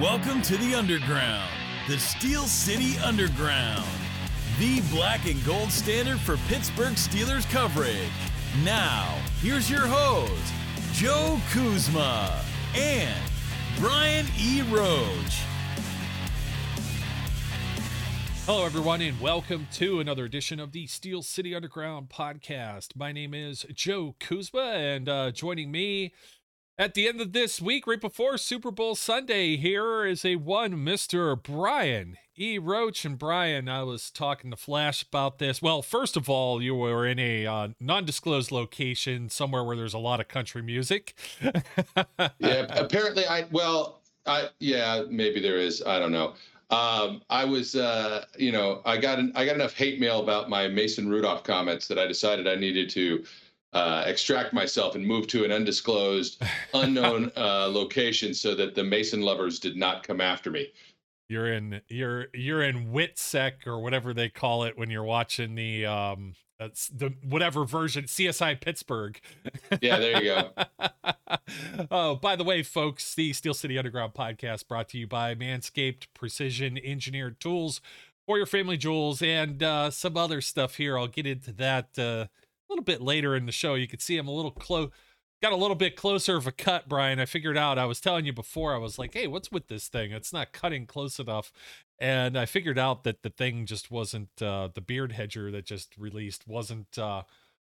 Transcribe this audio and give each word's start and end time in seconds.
Welcome 0.00 0.42
to 0.42 0.56
the 0.56 0.74
Underground, 0.74 1.48
the 1.88 1.96
Steel 1.98 2.42
City 2.46 2.98
Underground, 2.98 3.86
the 4.58 4.80
black 4.90 5.24
and 5.24 5.42
gold 5.44 5.70
standard 5.70 6.18
for 6.18 6.36
Pittsburgh 6.48 6.94
Steelers 6.94 7.48
coverage. 7.48 8.10
Now, 8.64 9.16
here's 9.40 9.70
your 9.70 9.86
host, 9.86 10.52
Joe 10.94 11.40
Kuzma 11.52 12.40
and 12.74 13.22
Brian 13.78 14.26
E. 14.36 14.62
Roach. 14.62 15.42
Hello, 18.46 18.66
everyone, 18.66 19.00
and 19.00 19.20
welcome 19.20 19.68
to 19.74 20.00
another 20.00 20.24
edition 20.24 20.58
of 20.58 20.72
the 20.72 20.88
Steel 20.88 21.22
City 21.22 21.54
Underground 21.54 22.08
podcast. 22.08 22.96
My 22.96 23.12
name 23.12 23.32
is 23.32 23.64
Joe 23.72 24.16
Kuzma, 24.18 24.72
and 24.72 25.08
uh, 25.08 25.30
joining 25.30 25.70
me 25.70 26.12
at 26.78 26.94
the 26.94 27.08
end 27.08 27.20
of 27.20 27.32
this 27.32 27.60
week, 27.60 27.86
right 27.86 28.00
before 28.00 28.36
Super 28.36 28.70
Bowl 28.70 28.94
Sunday, 28.94 29.56
here 29.56 30.04
is 30.04 30.24
a 30.24 30.36
one 30.36 30.74
Mr. 30.74 31.40
Brian 31.40 32.16
E. 32.36 32.58
Roach. 32.58 33.04
And 33.04 33.18
Brian, 33.18 33.68
I 33.68 33.84
was 33.84 34.10
talking 34.10 34.50
to 34.50 34.56
Flash 34.56 35.02
about 35.02 35.38
this. 35.38 35.62
Well, 35.62 35.82
first 35.82 36.16
of 36.16 36.28
all, 36.28 36.60
you 36.60 36.74
were 36.74 37.06
in 37.06 37.18
a 37.18 37.46
uh, 37.46 37.68
non 37.78 38.04
disclosed 38.04 38.50
location 38.50 39.28
somewhere 39.28 39.62
where 39.62 39.76
there's 39.76 39.94
a 39.94 39.98
lot 39.98 40.20
of 40.20 40.28
country 40.28 40.62
music. 40.62 41.14
yeah, 41.40 42.66
apparently, 42.70 43.24
I, 43.26 43.44
well, 43.52 44.00
I, 44.26 44.48
yeah, 44.58 45.04
maybe 45.08 45.40
there 45.40 45.58
is. 45.58 45.82
I 45.86 45.98
don't 45.98 46.12
know. 46.12 46.34
Um, 46.70 47.22
I 47.30 47.44
was, 47.44 47.76
uh, 47.76 48.24
you 48.36 48.50
know, 48.50 48.80
I 48.84 48.96
got 48.96 49.18
an, 49.20 49.32
I 49.36 49.44
got 49.44 49.54
enough 49.54 49.74
hate 49.74 50.00
mail 50.00 50.20
about 50.20 50.48
my 50.48 50.66
Mason 50.66 51.08
Rudolph 51.08 51.44
comments 51.44 51.86
that 51.86 51.98
I 51.98 52.06
decided 52.06 52.48
I 52.48 52.56
needed 52.56 52.90
to 52.90 53.24
uh, 53.74 54.04
extract 54.06 54.52
myself 54.52 54.94
and 54.94 55.06
move 55.06 55.26
to 55.26 55.44
an 55.44 55.52
undisclosed, 55.52 56.42
unknown 56.74 57.30
uh, 57.36 57.68
location 57.68 58.32
so 58.32 58.54
that 58.54 58.74
the 58.74 58.84
Mason 58.84 59.20
lovers 59.20 59.58
did 59.58 59.76
not 59.76 60.06
come 60.06 60.20
after 60.20 60.50
me. 60.50 60.68
You're 61.28 61.52
in 61.52 61.80
you're 61.88 62.26
you're 62.34 62.62
in 62.62 62.92
WITSEC 62.92 63.66
or 63.66 63.80
whatever 63.80 64.12
they 64.12 64.28
call 64.28 64.64
it 64.64 64.76
when 64.76 64.90
you're 64.90 65.04
watching 65.04 65.54
the 65.54 65.86
um 65.86 66.34
the 66.58 67.12
whatever 67.24 67.64
version 67.64 68.04
CSI 68.04 68.60
Pittsburgh. 68.60 69.20
Yeah, 69.80 69.98
there 69.98 70.22
you 70.22 70.34
go. 70.34 70.50
oh, 71.90 72.16
by 72.16 72.36
the 72.36 72.44
way, 72.44 72.62
folks, 72.62 73.14
the 73.14 73.32
Steel 73.32 73.54
City 73.54 73.76
Underground 73.76 74.14
podcast 74.14 74.68
brought 74.68 74.88
to 74.90 74.98
you 74.98 75.06
by 75.06 75.34
Manscaped 75.34 76.06
Precision 76.14 76.78
Engineered 76.78 77.40
Tools 77.40 77.80
for 78.26 78.36
your 78.36 78.46
family 78.46 78.76
jewels 78.76 79.20
and 79.20 79.62
uh, 79.62 79.90
some 79.90 80.16
other 80.16 80.40
stuff 80.40 80.76
here. 80.76 80.98
I'll 80.98 81.08
get 81.08 81.26
into 81.26 81.52
that 81.52 81.98
uh, 81.98 82.26
little 82.74 82.84
bit 82.84 83.00
later 83.00 83.36
in 83.36 83.46
the 83.46 83.52
show. 83.52 83.74
You 83.74 83.86
can 83.86 84.00
see 84.00 84.18
I'm 84.18 84.28
a 84.28 84.32
little 84.32 84.50
close, 84.50 84.90
got 85.40 85.52
a 85.52 85.56
little 85.56 85.76
bit 85.76 85.96
closer 85.96 86.36
of 86.36 86.46
a 86.46 86.52
cut, 86.52 86.88
Brian. 86.88 87.20
I 87.20 87.26
figured 87.26 87.56
out, 87.56 87.78
I 87.78 87.84
was 87.84 88.00
telling 88.00 88.26
you 88.26 88.32
before, 88.32 88.74
I 88.74 88.78
was 88.78 88.98
like, 88.98 89.14
hey, 89.14 89.26
what's 89.26 89.52
with 89.52 89.68
this 89.68 89.88
thing? 89.88 90.10
It's 90.10 90.32
not 90.32 90.52
cutting 90.52 90.86
close 90.86 91.20
enough. 91.20 91.52
And 91.98 92.36
I 92.36 92.46
figured 92.46 92.78
out 92.78 93.04
that 93.04 93.22
the 93.22 93.30
thing 93.30 93.66
just 93.66 93.90
wasn't, 93.90 94.42
uh, 94.42 94.68
the 94.74 94.80
beard 94.80 95.12
hedger 95.12 95.50
that 95.52 95.64
just 95.64 95.96
released 95.96 96.48
wasn't, 96.48 96.98
uh, 96.98 97.22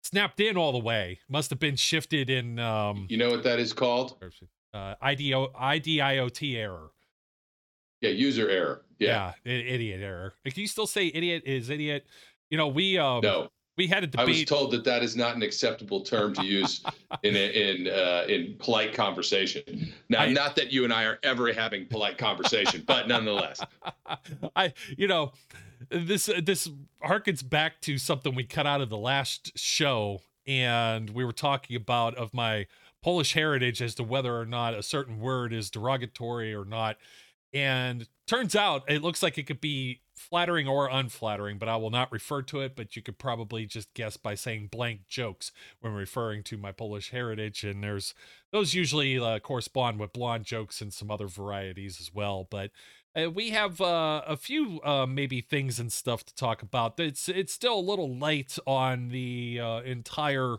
snapped 0.02 0.40
in 0.40 0.56
all 0.56 0.72
the 0.72 0.78
way. 0.78 1.18
Must 1.28 1.50
have 1.50 1.58
been 1.58 1.76
shifted 1.76 2.30
in. 2.30 2.58
Um, 2.58 3.06
you 3.10 3.18
know 3.18 3.30
what 3.30 3.42
that 3.42 3.58
is 3.58 3.72
called? 3.74 4.16
Uh, 4.72 4.94
IDO, 5.02 5.48
IDIOT 5.48 6.56
error. 6.56 6.90
Yeah, 8.00 8.10
user 8.10 8.48
error. 8.48 8.82
Yeah, 8.98 9.32
yeah 9.44 9.52
idiot 9.52 10.00
error. 10.00 10.34
Can 10.44 10.60
you 10.60 10.68
still 10.68 10.86
say 10.86 11.10
idiot 11.12 11.42
is 11.44 11.68
idiot? 11.68 12.06
You 12.50 12.56
know, 12.56 12.68
we 12.68 12.96
um, 12.98 13.20
no 13.22 13.48
we 13.76 13.86
had 13.86 14.04
a 14.04 14.06
debate. 14.06 14.26
I 14.26 14.30
was 14.30 14.44
told 14.44 14.70
that 14.72 14.84
that 14.84 15.02
is 15.02 15.16
not 15.16 15.36
an 15.36 15.42
acceptable 15.42 16.00
term 16.00 16.34
to 16.34 16.44
use 16.44 16.82
in 17.22 17.36
a, 17.36 17.38
in 17.38 17.88
uh, 17.88 18.24
in 18.28 18.56
polite 18.58 18.94
conversation. 18.94 19.92
Now, 20.08 20.22
I, 20.22 20.32
not 20.32 20.56
that 20.56 20.72
you 20.72 20.84
and 20.84 20.92
I 20.92 21.04
are 21.04 21.18
ever 21.22 21.52
having 21.52 21.86
polite 21.86 22.18
conversation, 22.18 22.84
but 22.86 23.08
nonetheless, 23.08 23.60
I 24.56 24.72
you 24.96 25.08
know 25.08 25.32
this 25.90 26.30
this 26.42 26.68
harkens 27.04 27.48
back 27.48 27.80
to 27.82 27.98
something 27.98 28.34
we 28.34 28.44
cut 28.44 28.66
out 28.66 28.80
of 28.80 28.88
the 28.88 28.98
last 28.98 29.58
show, 29.58 30.22
and 30.46 31.10
we 31.10 31.24
were 31.24 31.32
talking 31.32 31.76
about 31.76 32.14
of 32.16 32.32
my 32.32 32.66
Polish 33.02 33.34
heritage 33.34 33.82
as 33.82 33.94
to 33.96 34.02
whether 34.02 34.38
or 34.38 34.46
not 34.46 34.74
a 34.74 34.82
certain 34.82 35.20
word 35.20 35.52
is 35.52 35.70
derogatory 35.70 36.54
or 36.54 36.64
not. 36.64 36.96
And 37.52 38.08
turns 38.26 38.56
out 38.56 38.82
it 38.90 39.02
looks 39.02 39.22
like 39.22 39.38
it 39.38 39.46
could 39.46 39.60
be 39.60 40.00
flattering 40.16 40.66
or 40.66 40.88
unflattering, 40.88 41.58
but 41.58 41.68
I 41.68 41.76
will 41.76 41.90
not 41.90 42.10
refer 42.10 42.42
to 42.42 42.60
it. 42.60 42.74
But 42.74 42.96
you 42.96 43.02
could 43.02 43.18
probably 43.18 43.66
just 43.66 43.92
guess 43.94 44.16
by 44.16 44.34
saying 44.34 44.68
blank 44.68 45.08
jokes 45.08 45.52
when 45.80 45.92
referring 45.92 46.42
to 46.44 46.56
my 46.56 46.72
Polish 46.72 47.10
heritage. 47.10 47.64
And 47.64 47.82
there's 47.82 48.14
those 48.52 48.74
usually 48.74 49.18
uh, 49.18 49.38
correspond 49.38 50.00
with 50.00 50.12
blonde 50.12 50.44
jokes 50.44 50.80
and 50.80 50.92
some 50.92 51.10
other 51.10 51.28
varieties 51.28 52.00
as 52.00 52.12
well. 52.12 52.46
But 52.50 52.70
uh, 53.16 53.30
we 53.30 53.50
have 53.50 53.80
uh, 53.80 54.22
a 54.26 54.36
few 54.36 54.80
uh, 54.82 55.06
maybe 55.06 55.40
things 55.40 55.78
and 55.78 55.92
stuff 55.92 56.24
to 56.24 56.34
talk 56.34 56.62
about. 56.62 56.98
It's 57.00 57.28
it's 57.28 57.52
still 57.52 57.78
a 57.78 57.80
little 57.80 58.14
light 58.14 58.58
on 58.66 59.08
the 59.08 59.60
uh, 59.60 59.80
entire 59.80 60.56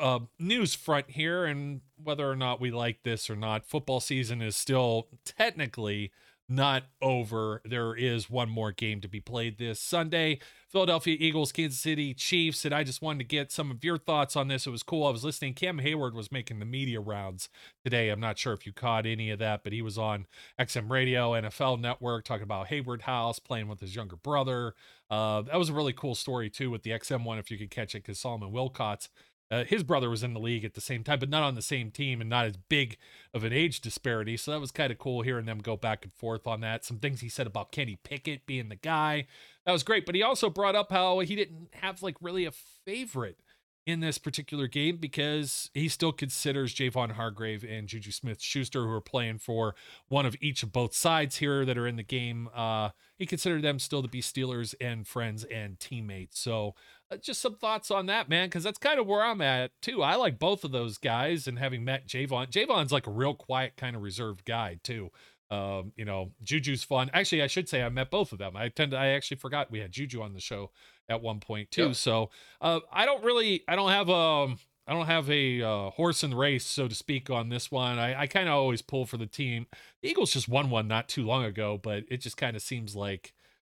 uh, 0.00 0.20
news 0.38 0.74
front 0.74 1.10
here, 1.10 1.44
and 1.44 1.82
whether 2.02 2.28
or 2.28 2.36
not 2.36 2.60
we 2.60 2.70
like 2.70 3.02
this 3.02 3.28
or 3.28 3.36
not, 3.36 3.66
football 3.66 4.00
season 4.00 4.40
is 4.40 4.56
still 4.56 5.08
technically 5.24 6.10
not 6.48 6.84
over. 7.00 7.62
There 7.64 7.94
is 7.94 8.28
one 8.28 8.50
more 8.50 8.72
game 8.72 9.00
to 9.00 9.08
be 9.08 9.20
played 9.20 9.58
this 9.58 9.80
Sunday. 9.80 10.40
Philadelphia 10.68 11.16
Eagles, 11.18 11.52
Kansas 11.52 11.80
City 11.80 12.12
Chiefs. 12.12 12.64
And 12.64 12.74
I 12.74 12.82
just 12.84 13.00
wanted 13.00 13.20
to 13.20 13.24
get 13.24 13.52
some 13.52 13.70
of 13.70 13.84
your 13.84 13.96
thoughts 13.96 14.36
on 14.36 14.48
this. 14.48 14.66
It 14.66 14.70
was 14.70 14.82
cool. 14.82 15.06
I 15.06 15.10
was 15.10 15.24
listening. 15.24 15.54
Cam 15.54 15.78
Heyward 15.78 16.14
was 16.14 16.32
making 16.32 16.58
the 16.58 16.64
media 16.64 17.00
rounds 17.00 17.48
today. 17.84 18.10
I'm 18.10 18.20
not 18.20 18.38
sure 18.38 18.52
if 18.52 18.66
you 18.66 18.72
caught 18.72 19.06
any 19.06 19.30
of 19.30 19.38
that, 19.38 19.62
but 19.64 19.72
he 19.72 19.82
was 19.82 19.96
on 19.96 20.26
XM 20.60 20.90
Radio, 20.90 21.32
NFL 21.32 21.80
Network, 21.80 22.24
talking 22.24 22.42
about 22.42 22.68
Heyward 22.68 23.02
House, 23.02 23.38
playing 23.38 23.68
with 23.68 23.80
his 23.80 23.94
younger 23.94 24.16
brother. 24.16 24.74
Uh, 25.08 25.42
that 25.42 25.58
was 25.58 25.68
a 25.68 25.74
really 25.74 25.92
cool 25.92 26.14
story, 26.14 26.50
too, 26.50 26.70
with 26.70 26.82
the 26.82 26.90
XM 26.90 27.24
one, 27.24 27.38
if 27.38 27.50
you 27.50 27.58
could 27.58 27.70
catch 27.70 27.94
it, 27.94 28.02
because 28.02 28.18
Solomon 28.18 28.50
Wilcots 28.50 29.08
uh, 29.50 29.64
his 29.64 29.82
brother 29.82 30.10
was 30.10 30.22
in 30.22 30.34
the 30.34 30.40
league 30.40 30.64
at 30.64 30.74
the 30.74 30.80
same 30.80 31.04
time, 31.04 31.18
but 31.18 31.28
not 31.28 31.42
on 31.42 31.54
the 31.54 31.62
same 31.62 31.90
team 31.90 32.20
and 32.20 32.30
not 32.30 32.46
as 32.46 32.56
big 32.56 32.96
of 33.32 33.44
an 33.44 33.52
age 33.52 33.80
disparity. 33.80 34.36
So 34.36 34.50
that 34.50 34.60
was 34.60 34.70
kind 34.70 34.90
of 34.90 34.98
cool 34.98 35.22
hearing 35.22 35.46
them 35.46 35.58
go 35.58 35.76
back 35.76 36.04
and 36.04 36.12
forth 36.12 36.46
on 36.46 36.60
that. 36.60 36.84
Some 36.84 36.98
things 36.98 37.20
he 37.20 37.28
said 37.28 37.46
about 37.46 37.72
Kenny 37.72 37.98
Pickett 38.02 38.46
being 38.46 38.68
the 38.68 38.76
guy. 38.76 39.26
That 39.66 39.72
was 39.72 39.82
great. 39.82 40.06
But 40.06 40.14
he 40.14 40.22
also 40.22 40.50
brought 40.50 40.74
up 40.74 40.90
how 40.90 41.20
he 41.20 41.36
didn't 41.36 41.68
have 41.74 42.02
like 42.02 42.16
really 42.20 42.46
a 42.46 42.52
favorite 42.84 43.38
in 43.86 44.00
this 44.00 44.16
particular 44.16 44.66
game 44.66 44.96
because 44.96 45.70
he 45.74 45.88
still 45.88 46.12
considers 46.12 46.74
Javon 46.74 47.12
Hargrave 47.12 47.64
and 47.64 47.86
Juju 47.86 48.12
Smith 48.12 48.40
Schuster, 48.40 48.86
who 48.86 48.90
are 48.90 49.00
playing 49.00 49.38
for 49.38 49.74
one 50.08 50.24
of 50.24 50.36
each 50.40 50.62
of 50.62 50.72
both 50.72 50.94
sides 50.94 51.36
here 51.36 51.66
that 51.66 51.76
are 51.76 51.86
in 51.86 51.96
the 51.96 52.02
game. 52.02 52.48
Uh, 52.54 52.90
he 53.18 53.26
considered 53.26 53.62
them 53.62 53.78
still 53.78 54.02
to 54.02 54.08
be 54.08 54.22
Steelers 54.22 54.74
and 54.80 55.06
friends 55.06 55.44
and 55.44 55.78
teammates. 55.78 56.38
So 56.40 56.74
just 57.22 57.40
some 57.40 57.56
thoughts 57.56 57.90
on 57.90 58.06
that, 58.06 58.28
man, 58.28 58.48
because 58.48 58.64
that's 58.64 58.78
kind 58.78 58.98
of 58.98 59.06
where 59.06 59.22
I'm 59.22 59.40
at 59.40 59.70
too. 59.82 60.02
I 60.02 60.16
like 60.16 60.38
both 60.38 60.64
of 60.64 60.72
those 60.72 60.98
guys, 60.98 61.46
and 61.46 61.58
having 61.58 61.84
met 61.84 62.06
Javon, 62.06 62.50
Javon's 62.50 62.92
like 62.92 63.06
a 63.06 63.10
real 63.10 63.34
quiet, 63.34 63.76
kind 63.76 63.96
of 63.96 64.02
reserved 64.02 64.44
guy 64.44 64.78
too. 64.82 65.10
Um, 65.50 65.92
you 65.96 66.04
know, 66.04 66.32
Juju's 66.42 66.82
fun. 66.82 67.10
Actually, 67.12 67.42
I 67.42 67.46
should 67.46 67.68
say 67.68 67.82
I 67.82 67.88
met 67.88 68.10
both 68.10 68.32
of 68.32 68.38
them. 68.38 68.56
I 68.56 68.68
tend 68.70 68.92
to, 68.92 68.98
I 68.98 69.08
actually 69.08 69.36
forgot 69.36 69.70
we 69.70 69.80
had 69.80 69.92
Juju 69.92 70.22
on 70.22 70.32
the 70.32 70.40
show 70.40 70.70
at 71.08 71.22
one 71.22 71.38
point 71.38 71.70
too. 71.70 71.88
Yep. 71.88 71.94
So 71.96 72.30
uh, 72.60 72.80
I 72.92 73.04
don't 73.04 73.22
really, 73.22 73.62
I 73.68 73.76
don't 73.76 73.90
have 73.90 74.08
a, 74.08 74.12
um, 74.12 74.58
don't 74.86 75.06
have 75.06 75.30
a 75.30 75.62
uh, 75.62 75.90
horse 75.90 76.22
in 76.22 76.30
the 76.30 76.36
race, 76.36 76.64
so 76.64 76.88
to 76.88 76.94
speak, 76.94 77.30
on 77.30 77.48
this 77.48 77.70
one. 77.70 77.98
I, 77.98 78.22
I 78.22 78.26
kind 78.26 78.48
of 78.48 78.54
always 78.54 78.82
pull 78.82 79.06
for 79.06 79.16
the 79.16 79.26
team. 79.26 79.66
The 80.02 80.10
Eagles 80.10 80.32
just 80.32 80.48
won 80.48 80.70
one 80.70 80.88
not 80.88 81.08
too 81.08 81.24
long 81.24 81.44
ago, 81.44 81.78
but 81.82 82.04
it 82.10 82.18
just 82.18 82.36
kind 82.36 82.56
of 82.56 82.62
seems 82.62 82.94
like 82.94 83.32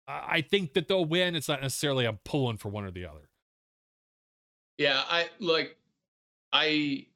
I 0.08 0.42
think 0.42 0.74
that 0.74 0.88
they'll 0.88 1.06
win. 1.06 1.36
It's 1.36 1.48
not 1.48 1.62
necessarily 1.62 2.06
I'm 2.06 2.20
pulling 2.24 2.58
for 2.58 2.70
one 2.70 2.84
or 2.84 2.92
the 2.92 3.06
other. 3.06 3.30
Yeah, 4.78 5.02
I 5.10 5.30
like 5.40 5.78
I 6.52 7.08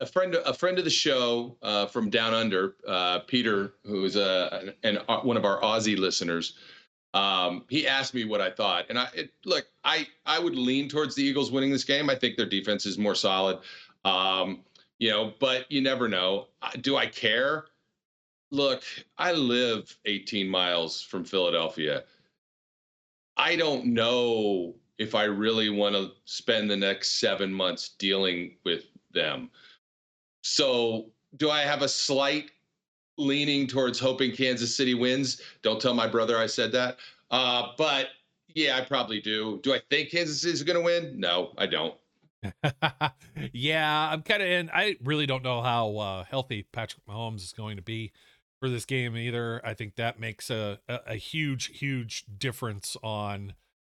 a 0.00 0.06
friend 0.06 0.34
a 0.34 0.52
friend 0.52 0.78
of 0.78 0.84
the 0.84 0.90
show 0.90 1.56
uh, 1.62 1.86
from 1.86 2.10
down 2.10 2.34
under, 2.34 2.74
uh, 2.86 3.20
Peter, 3.20 3.74
who 3.84 4.04
is 4.04 4.16
a 4.16 4.74
an, 4.82 4.98
uh, 5.08 5.20
one 5.20 5.36
of 5.36 5.44
our 5.44 5.60
Aussie 5.60 5.98
listeners. 5.98 6.54
Um, 7.14 7.64
he 7.68 7.86
asked 7.86 8.14
me 8.14 8.24
what 8.24 8.40
I 8.40 8.50
thought, 8.50 8.86
and 8.88 8.98
I 8.98 9.08
it, 9.14 9.30
look, 9.44 9.66
I 9.84 10.06
I 10.26 10.38
would 10.38 10.56
lean 10.56 10.88
towards 10.88 11.14
the 11.14 11.22
Eagles 11.22 11.50
winning 11.50 11.70
this 11.70 11.84
game. 11.84 12.10
I 12.10 12.14
think 12.14 12.36
their 12.36 12.48
defense 12.48 12.84
is 12.86 12.98
more 12.98 13.14
solid, 13.14 13.58
um, 14.04 14.60
you 14.98 15.10
know, 15.10 15.32
but 15.38 15.70
you 15.70 15.80
never 15.80 16.08
know. 16.08 16.48
Do 16.80 16.96
I 16.96 17.06
care? 17.06 17.66
Look, 18.52 18.82
I 19.16 19.32
live 19.32 19.96
18 20.04 20.46
miles 20.46 21.00
from 21.00 21.24
Philadelphia. 21.24 22.04
I 23.38 23.56
don't 23.56 23.86
know 23.86 24.74
if 24.98 25.14
I 25.14 25.24
really 25.24 25.70
want 25.70 25.94
to 25.94 26.10
spend 26.26 26.70
the 26.70 26.76
next 26.76 27.18
seven 27.18 27.50
months 27.50 27.94
dealing 27.98 28.56
with 28.62 28.84
them. 29.10 29.50
So, 30.42 31.06
do 31.38 31.48
I 31.48 31.62
have 31.62 31.80
a 31.80 31.88
slight 31.88 32.50
leaning 33.16 33.66
towards 33.66 33.98
hoping 33.98 34.32
Kansas 34.32 34.76
City 34.76 34.92
wins? 34.92 35.40
Don't 35.62 35.80
tell 35.80 35.94
my 35.94 36.06
brother 36.06 36.36
I 36.36 36.46
said 36.46 36.72
that. 36.72 36.98
Uh, 37.30 37.68
but 37.78 38.08
yeah, 38.54 38.76
I 38.76 38.82
probably 38.82 39.22
do. 39.22 39.60
Do 39.62 39.72
I 39.72 39.80
think 39.88 40.10
Kansas 40.10 40.42
City 40.42 40.52
is 40.52 40.62
going 40.62 40.78
to 40.78 40.84
win? 40.84 41.18
No, 41.18 41.54
I 41.56 41.66
don't. 41.66 41.94
yeah, 43.52 44.10
I'm 44.10 44.20
kind 44.20 44.42
of 44.42 44.48
in. 44.48 44.70
I 44.74 44.96
really 45.02 45.24
don't 45.24 45.42
know 45.42 45.62
how 45.62 45.96
uh, 45.96 46.24
healthy 46.24 46.66
Patrick 46.70 47.06
Mahomes 47.06 47.36
is 47.36 47.54
going 47.54 47.76
to 47.76 47.82
be 47.82 48.12
for 48.62 48.68
this 48.68 48.84
game 48.84 49.16
either. 49.16 49.60
I 49.64 49.74
think 49.74 49.96
that 49.96 50.20
makes 50.20 50.48
a, 50.48 50.78
a, 50.88 51.00
a 51.08 51.14
huge, 51.16 51.76
huge 51.76 52.24
difference 52.38 52.96
on 53.02 53.54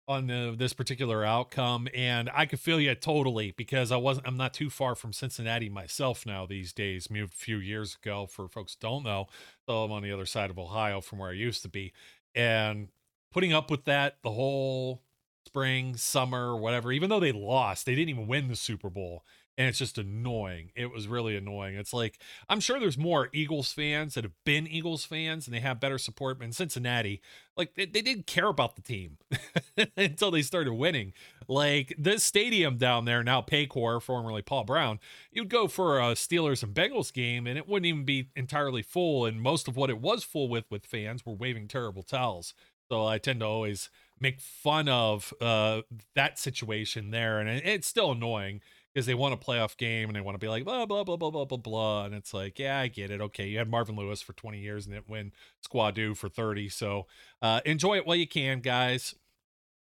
on 0.07 0.29
the, 0.29 0.55
this 0.57 0.73
particular 0.73 1.25
outcome. 1.25 1.89
And 1.95 2.31
i 2.33 2.47
could 2.47 2.61
feel 2.61 2.79
you 2.79 2.95
totally 2.95 3.53
because 3.57 3.91
i 3.91 3.97
wasn't 3.97 4.27
i'm 4.27 4.37
not 4.37 4.53
too 4.53 4.69
far 4.71 4.95
from 4.95 5.13
cincinnati 5.13 5.69
myself 5.69 6.25
now 6.25 6.47
these 6.47 6.73
days. 6.73 7.11
Moved 7.11 7.35
a 7.35 7.37
few 7.37 7.57
years 7.57 7.97
ago 8.01 8.27
for 8.27 8.47
folks 8.47 8.77
don't 8.77 9.03
know 9.03 9.27
so 9.67 9.83
i'm 9.83 9.91
on 9.91 10.03
the 10.05 10.13
other 10.13 10.27
side 10.27 10.51
of 10.51 10.59
ohio 10.59 11.01
from 11.01 11.19
where 11.19 11.31
i 11.31 11.35
used 11.35 11.63
to 11.63 11.69
be. 11.69 11.93
And 12.35 12.89
putting 13.33 13.53
up 13.53 13.69
with 13.69 13.85
that 13.87 14.19
the 14.23 14.31
whole 14.31 15.03
spring 15.45 15.97
summer 15.97 16.57
whatever 16.57 16.93
even 16.93 17.11
though 17.11 17.21
they 17.21 17.33
lost 17.33 17.87
they 17.87 17.97
didn't 17.97 18.11
even 18.11 18.29
win 18.29 18.47
the 18.47 18.57
super 18.57 18.91
bowl 18.91 19.25
and 19.63 19.69
it's 19.69 19.79
just 19.79 19.97
annoying. 19.97 20.73
It 20.75 20.91
was 20.91 21.07
really 21.07 21.37
annoying. 21.37 21.77
It's 21.77 21.93
like 21.93 22.19
I'm 22.49 22.59
sure 22.59 22.81
there's 22.81 22.99
more 22.99 23.29
Eagles 23.33 23.73
fans 23.73 24.15
that 24.15 24.25
have 24.25 24.33
been 24.45 24.67
Eagles 24.67 25.05
fans 25.05 25.47
and 25.47 25.55
they 25.55 25.61
have 25.61 25.79
better 25.79 25.99
support. 25.99 26.41
But 26.41 26.47
in 26.47 26.53
Cincinnati, 26.53 27.23
like 27.57 27.77
they, 27.77 27.87
they 27.87 28.03
didn't 28.03 28.27
care 28.27 28.49
about 28.49 28.75
the 28.75 28.83
team 28.83 29.19
until 29.97 30.33
they 30.33 30.43
started 30.43 30.73
winning. 30.73 31.13
Like 31.47 31.95
this 31.97 32.25
stadium 32.25 32.77
down 32.77 33.05
there 33.05 33.23
now, 33.23 33.41
Paycor, 33.41 34.03
formerly 34.03 34.43
Paul 34.43 34.65
Brown, 34.65 34.99
you'd 35.31 35.49
go 35.49 35.69
for 35.69 36.01
a 36.01 36.15
Steelers 36.15 36.65
and 36.65 36.75
Bengals 36.75 37.13
game 37.13 37.47
and 37.47 37.57
it 37.57 37.69
wouldn't 37.69 37.87
even 37.87 38.05
be 38.05 38.31
entirely 38.35 38.83
full. 38.83 39.27
And 39.27 39.41
most 39.41 39.69
of 39.69 39.77
what 39.77 39.91
it 39.91 40.01
was 40.01 40.25
full 40.25 40.49
with 40.49 40.65
with 40.73 40.87
fans 40.87 41.25
were 41.25 41.35
waving 41.35 41.69
terrible 41.69 42.03
towels. 42.03 42.53
So 42.91 43.07
I 43.07 43.19
tend 43.19 43.41
to 43.41 43.47
always 43.47 43.91
make 44.19 44.41
fun 44.41 44.89
of 44.89 45.33
uh, 45.41 45.83
that 46.15 46.39
situation 46.39 47.11
there, 47.11 47.39
and 47.41 47.49
it's 47.49 47.89
still 47.89 48.13
annoying 48.13 48.61
because 48.93 49.07
they 49.07 49.15
want 49.15 49.35
a 49.35 49.37
playoff 49.37 49.77
game 49.77 50.09
and 50.09 50.17
they 50.17 50.21
want 50.21 50.35
to 50.35 50.39
be 50.39 50.49
like 50.49 50.65
blah 50.65 50.87
blah 50.87 51.05
blah 51.05 51.17
blah 51.17 51.31
blah 51.31 51.45
blah 51.45 51.57
blah 51.57 52.05
and 52.05 52.15
it's 52.15 52.35
like 52.35 52.59
yeah 52.59 52.79
i 52.79 52.89
get 52.89 53.11
it 53.11 53.21
okay 53.21 53.47
you 53.47 53.59
had 53.59 53.69
marvin 53.69 53.97
lewis 53.97 54.21
for 54.21 54.33
20 54.35 54.59
years 54.59 54.87
and 54.87 54.95
it 54.95 55.09
win 55.09 55.33
squadu 55.67 56.17
for 56.17 56.29
30 56.29 56.69
so 56.69 57.07
uh, 57.41 57.61
enjoy 57.65 57.97
it 57.97 58.07
while 58.07 58.17
you 58.17 58.27
can 58.27 58.61
guys. 58.61 59.15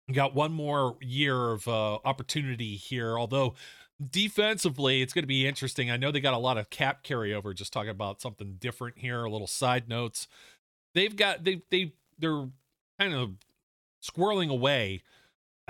You 0.07 0.13
got 0.13 0.35
one 0.35 0.51
more 0.51 0.97
year 0.99 1.51
of 1.51 1.67
uh, 1.67 1.99
opportunity 2.03 2.75
here 2.75 3.17
although 3.17 3.55
defensively 4.09 5.01
it's 5.01 5.13
going 5.13 5.23
to 5.23 5.27
be 5.27 5.47
interesting. 5.47 5.91
I 5.91 5.97
know 5.97 6.11
they 6.11 6.19
got 6.19 6.33
a 6.33 6.39
lot 6.39 6.57
of 6.57 6.69
cap 6.69 7.03
carryover 7.03 7.55
just 7.55 7.71
talking 7.71 7.89
about 7.89 8.21
something 8.21 8.57
different 8.59 8.97
here 8.97 9.23
a 9.23 9.29
little 9.29 9.47
side 9.47 9.87
notes. 9.87 10.27
They've 10.93 11.15
got 11.15 11.43
they 11.43 11.61
they 11.69 11.93
they're 12.19 12.47
kind 12.99 13.13
of 13.13 13.31
squirreling 14.03 14.49
away 14.49 15.03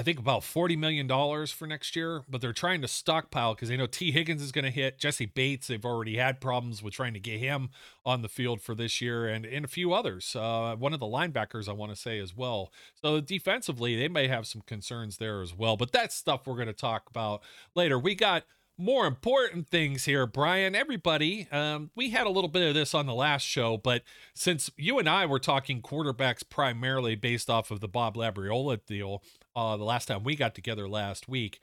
I 0.04 0.06
think 0.06 0.20
about 0.20 0.42
$40 0.42 0.78
million 0.78 1.08
for 1.48 1.66
next 1.66 1.96
year, 1.96 2.24
but 2.28 2.42
they're 2.42 2.52
trying 2.52 2.82
to 2.82 2.90
stockpile 2.90 3.56
because 3.56 3.70
they 3.70 3.78
know 3.78 3.86
Tee 3.86 4.12
Higgins 4.12 4.42
is 4.42 4.52
going 4.52 4.66
to 4.66 4.70
hit. 4.70 5.00
Jessie 5.00 5.28
Bates, 5.28 5.68
they've 5.68 5.86
already 5.86 6.18
had 6.18 6.42
problems 6.42 6.84
with 6.84 6.94
trying 6.94 7.14
to 7.14 7.22
get 7.22 7.40
him 7.40 7.70
on 8.06 8.22
the 8.22 8.28
field 8.28 8.62
for 8.62 8.76
this 8.76 9.00
year 9.00 9.26
and, 9.30 9.46
and 9.46 9.64
a 9.64 9.68
few 9.70 9.94
others. 9.94 10.36
Uh, 10.36 10.76
one 10.78 10.92
of 10.92 11.00
the 11.00 11.06
linebackers, 11.06 11.70
I 11.70 11.72
want 11.72 11.94
to 11.94 11.96
say 11.96 12.20
as 12.20 12.36
well. 12.36 12.74
So 13.02 13.22
defensively, 13.22 13.96
they 13.96 14.10
may 14.10 14.28
have 14.28 14.46
some 14.46 14.62
concerns 14.64 15.20
there 15.20 15.42
as 15.42 15.56
well, 15.56 15.78
but 15.78 15.94
that's 15.94 16.14
stuff 16.14 16.48
we're 16.48 16.56
going 16.56 16.68
to 16.68 16.74
talk 16.74 17.10
about 17.10 17.42
later. 17.74 17.98
We 17.98 18.14
got 18.14 18.44
more 18.78 19.06
important 19.06 19.70
things 19.70 20.04
here, 20.04 20.28
Brian. 20.28 20.76
Everybody, 20.76 21.48
um, 21.50 21.92
we 21.96 22.10
had 22.10 22.28
a 22.28 22.30
little 22.30 22.50
bit 22.50 22.68
of 22.68 22.74
this 22.74 22.94
on 22.94 23.06
the 23.06 23.14
last 23.14 23.44
show, 23.44 23.78
but 23.78 24.04
since 24.34 24.70
you 24.76 25.00
and 25.00 25.08
I 25.08 25.26
were 25.26 25.40
talking 25.40 25.82
quarterbacks 25.82 26.44
primarily 26.50 27.16
based 27.16 27.50
off 27.50 27.72
of 27.72 27.80
the 27.80 27.88
Bob 27.88 28.16
Labriola 28.16 28.80
deal, 28.86 29.24
uh, 29.56 29.78
the 29.78 29.84
last 29.84 30.08
time 30.08 30.24
we 30.24 30.36
got 30.36 30.56
together 30.56 30.88
last 30.88 31.28
week. 31.28 31.60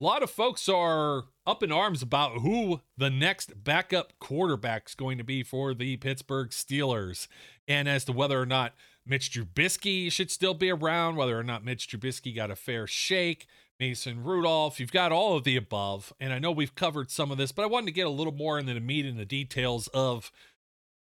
A 0.00 0.04
lot 0.04 0.22
of 0.22 0.30
folks 0.30 0.68
are 0.68 1.24
up 1.46 1.62
in 1.62 1.72
arms 1.72 2.02
about 2.02 2.40
who 2.42 2.82
the 2.98 3.08
next 3.08 3.64
backup 3.64 4.12
quarterback 4.18 4.88
is 4.88 4.94
going 4.94 5.16
to 5.16 5.24
be 5.24 5.42
for 5.42 5.72
the 5.72 5.96
Pittsburgh 5.96 6.50
Steelers, 6.50 7.28
and 7.66 7.88
as 7.88 8.04
to 8.04 8.12
whether 8.12 8.40
or 8.40 8.46
not 8.46 8.74
Mitch 9.06 9.30
Trubisky 9.30 10.12
should 10.12 10.30
still 10.30 10.54
be 10.54 10.70
around, 10.70 11.16
whether 11.16 11.38
or 11.38 11.44
not 11.44 11.64
Mitch 11.64 11.88
Trubisky 11.88 12.34
got 12.34 12.50
a 12.50 12.56
fair 12.56 12.86
shake, 12.86 13.46
Mason 13.78 14.24
Rudolph, 14.24 14.80
you've 14.80 14.92
got 14.92 15.12
all 15.12 15.36
of 15.36 15.44
the 15.44 15.56
above. 15.56 16.12
And 16.18 16.32
I 16.32 16.38
know 16.38 16.50
we've 16.50 16.74
covered 16.74 17.10
some 17.10 17.30
of 17.30 17.38
this, 17.38 17.52
but 17.52 17.62
I 17.62 17.66
wanted 17.66 17.86
to 17.86 17.92
get 17.92 18.06
a 18.06 18.10
little 18.10 18.32
more 18.32 18.58
into 18.58 18.74
the 18.74 18.80
meat 18.80 19.06
and 19.06 19.18
the 19.18 19.24
details 19.24 19.88
of 19.88 20.32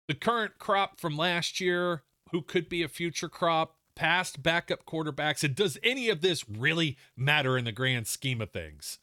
the 0.08 0.16
current 0.16 0.58
crop 0.58 1.00
from 1.00 1.18
last 1.18 1.60
year, 1.60 2.04
who 2.31 2.42
could 2.42 2.68
be 2.68 2.84
a 2.84 2.88
future 2.88 3.30
crop, 3.30 3.78
past 3.95 4.44
backup 4.44 4.86
quarterbacks? 4.86 5.44
And 5.44 5.56
does 5.56 5.78
any 5.84 6.10
of 6.10 6.22
this 6.22 6.48
really 6.50 6.98
matter 7.16 7.57
in 7.57 7.66
the 7.66 7.72
grand 7.72 8.07
scheme 8.07 8.42
of 8.42 8.51
things? 8.51 9.00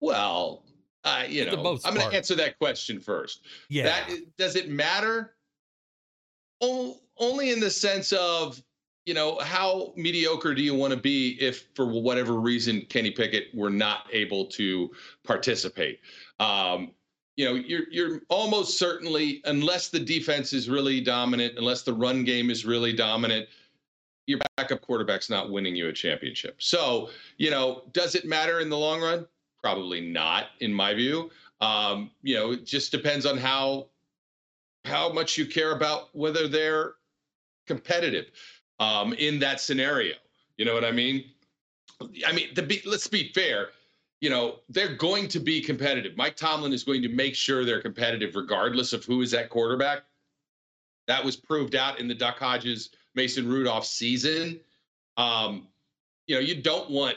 Well, 0.00 0.64
uh, 1.04 1.24
you 1.28 1.44
know, 1.44 1.78
I'm 1.84 1.94
going 1.94 2.10
to 2.10 2.16
answer 2.16 2.34
that 2.36 2.58
question 2.58 3.00
first. 3.00 3.42
Yeah. 3.68 3.84
That, 3.84 4.10
does 4.36 4.56
it 4.56 4.68
matter? 4.68 5.34
O- 6.60 6.98
only 7.18 7.50
in 7.50 7.60
the 7.60 7.70
sense 7.70 8.12
of, 8.12 8.62
you 9.06 9.14
know, 9.14 9.38
how 9.38 9.92
mediocre 9.96 10.54
do 10.54 10.62
you 10.62 10.74
want 10.74 10.92
to 10.92 10.98
be 10.98 11.38
if, 11.40 11.68
for 11.74 11.86
whatever 11.86 12.34
reason, 12.34 12.82
Kenny 12.88 13.10
Pickett 13.10 13.46
were 13.54 13.70
not 13.70 14.06
able 14.12 14.44
to 14.46 14.90
participate? 15.24 16.00
Um, 16.38 16.92
you 17.36 17.44
know, 17.44 17.54
you're 17.54 17.88
you're 17.90 18.20
almost 18.28 18.78
certainly, 18.78 19.40
unless 19.44 19.88
the 19.88 20.00
defense 20.00 20.52
is 20.52 20.68
really 20.68 21.00
dominant, 21.00 21.54
unless 21.56 21.82
the 21.82 21.92
run 21.92 22.24
game 22.24 22.50
is 22.50 22.66
really 22.66 22.92
dominant, 22.92 23.48
your 24.28 24.38
backup 24.56 24.82
quarterback's 24.82 25.30
not 25.30 25.50
winning 25.50 25.74
you 25.74 25.88
a 25.88 25.92
championship. 25.92 26.56
So, 26.58 27.10
you 27.38 27.50
know, 27.50 27.82
does 27.92 28.14
it 28.14 28.24
matter 28.24 28.60
in 28.60 28.68
the 28.68 28.78
long 28.78 29.00
run? 29.00 29.26
Probably 29.62 30.00
not, 30.00 30.48
in 30.60 30.72
my 30.72 30.94
view. 30.94 31.30
Um, 31.60 32.10
you 32.22 32.36
know, 32.36 32.52
it 32.52 32.64
just 32.64 32.92
depends 32.92 33.26
on 33.26 33.38
how 33.38 33.88
how 34.84 35.12
much 35.12 35.36
you 35.36 35.44
care 35.44 35.72
about 35.72 36.14
whether 36.14 36.46
they're 36.46 36.94
competitive 37.66 38.26
um, 38.78 39.12
in 39.14 39.38
that 39.40 39.60
scenario. 39.60 40.14
You 40.56 40.64
know 40.64 40.74
what 40.74 40.84
I 40.84 40.92
mean? 40.92 41.24
I 42.26 42.32
mean, 42.32 42.54
to 42.54 42.62
be 42.62 42.80
let's 42.84 43.08
be 43.08 43.32
fair 43.32 43.70
you 44.20 44.30
know, 44.30 44.56
they're 44.68 44.96
going 44.96 45.28
to 45.28 45.38
be 45.38 45.60
competitive. 45.60 46.16
Mike 46.16 46.36
Tomlin 46.36 46.72
is 46.72 46.82
going 46.82 47.02
to 47.02 47.08
make 47.08 47.34
sure 47.34 47.64
they're 47.64 47.80
competitive 47.80 48.34
regardless 48.34 48.92
of 48.92 49.04
who 49.04 49.22
is 49.22 49.32
at 49.32 49.48
quarterback. 49.48 50.02
That 51.06 51.24
was 51.24 51.36
proved 51.36 51.74
out 51.74 52.00
in 52.00 52.08
the 52.08 52.14
Duck 52.14 52.38
Hodges 52.38 52.90
Mason 53.18 53.48
Rudolph 53.48 53.84
season. 53.84 54.60
Um, 55.16 55.66
you 56.26 56.36
know, 56.36 56.40
you 56.40 56.62
don't 56.62 56.88
want, 56.88 57.16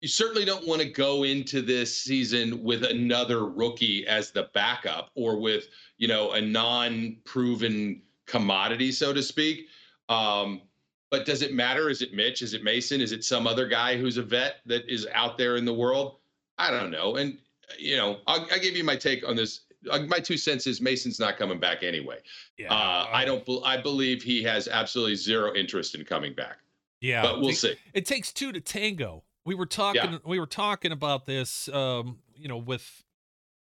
you 0.00 0.08
certainly 0.08 0.44
don't 0.44 0.66
want 0.66 0.80
to 0.80 0.88
go 0.88 1.24
into 1.24 1.60
this 1.60 1.96
season 1.96 2.64
with 2.64 2.84
another 2.84 3.46
rookie 3.46 4.06
as 4.06 4.30
the 4.30 4.48
backup 4.54 5.10
or 5.14 5.38
with, 5.38 5.68
you 5.98 6.08
know, 6.08 6.32
a 6.32 6.40
non 6.40 7.18
proven 7.24 8.00
commodity, 8.26 8.90
so 8.90 9.12
to 9.12 9.22
speak. 9.22 9.66
Um, 10.08 10.62
but 11.10 11.26
does 11.26 11.42
it 11.42 11.52
matter? 11.52 11.90
Is 11.90 12.00
it 12.00 12.14
Mitch? 12.14 12.40
Is 12.40 12.54
it 12.54 12.64
Mason? 12.64 13.02
Is 13.02 13.12
it 13.12 13.22
some 13.22 13.46
other 13.46 13.68
guy 13.68 13.98
who's 13.98 14.16
a 14.16 14.22
vet 14.22 14.56
that 14.64 14.88
is 14.88 15.06
out 15.12 15.36
there 15.36 15.56
in 15.56 15.66
the 15.66 15.74
world? 15.74 16.16
I 16.56 16.70
don't 16.70 16.90
know. 16.90 17.16
And 17.16 17.36
you 17.78 17.96
know, 17.96 18.18
I'll, 18.26 18.46
I'll 18.50 18.60
give 18.60 18.76
you 18.76 18.84
my 18.84 18.96
take 18.96 19.28
on 19.28 19.36
this. 19.36 19.60
Uh, 19.90 20.00
my 20.00 20.18
two 20.18 20.36
cents 20.36 20.66
is 20.66 20.80
Mason's 20.80 21.18
not 21.18 21.36
coming 21.36 21.58
back 21.58 21.82
anyway. 21.82 22.18
Yeah, 22.58 22.72
uh, 22.72 23.06
I 23.12 23.24
don't. 23.24 23.46
I 23.64 23.76
believe 23.76 24.22
he 24.22 24.42
has 24.44 24.68
absolutely 24.68 25.16
zero 25.16 25.54
interest 25.54 25.94
in 25.94 26.04
coming 26.04 26.34
back. 26.34 26.58
Yeah, 27.00 27.22
but 27.22 27.40
we'll 27.40 27.50
it, 27.50 27.56
see. 27.56 27.74
It 27.94 28.06
takes 28.06 28.32
two 28.32 28.52
to 28.52 28.60
tango. 28.60 29.24
We 29.44 29.54
were 29.54 29.66
talking. 29.66 30.12
Yeah. 30.12 30.18
We 30.24 30.38
were 30.38 30.46
talking 30.46 30.92
about 30.92 31.26
this. 31.26 31.68
Um, 31.68 32.18
you 32.36 32.48
know, 32.48 32.56
with 32.56 33.04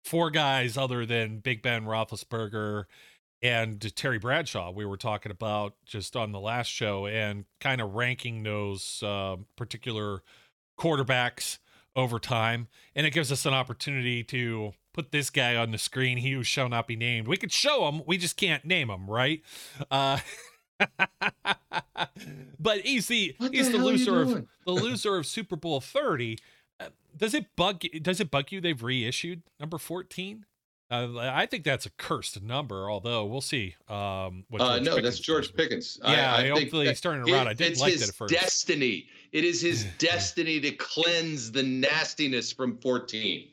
four 0.08 0.30
guys 0.32 0.78
other 0.78 1.06
than 1.06 1.40
Big 1.40 1.62
Ben 1.62 1.86
Roethlisberger 1.86 2.86
and 3.42 3.96
Terry 3.96 4.18
Bradshaw. 4.18 4.72
We 4.72 4.86
were 4.86 4.98
talking 4.98 5.32
about 5.32 5.76
just 5.86 6.16
on 6.16 6.32
the 6.32 6.40
last 6.40 6.68
show 6.68 7.06
and 7.08 7.46
kind 7.60 7.82
of 7.82 7.94
ranking 7.94 8.44
those 8.44 9.04
uh, 9.04 9.36
particular 9.56 10.24
quarterbacks 10.80 11.60
over 11.96 12.20
time, 12.20 12.68
and 12.96 13.06
it 13.06 13.12
gives 13.12 13.32
us 13.32 13.46
an 13.46 13.54
opportunity 13.54 14.24
to 14.24 14.74
put 14.98 15.12
this 15.12 15.30
guy 15.30 15.56
on 15.56 15.72
the 15.72 15.78
screen. 15.78 16.18
He 16.18 16.32
who 16.32 16.44
shall 16.44 16.70
not 16.70 16.88
be 16.88 16.96
named. 16.96 17.28
We 17.28 17.38
could 17.38 17.52
show 17.52 17.88
him, 17.88 18.02
we 18.08 18.18
just 18.18 18.36
can't 18.36 18.66
name 18.66 18.90
him, 18.90 19.08
right? 19.08 19.44
Uh, 19.92 20.18
but 22.60 22.80
he's 22.80 23.08
the 23.08 23.36
what 23.38 23.54
he's 23.54 23.72
the, 23.72 23.78
the 23.78 23.84
loser 23.84 24.22
of 24.22 24.48
the 24.66 24.72
loser 24.72 25.16
of 25.16 25.28
Super 25.28 25.56
Bowl 25.56 25.80
thirty. 25.80 26.40
Uh, 26.80 26.90
does 27.16 27.36
it 27.36 27.56
bug 27.56 27.84
does 28.02 28.20
it 28.20 28.32
bug 28.32 28.52
you 28.52 28.60
they've 28.60 28.82
reissued 28.82 29.44
number 29.60 29.78
14 29.80 30.46
uh, 30.90 31.18
I 31.18 31.48
think 31.48 31.66
that's 31.66 31.86
a 31.86 31.90
cursed 31.90 32.42
number, 32.42 32.90
although 32.90 33.26
we'll 33.26 33.42
see. 33.42 33.76
Um, 33.90 34.46
what 34.48 34.62
uh, 34.62 34.78
no, 34.78 34.96
Pickens 34.96 35.04
that's 35.04 35.20
George 35.20 35.54
Pickens. 35.54 36.00
Yeah, 36.02 36.34
I, 36.34 36.46
I 36.46 36.48
hopefully 36.48 36.88
he's 36.88 37.02
turning 37.02 37.30
around. 37.30 37.48
It, 37.48 37.50
I 37.50 37.54
didn't 37.56 37.80
like 37.80 37.96
that 37.96 38.08
at 38.08 38.16
first. 38.16 38.34
Destiny. 38.34 39.08
It 39.34 39.44
is 39.44 39.60
his 39.60 39.86
destiny 39.98 40.62
to 40.62 40.72
cleanse 40.72 41.52
the 41.52 41.64
nastiness 41.64 42.54
from 42.54 42.78
14. 42.78 43.50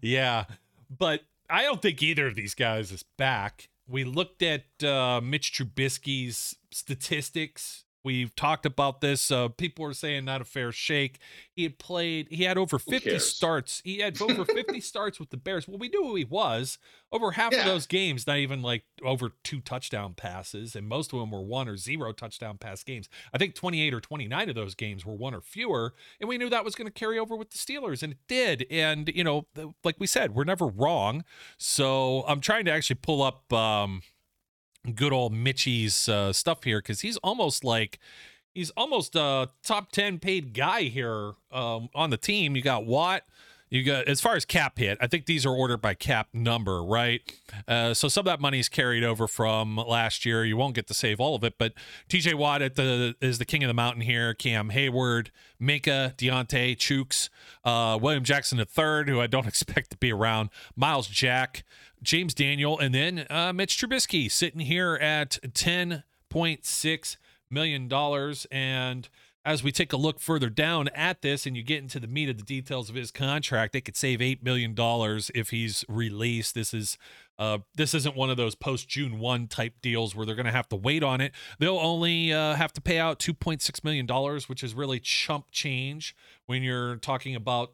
Yeah, 0.00 0.46
but 0.90 1.22
I 1.48 1.62
don't 1.62 1.80
think 1.80 2.02
either 2.02 2.26
of 2.26 2.34
these 2.34 2.54
guys 2.54 2.92
is 2.92 3.04
back. 3.16 3.68
We 3.88 4.04
looked 4.04 4.42
at 4.42 4.64
uh, 4.84 5.20
Mitch 5.22 5.52
Trubisky's 5.52 6.56
statistics 6.70 7.84
We've 8.02 8.34
talked 8.34 8.64
about 8.64 9.00
this. 9.00 9.30
Uh, 9.30 9.48
people 9.48 9.84
were 9.84 9.92
saying 9.92 10.24
not 10.24 10.40
a 10.40 10.44
fair 10.44 10.72
shake. 10.72 11.18
He 11.54 11.64
had 11.64 11.78
played, 11.78 12.28
he 12.30 12.44
had 12.44 12.56
over 12.56 12.78
50 12.78 13.18
starts. 13.18 13.82
He 13.84 13.98
had 13.98 14.20
over 14.22 14.44
50 14.46 14.80
starts 14.80 15.20
with 15.20 15.30
the 15.30 15.36
Bears. 15.36 15.68
Well, 15.68 15.78
we 15.78 15.88
knew 15.88 16.02
who 16.04 16.14
he 16.14 16.24
was. 16.24 16.78
Over 17.12 17.32
half 17.32 17.52
Yeah. 17.52 17.60
of 17.60 17.64
those 17.66 17.86
games, 17.86 18.26
not 18.26 18.38
even 18.38 18.62
like 18.62 18.84
over 19.02 19.32
two 19.42 19.60
touchdown 19.60 20.14
passes, 20.14 20.74
and 20.76 20.88
most 20.88 21.12
of 21.12 21.18
them 21.18 21.30
were 21.32 21.42
one 21.42 21.68
or 21.68 21.76
zero 21.76 22.12
touchdown 22.12 22.56
pass 22.56 22.84
games. 22.84 23.08
I 23.34 23.38
think 23.38 23.54
28 23.54 23.92
or 23.92 24.00
29 24.00 24.48
of 24.48 24.54
those 24.54 24.74
games 24.74 25.04
were 25.04 25.14
one 25.14 25.34
or 25.34 25.40
fewer. 25.40 25.92
And 26.20 26.28
we 26.28 26.38
knew 26.38 26.48
that 26.50 26.64
was 26.64 26.74
going 26.76 26.86
to 26.86 26.92
carry 26.92 27.18
over 27.18 27.34
with 27.36 27.50
the 27.50 27.58
Steelers, 27.58 28.02
and 28.02 28.12
it 28.12 28.18
did. 28.28 28.64
And, 28.70 29.10
you 29.14 29.24
know, 29.24 29.46
the- 29.54 29.72
like 29.84 29.96
we 29.98 30.06
said, 30.06 30.34
we're 30.34 30.44
never 30.44 30.66
wrong. 30.66 31.24
So 31.58 32.24
I'm 32.28 32.40
trying 32.40 32.64
to 32.66 32.70
actually 32.70 32.96
pull 33.02 33.22
up 33.22 33.52
um, 33.52 34.02
good 34.94 35.12
old 35.12 35.32
Mitchie's 35.32 36.08
uh, 36.08 36.32
stuff 36.32 36.64
here 36.64 36.78
because 36.78 37.00
he's 37.00 37.16
almost 37.18 37.64
like 37.64 37.98
he's 38.54 38.70
almost 38.70 39.14
a 39.16 39.48
top 39.62 39.92
10 39.92 40.18
paid 40.18 40.54
guy 40.54 40.82
here 40.82 41.32
um, 41.52 41.88
on 41.94 42.10
the 42.10 42.16
team. 42.16 42.56
You 42.56 42.62
got 42.62 42.86
Watt. 42.86 43.22
You 43.70 43.84
got 43.84 44.08
as 44.08 44.20
far 44.20 44.34
as 44.34 44.44
cap 44.44 44.78
hit, 44.78 44.98
I 45.00 45.06
think 45.06 45.26
these 45.26 45.46
are 45.46 45.54
ordered 45.54 45.80
by 45.80 45.94
cap 45.94 46.28
number, 46.32 46.82
right? 46.82 47.20
Uh, 47.68 47.94
so 47.94 48.08
some 48.08 48.22
of 48.22 48.24
that 48.26 48.40
money 48.40 48.58
is 48.58 48.68
carried 48.68 49.04
over 49.04 49.28
from 49.28 49.76
last 49.76 50.26
year. 50.26 50.44
You 50.44 50.56
won't 50.56 50.74
get 50.74 50.88
to 50.88 50.94
save 50.94 51.20
all 51.20 51.36
of 51.36 51.44
it, 51.44 51.54
but 51.56 51.72
TJ 52.08 52.34
Watt 52.34 52.62
at 52.62 52.74
the 52.74 53.14
is 53.20 53.38
the 53.38 53.44
king 53.44 53.62
of 53.62 53.68
the 53.68 53.74
mountain 53.74 54.02
here. 54.02 54.34
Cam 54.34 54.70
Heyward, 54.70 55.28
Minkah, 55.62 56.16
Diontae, 56.16 56.76
Chuks, 56.76 57.28
uh, 57.64 57.96
William 57.96 58.24
Jackson 58.24 58.58
III, 58.58 59.04
who 59.06 59.20
I 59.20 59.28
don't 59.28 59.46
expect 59.48 59.90
to 59.90 59.96
be 59.96 60.12
around, 60.12 60.50
Myles 60.74 61.06
Jack, 61.06 61.62
James 62.02 62.34
Daniel, 62.34 62.76
and 62.76 62.92
then 62.92 63.24
uh, 63.30 63.52
Mitch 63.52 63.78
Trubisky 63.78 64.28
sitting 64.28 64.60
here 64.60 64.96
at 64.96 65.38
ten 65.54 66.02
point 66.28 66.64
six 66.64 67.18
million 67.48 67.86
dollars 67.86 68.48
and 68.50 69.08
as 69.44 69.62
we 69.62 69.72
take 69.72 69.92
a 69.92 69.96
look 69.96 70.20
further 70.20 70.50
down 70.50 70.88
at 70.88 71.22
this 71.22 71.46
and 71.46 71.56
you 71.56 71.62
get 71.62 71.78
into 71.78 71.98
the 71.98 72.06
meat 72.06 72.28
of 72.28 72.36
the 72.36 72.42
details 72.42 72.90
of 72.90 72.94
his 72.94 73.10
contract, 73.10 73.72
they 73.72 73.80
could 73.80 73.96
save 73.96 74.20
eight 74.20 74.42
million 74.42 74.74
dollars 74.74 75.30
if 75.34 75.50
he's 75.50 75.84
released. 75.88 76.54
This 76.54 76.74
is 76.74 76.98
uh, 77.38 77.58
this 77.74 77.94
isn't 77.94 78.14
one 78.14 78.28
of 78.28 78.36
those 78.36 78.54
post 78.54 78.86
June 78.86 79.18
one 79.18 79.46
type 79.48 79.74
deals 79.80 80.14
where 80.14 80.26
they're 80.26 80.34
going 80.34 80.44
to 80.44 80.52
have 80.52 80.68
to 80.68 80.76
wait 80.76 81.02
on 81.02 81.22
it. 81.22 81.32
They'll 81.58 81.78
only 81.78 82.32
uh, 82.32 82.54
have 82.54 82.72
to 82.74 82.82
pay 82.82 82.98
out 82.98 83.18
two 83.18 83.32
point 83.32 83.62
six 83.62 83.82
million 83.82 84.04
dollars, 84.04 84.48
which 84.48 84.62
is 84.62 84.74
really 84.74 85.00
chump 85.00 85.46
change 85.50 86.14
when 86.46 86.62
you're 86.62 86.96
talking 86.96 87.34
about 87.34 87.72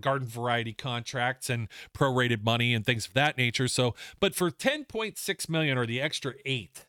garden 0.00 0.28
variety 0.28 0.72
contracts 0.72 1.50
and 1.50 1.66
prorated 1.92 2.44
money 2.44 2.72
and 2.72 2.86
things 2.86 3.06
of 3.06 3.14
that 3.14 3.36
nature. 3.36 3.66
So, 3.66 3.96
but 4.20 4.36
for 4.36 4.52
ten 4.52 4.84
point 4.84 5.18
six 5.18 5.48
million 5.48 5.76
or 5.76 5.84
the 5.84 6.00
extra 6.00 6.34
eight, 6.44 6.86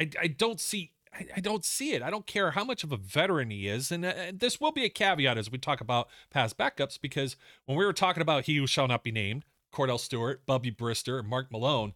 I, 0.00 0.08
I 0.18 0.26
don't 0.28 0.60
see 0.60 0.92
I, 1.14 1.26
I 1.36 1.40
don't 1.40 1.64
see 1.64 1.92
it. 1.92 2.02
I 2.02 2.10
don't 2.10 2.26
care 2.26 2.52
how 2.52 2.64
much 2.64 2.84
of 2.84 2.92
a 2.92 2.96
veteran 2.96 3.50
he 3.50 3.68
is, 3.68 3.92
and 3.92 4.04
uh, 4.04 4.14
this 4.32 4.60
will 4.60 4.72
be 4.72 4.84
a 4.84 4.88
caveat 4.88 5.38
as 5.38 5.50
we 5.50 5.58
talk 5.58 5.80
about 5.80 6.08
past 6.30 6.58
backups 6.58 7.00
because 7.00 7.36
when 7.66 7.78
we 7.78 7.84
were 7.84 7.92
talking 7.92 8.20
about 8.20 8.44
he 8.44 8.56
who 8.56 8.66
shall 8.66 8.88
not 8.88 9.04
be 9.04 9.12
named, 9.12 9.44
Cordell 9.72 10.00
Stewart, 10.00 10.44
Bubby 10.46 10.70
Brister, 10.70 11.24
Mark 11.24 11.50
Malone, 11.50 11.94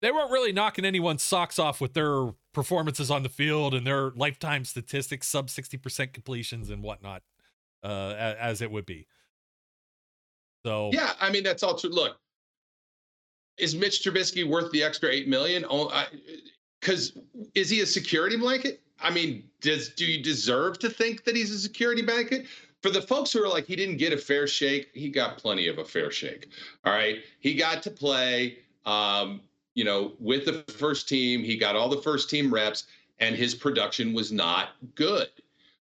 they 0.00 0.10
weren't 0.10 0.30
really 0.30 0.52
knocking 0.52 0.84
anyone's 0.84 1.22
socks 1.22 1.58
off 1.58 1.80
with 1.80 1.94
their 1.94 2.32
performances 2.52 3.10
on 3.10 3.22
the 3.22 3.28
field 3.28 3.74
and 3.74 3.86
their 3.86 4.10
lifetime 4.10 4.64
statistics, 4.64 5.26
sub 5.26 5.50
sixty 5.50 5.76
percent 5.76 6.12
completions 6.12 6.70
and 6.70 6.82
whatnot, 6.82 7.22
uh, 7.82 8.14
as 8.38 8.60
it 8.60 8.70
would 8.70 8.86
be. 8.86 9.06
So 10.64 10.90
Yeah, 10.92 11.12
I 11.20 11.30
mean 11.30 11.42
that's 11.42 11.62
all 11.62 11.76
true. 11.76 11.90
Look, 11.90 12.16
is 13.58 13.74
Mitch 13.74 14.02
Trubisky 14.02 14.48
worth 14.48 14.70
the 14.72 14.82
extra 14.82 15.10
eight 15.10 15.28
million? 15.28 15.64
Oh, 15.68 15.88
because 16.84 17.16
is 17.54 17.70
he 17.70 17.80
a 17.80 17.86
security 17.86 18.36
blanket? 18.36 18.80
I 19.00 19.10
mean, 19.10 19.44
does 19.60 19.88
do 19.88 20.04
you 20.04 20.22
deserve 20.22 20.78
to 20.80 20.90
think 20.90 21.24
that 21.24 21.34
he's 21.34 21.50
a 21.50 21.58
security 21.58 22.02
blanket? 22.02 22.46
For 22.82 22.90
the 22.90 23.00
folks 23.00 23.32
who 23.32 23.42
are 23.42 23.48
like, 23.48 23.66
he 23.66 23.74
didn't 23.74 23.96
get 23.96 24.12
a 24.12 24.18
fair 24.18 24.46
shake, 24.46 24.90
he 24.92 25.08
got 25.08 25.38
plenty 25.38 25.68
of 25.68 25.78
a 25.78 25.84
fair 25.84 26.10
shake. 26.10 26.50
All 26.84 26.92
right, 26.92 27.22
he 27.40 27.54
got 27.54 27.82
to 27.84 27.90
play, 27.90 28.58
um, 28.84 29.40
you 29.74 29.84
know, 29.84 30.12
with 30.20 30.44
the 30.44 30.62
first 30.74 31.08
team. 31.08 31.42
He 31.42 31.56
got 31.56 31.74
all 31.74 31.88
the 31.88 32.02
first 32.02 32.28
team 32.28 32.52
reps, 32.52 32.84
and 33.18 33.34
his 33.34 33.54
production 33.54 34.12
was 34.12 34.30
not 34.30 34.70
good. 34.94 35.28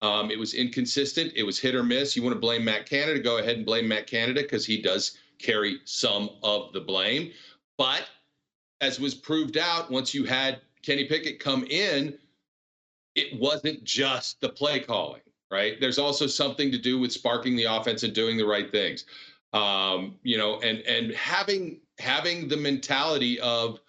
Um, 0.01 0.29
it 0.29 0.38
was 0.38 0.53
inconsistent. 0.53 1.31
It 1.36 1.43
was 1.43 1.57
hit 1.57 1.75
or 1.75 1.83
miss. 1.83 2.17
You 2.17 2.24
want 2.24 2.36
to 2.36 2.39
blame 2.39 2.65
Matt 2.65 2.89
Canada? 2.89 3.19
Go 3.19 3.38
ahead 3.38 3.55
and 3.55 3.65
blame 3.65 3.88
Matt 3.88 4.07
Canada 4.07 4.41
because 4.41 4.65
he 4.65 4.81
does 4.81 5.17
carry 5.39 5.79
some 5.86 6.29
of 6.43 6.74
the 6.74 6.81
blame. 6.81 7.31
But 7.77 8.07
as 8.81 9.00
was 9.00 9.13
proved 9.13 9.57
out, 9.57 9.89
once 9.89 10.13
you 10.13 10.25
had 10.25 10.60
Kenny 10.83 11.05
Pickett 11.05 11.39
come 11.39 11.63
in, 11.65 12.17
it 13.15 13.39
wasn't 13.39 13.83
just 13.83 14.39
the 14.41 14.50
play 14.50 14.79
calling, 14.79 15.21
right? 15.50 15.79
There's 15.79 16.00
also 16.00 16.27
something 16.27 16.71
to 16.71 16.77
do 16.77 17.00
with 17.00 17.11
sparking 17.11 17.55
the 17.55 17.65
offense 17.65 18.03
and 18.03 18.13
doing 18.13 18.38
the 18.38 18.45
right 18.45 18.71
things. 18.71 19.05
Um, 19.53 20.15
you 20.23 20.38
know, 20.38 20.59
and 20.61 20.79
and 20.79 21.11
having 21.13 21.81
having 22.00 22.47
the 22.47 22.57
mentality 22.57 23.39
of 23.41 23.79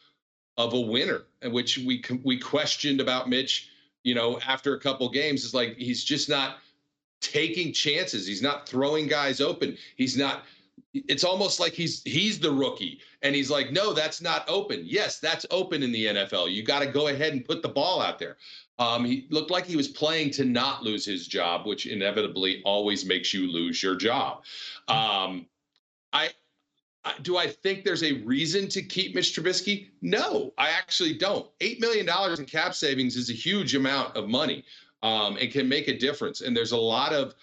of 0.56 0.74
a 0.74 0.80
winner, 0.80 1.22
which 1.44 1.78
we 1.78 2.04
we 2.24 2.38
questioned 2.38 3.00
about 3.00 3.28
Mitch 3.28 3.70
you 4.02 4.14
know, 4.14 4.38
after 4.40 4.74
a 4.74 4.80
couple 4.80 5.08
games, 5.08 5.44
it's 5.44 5.54
like 5.54 5.76
he's 5.76 6.04
just 6.04 6.28
not 6.28 6.58
taking 7.20 7.72
chances. 7.72 8.26
He's 8.26 8.42
not 8.42 8.68
throwing 8.68 9.06
guys 9.06 9.40
open. 9.40 9.76
He's 9.96 10.16
not. 10.16 10.44
It's 10.94 11.24
almost 11.24 11.58
like 11.58 11.72
he's 11.72 12.02
he's 12.04 12.38
the 12.38 12.50
rookie, 12.52 13.00
and 13.22 13.34
he's 13.34 13.50
like, 13.50 13.72
no, 13.72 13.92
that's 13.94 14.20
not 14.20 14.44
open. 14.48 14.82
Yes, 14.84 15.18
that's 15.18 15.46
open 15.50 15.82
in 15.82 15.90
the 15.90 16.06
NFL. 16.06 16.52
You 16.52 16.62
got 16.62 16.80
to 16.80 16.86
go 16.86 17.08
ahead 17.08 17.32
and 17.32 17.44
put 17.44 17.62
the 17.62 17.68
ball 17.68 18.02
out 18.02 18.18
there. 18.18 18.36
Um, 18.78 19.04
he 19.04 19.26
looked 19.30 19.50
like 19.50 19.64
he 19.64 19.76
was 19.76 19.88
playing 19.88 20.30
to 20.32 20.44
not 20.44 20.82
lose 20.82 21.04
his 21.04 21.26
job, 21.26 21.66
which 21.66 21.86
inevitably 21.86 22.62
always 22.64 23.04
makes 23.06 23.32
you 23.32 23.50
lose 23.50 23.82
your 23.82 23.96
job. 23.96 24.44
Um, 24.88 25.46
I 26.12 26.30
I- 27.04 27.18
do 27.22 27.36
I 27.36 27.48
think 27.48 27.84
there's 27.84 28.02
a 28.04 28.12
reason 28.24 28.68
to 28.68 28.82
keep 28.82 29.14
Mitch 29.14 29.34
Trubisky? 29.34 29.88
No, 30.02 30.52
I 30.58 30.70
actually 30.70 31.14
don't. 31.14 31.50
Eight 31.60 31.80
million 31.80 32.06
dollars 32.06 32.38
in 32.38 32.44
cap 32.46 32.74
savings 32.74 33.16
is 33.16 33.30
a 33.30 33.34
huge 33.34 33.74
amount 33.74 34.16
of 34.16 34.28
money, 34.28 34.64
um, 35.02 35.36
and 35.38 35.50
can 35.50 35.68
make 35.68 35.88
a 35.88 35.96
difference. 35.98 36.42
And 36.42 36.56
there's 36.56 36.72
a 36.72 36.76
lot 36.76 37.12
of, 37.12 37.34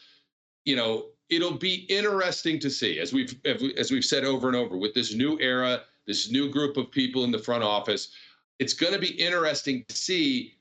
you 0.65 0.75
know, 0.75 1.07
it'll 1.29 1.57
be 1.57 1.85
interesting 1.89 2.59
to 2.59 2.69
see 2.69 2.99
as 2.99 3.13
we've 3.13 3.35
as 3.45 3.91
we've 3.91 4.05
said 4.05 4.25
over 4.25 4.47
and 4.47 4.55
over 4.55 4.77
with 4.77 4.93
this 4.93 5.13
new 5.13 5.37
era, 5.39 5.81
this 6.07 6.31
new 6.31 6.49
group 6.49 6.77
of 6.77 6.91
people 6.91 7.23
in 7.23 7.31
the 7.31 7.39
front 7.39 7.63
office. 7.63 8.11
It's 8.59 8.73
going 8.73 8.93
to 8.93 8.99
be 8.99 9.11
interesting 9.11 9.85
to 9.87 9.95
see 9.95 10.55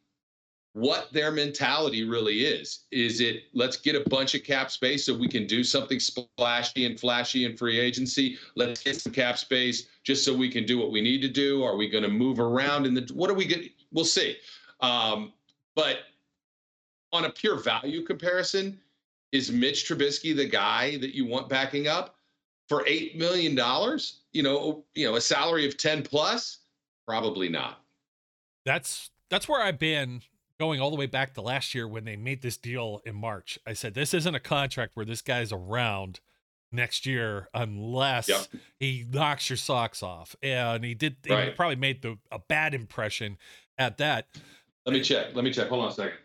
what 0.75 1.13
their 1.13 1.33
mentality 1.33 2.05
really 2.05 2.45
is. 2.45 2.85
Is 2.93 3.21
it 3.21 3.45
let's 3.53 3.77
get 3.77 3.97
a 3.97 4.09
bunch 4.09 4.35
of 4.35 4.45
cap 4.45 4.71
space 4.71 5.07
so 5.07 5.17
we 5.17 5.27
can 5.27 5.47
do 5.47 5.65
something 5.65 5.99
splashy 5.99 6.85
and 6.85 7.01
flashy 7.01 7.45
in 7.45 7.57
free 7.57 7.81
agency? 7.81 8.39
Let's 8.55 8.83
get 8.83 9.01
some 9.01 9.13
cap 9.13 9.39
space 9.39 9.89
just 10.05 10.25
so 10.25 10.37
we 10.37 10.49
can 10.49 10.65
do 10.65 10.79
what 10.79 10.93
we 10.93 11.01
need 11.01 11.23
to 11.23 11.29
do. 11.29 11.65
Are 11.65 11.77
we 11.77 11.89
going 11.89 12.05
to 12.05 12.11
move 12.11 12.39
around 12.39 12.87
in 12.87 12.95
the 12.95 13.11
what 13.15 13.31
are 13.31 13.35
we 13.35 13.47
going 13.47 13.69
we'll 13.91 14.05
see. 14.05 14.37
Um, 14.81 15.33
but 15.75 15.99
on 17.13 17.25
a 17.25 17.31
pure 17.31 17.57
value 17.57 18.05
comparison, 18.05 18.79
is 19.33 19.51
Mitch 19.53 19.89
Trubisky 19.89 20.35
the 20.35 20.47
guy 20.47 20.97
that 20.99 21.15
you 21.15 21.27
want 21.27 21.49
backing 21.49 21.87
up 21.87 22.17
for 22.69 22.85
eight 22.87 23.17
million 23.17 23.55
dollars? 23.55 24.21
You 24.33 24.43
know, 24.43 24.85
you 24.95 25.07
know, 25.09 25.17
a 25.17 25.21
salary 25.21 25.67
of 25.67 25.77
10 25.77 26.03
plus? 26.03 26.59
Probably 27.07 27.49
not. 27.49 27.81
that's 28.65 29.11
that's 29.31 29.49
where 29.49 29.63
I've 29.63 29.79
been 29.79 30.23
going 30.59 30.81
all 30.81 30.91
the 30.91 30.97
way 30.97 31.07
back 31.07 31.35
to 31.35 31.41
last 31.43 31.75
year 31.75 31.87
when 31.87 32.05
they 32.05 32.17
made 32.17 32.43
this 32.43 32.57
deal 32.57 33.01
in 33.07 33.15
March. 33.15 33.59
I 33.67 33.73
said 33.75 33.95
this 33.95 34.13
isn't 34.15 34.35
a 34.35 34.41
contract 34.41 34.93
where 34.97 35.07
this 35.07 35.23
guy's 35.23 35.53
around 35.53 36.21
next 36.73 37.07
year 37.07 37.49
unless 37.55 38.29
Yep. 38.29 38.41
he 38.79 39.07
knocks 39.11 39.49
your 39.49 39.57
socks 39.57 40.03
off. 40.03 40.37
And 40.43 40.85
he 40.85 40.95
did 40.95 41.17
he 41.25 41.51
probably 41.51 41.77
made 41.77 42.03
the 42.03 42.19
a 42.31 42.39
bad 42.39 42.75
impression 42.75 43.39
at 43.79 43.99
that. 43.99 44.27
Let 44.85 44.93
me 44.93 45.01
check. 45.01 45.35
Let 45.35 45.45
me 45.45 45.51
check. 45.53 45.69
Hold 45.69 45.85
on 45.85 45.91
a 45.91 45.95
second. 45.95 46.19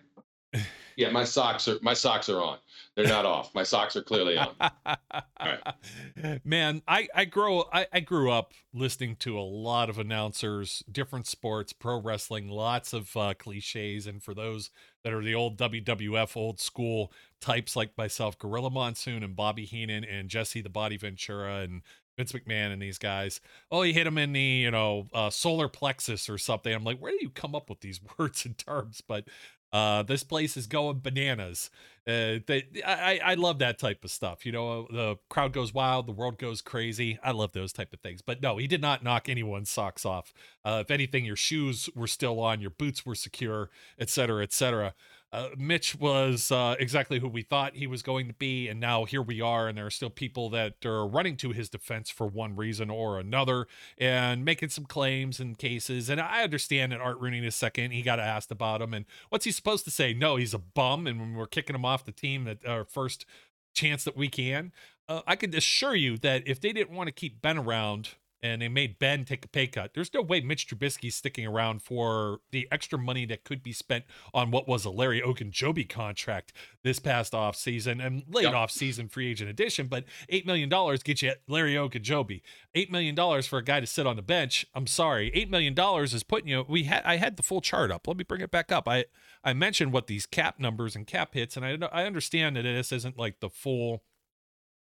Yeah, 0.95 1.09
my 1.09 1.23
socks 1.23 1.67
are 1.67 1.77
my 1.81 1.93
socks 1.93 2.29
are 2.29 2.41
on. 2.41 2.57
They're 2.95 3.07
not 3.07 3.25
off. 3.25 3.53
My 3.55 3.63
socks 3.63 3.95
are 3.95 4.03
clearly 4.03 4.37
on. 4.37 4.55
Man, 6.43 6.81
I 6.87 7.07
I 7.15 7.25
grow 7.25 7.65
I, 7.73 7.87
I 7.91 7.99
grew 7.99 8.31
up 8.31 8.53
listening 8.73 9.15
to 9.17 9.37
a 9.37 9.41
lot 9.41 9.89
of 9.89 9.97
announcers, 9.97 10.83
different 10.91 11.27
sports, 11.27 11.73
pro 11.73 11.99
wrestling, 11.99 12.49
lots 12.49 12.93
of 12.93 13.15
uh, 13.17 13.33
cliches, 13.37 14.05
and 14.07 14.21
for 14.21 14.33
those 14.33 14.69
that 15.03 15.13
are 15.13 15.23
the 15.23 15.35
old 15.35 15.57
WWF 15.57 16.37
old 16.37 16.59
school 16.59 17.11
types 17.41 17.75
like 17.75 17.97
myself, 17.97 18.37
Gorilla 18.37 18.69
Monsoon 18.69 19.23
and 19.23 19.35
Bobby 19.35 19.65
Heenan 19.65 20.03
and 20.03 20.29
Jesse 20.29 20.61
the 20.61 20.69
Body 20.69 20.97
Ventura 20.97 21.57
and 21.57 21.81
Vince 22.17 22.31
McMahon 22.31 22.71
and 22.71 22.81
these 22.81 22.97
guys. 22.97 23.41
Oh, 23.71 23.81
he 23.81 23.91
hit 23.91 24.05
him 24.05 24.17
in 24.17 24.33
the 24.33 24.41
you 24.41 24.71
know 24.71 25.07
uh, 25.13 25.29
solar 25.29 25.67
plexus 25.67 26.29
or 26.29 26.37
something. 26.37 26.73
I'm 26.73 26.83
like, 26.83 26.99
where 26.99 27.11
do 27.11 27.17
you 27.21 27.29
come 27.29 27.55
up 27.55 27.69
with 27.69 27.81
these 27.81 27.99
words 28.17 28.45
and 28.45 28.57
terms? 28.57 29.01
But 29.05 29.25
uh, 29.73 30.03
this 30.03 30.23
place 30.23 30.55
is 30.55 30.67
going 30.67 30.99
bananas. 30.99 31.69
Uh, 32.05 32.39
they, 32.47 32.65
I, 32.85 33.19
I 33.23 33.33
love 33.35 33.59
that 33.59 33.79
type 33.79 34.03
of 34.03 34.11
stuff. 34.11 34.45
You 34.45 34.51
know, 34.51 34.87
the 34.91 35.15
crowd 35.29 35.53
goes 35.53 35.73
wild, 35.73 36.05
the 36.05 36.11
world 36.11 36.37
goes 36.37 36.61
crazy. 36.61 37.17
I 37.23 37.31
love 37.31 37.53
those 37.53 37.73
type 37.73 37.93
of 37.93 38.01
things. 38.01 38.21
But 38.21 38.41
no, 38.41 38.57
he 38.57 38.67
did 38.67 38.81
not 38.81 39.03
knock 39.03 39.29
anyone's 39.29 39.69
socks 39.69 40.05
off. 40.05 40.33
Uh, 40.63 40.79
if 40.81 40.91
anything, 40.91 41.25
your 41.25 41.37
shoes 41.37 41.89
were 41.95 42.07
still 42.07 42.39
on, 42.39 42.61
your 42.61 42.71
boots 42.71 43.05
were 43.05 43.15
secure, 43.15 43.69
et 43.97 44.09
cetera, 44.09 44.43
et 44.43 44.53
cetera. 44.53 44.93
Uh, 45.33 45.49
Mitch 45.57 45.99
was 45.99 46.51
uh, 46.51 46.75
exactly 46.79 47.19
who 47.19 47.27
we 47.27 47.41
thought 47.41 47.75
he 47.75 47.87
was 47.87 48.03
going 48.03 48.27
to 48.27 48.33
be, 48.35 48.67
and 48.67 48.79
now 48.79 49.03
here 49.03 49.21
we 49.21 49.41
are, 49.41 49.67
and 49.67 49.75
there 49.75 49.87
are 49.87 49.91
still 49.91 50.11
people 50.11 50.47
that 50.51 50.85
are 50.85 51.07
running 51.07 51.35
to 51.37 51.51
his 51.51 51.69
defense 51.69 52.11
for 52.11 52.27
one 52.27 52.55
reason 52.55 52.91
or 52.91 53.19
another, 53.19 53.65
and 53.97 54.45
making 54.45 54.69
some 54.69 54.85
claims 54.85 55.39
and 55.39 55.57
cases. 55.57 56.07
And 56.07 56.21
I 56.21 56.43
understand 56.43 56.91
that 56.91 57.01
Art 57.01 57.19
Rooney 57.19 57.45
a 57.47 57.51
second, 57.51 57.91
he 57.91 58.03
got 58.03 58.19
asked 58.19 58.51
about 58.51 58.81
him, 58.81 58.93
and 58.93 59.05
what's 59.29 59.45
he 59.45 59.51
supposed 59.51 59.85
to 59.85 59.91
say? 59.91 60.13
No, 60.13 60.35
he's 60.35 60.53
a 60.53 60.59
bum, 60.59 61.07
and 61.07 61.35
we're 61.35 61.47
kicking 61.47 61.75
him 61.75 61.83
off 61.83 62.05
the 62.05 62.11
team 62.11 62.47
at 62.47 62.65
our 62.67 62.85
first 62.85 63.25
chance 63.73 64.03
that 64.03 64.15
we 64.15 64.29
can, 64.29 64.71
uh, 65.09 65.21
I 65.27 65.35
can 65.35 65.53
assure 65.55 65.95
you 65.95 66.17
that 66.19 66.47
if 66.47 66.61
they 66.61 66.71
didn't 66.73 66.95
want 66.95 67.07
to 67.07 67.11
keep 67.11 67.41
Ben 67.41 67.57
around 67.57 68.09
and 68.43 68.61
they 68.61 68.67
made 68.67 68.99
Ben 68.99 69.23
take 69.23 69.45
a 69.45 69.47
pay 69.47 69.67
cut. 69.67 69.93
There's 69.93 70.13
no 70.13 70.21
way 70.21 70.41
Mitch 70.41 70.67
Trubisky's 70.67 71.15
sticking 71.15 71.47
around 71.47 71.81
for 71.81 72.39
the 72.51 72.67
extra 72.71 72.99
money 72.99 73.25
that 73.27 73.45
could 73.45 73.63
be 73.63 73.71
spent 73.71 74.03
on 74.33 74.51
what 74.51 74.67
was 74.67 74.83
a 74.83 74.89
Larry 74.89 75.21
Ogunjobi 75.21 75.87
contract 75.87 76.51
this 76.83 76.99
past 76.99 77.33
off 77.33 77.55
season 77.55 78.01
and 78.01 78.23
late 78.29 78.43
yep. 78.43 78.53
off 78.53 78.69
season 78.69 79.07
free 79.07 79.31
agent 79.31 79.49
addition. 79.49 79.87
But 79.87 80.03
$8 80.29 80.45
million 80.45 80.69
gets 80.69 81.21
you 81.21 81.33
Larry 81.47 81.75
Ogunjobi. 81.75 82.41
$8 82.75 82.91
million 82.91 83.41
for 83.43 83.59
a 83.59 83.63
guy 83.63 83.79
to 83.79 83.87
sit 83.87 84.05
on 84.05 84.17
the 84.17 84.21
bench. 84.21 84.65
I'm 84.75 84.87
sorry. 84.87 85.31
$8 85.31 85.49
million 85.49 85.73
is 86.03 86.23
putting 86.23 86.49
you, 86.49 86.65
we 86.67 86.83
had, 86.83 87.01
I 87.05 87.15
had 87.15 87.37
the 87.37 87.43
full 87.43 87.61
chart 87.61 87.91
up. 87.91 88.07
Let 88.09 88.17
me 88.17 88.25
bring 88.25 88.41
it 88.41 88.51
back 88.51 88.73
up. 88.73 88.89
I, 88.89 89.05
I 89.41 89.53
mentioned 89.53 89.93
what 89.93 90.07
these 90.07 90.25
cap 90.25 90.59
numbers 90.59 90.97
and 90.97 91.07
cap 91.07 91.33
hits, 91.33 91.55
and 91.55 91.65
I, 91.65 91.77
I 91.93 92.03
understand 92.03 92.57
that 92.57 92.63
this 92.63 92.91
isn't 92.91 93.17
like 93.17 93.39
the 93.39 93.49
full 93.49 94.03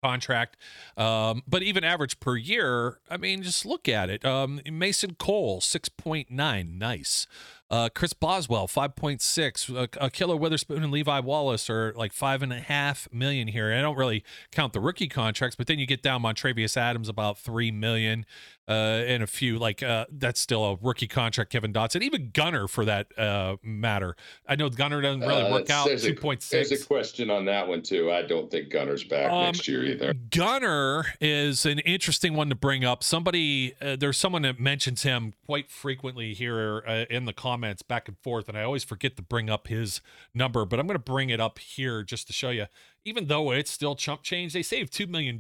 contract. 0.01 0.58
Um, 0.98 1.43
but 1.48 1.63
even 1.63 1.84
average 1.84 2.20
per 2.20 2.36
year, 2.36 3.00
I 3.10 3.17
mean, 3.17 3.43
just 3.43 3.65
look 3.65 3.88
at 3.88 4.10
it. 4.10 4.25
Um, 4.25 4.62
Mason 4.70 5.15
Cole, 5.15 5.62
6.9. 5.62 6.77
Nice. 6.77 7.27
Uh, 7.71 7.87
Chris 7.87 8.11
Boswell, 8.11 8.67
5.6. 8.67 9.73
Uh, 9.73 9.87
uh, 9.97 10.09
Killer 10.09 10.35
Witherspoon 10.35 10.83
and 10.83 10.91
Levi 10.91 11.21
Wallace 11.21 11.69
are 11.69 11.93
like 11.95 12.11
five 12.11 12.43
and 12.43 12.51
a 12.51 12.59
half 12.59 13.07
million 13.13 13.47
here. 13.47 13.73
I 13.73 13.79
don't 13.79 13.95
really 13.95 14.25
count 14.51 14.73
the 14.73 14.81
rookie 14.81 15.07
contracts, 15.07 15.55
but 15.55 15.67
then 15.67 15.79
you 15.79 15.87
get 15.87 16.03
down 16.03 16.21
Montravius 16.21 16.75
Adams 16.75 17.07
about 17.07 17.37
three 17.37 17.71
million, 17.71 18.25
uh, 18.67 19.03
and 19.07 19.23
a 19.23 19.27
few 19.27 19.57
like 19.57 19.81
uh, 19.81 20.05
that's 20.11 20.41
still 20.41 20.65
a 20.65 20.77
rookie 20.81 21.07
contract. 21.07 21.49
Kevin 21.49 21.71
Dotson, 21.71 22.01
even 22.01 22.31
Gunner 22.33 22.67
for 22.67 22.83
that 22.83 23.17
uh, 23.17 23.55
matter. 23.63 24.17
I 24.45 24.57
know 24.57 24.69
Gunner 24.69 25.01
doesn't 25.01 25.21
really 25.21 25.43
uh, 25.43 25.51
work 25.51 25.69
out. 25.69 25.87
Two 25.97 26.13
point 26.13 26.43
six. 26.43 26.69
There's 26.69 26.83
a 26.83 26.85
question 26.85 27.29
on 27.29 27.45
that 27.45 27.65
one 27.65 27.81
too. 27.81 28.11
I 28.11 28.21
don't 28.21 28.51
think 28.51 28.69
Gunner's 28.69 29.05
back 29.05 29.31
um, 29.31 29.45
next 29.45 29.67
year 29.69 29.85
either. 29.85 30.13
Gunner 30.13 31.05
is 31.21 31.65
an 31.65 31.79
interesting 31.79 32.33
one 32.33 32.49
to 32.49 32.55
bring 32.55 32.83
up. 32.83 33.01
Somebody, 33.01 33.75
uh, 33.81 33.95
there's 33.95 34.17
someone 34.17 34.41
that 34.41 34.59
mentions 34.59 35.03
him 35.03 35.33
quite 35.45 35.71
frequently 35.71 36.33
here 36.33 36.83
uh, 36.85 37.05
in 37.09 37.23
the 37.23 37.33
comments 37.33 37.61
comments 37.62 37.82
back 37.82 38.08
and 38.08 38.18
forth, 38.18 38.50
and 38.50 38.58
I 38.58 38.63
always 38.63 38.84
forget 38.84 39.15
to 39.18 39.22
bring 39.22 39.50
up 39.50 39.68
his 39.68 40.01
number, 40.34 40.65
but 40.65 40.80
I'm 40.80 40.88
going 40.88 40.98
to 40.98 41.03
bring 41.03 41.30
it 41.30 41.39
up 41.39 41.60
here 41.60 42.03
just 42.03 42.27
to 42.27 42.34
show 42.34 42.50
you. 42.50 42.65
Even 43.06 43.27
though 43.27 43.51
it's 43.51 43.72
still 43.72 43.96
chump 43.96 44.24
change, 44.24 44.53
they 44.53 44.63
saved 44.63 44.94
$2 44.94 45.08
million. 45.08 45.38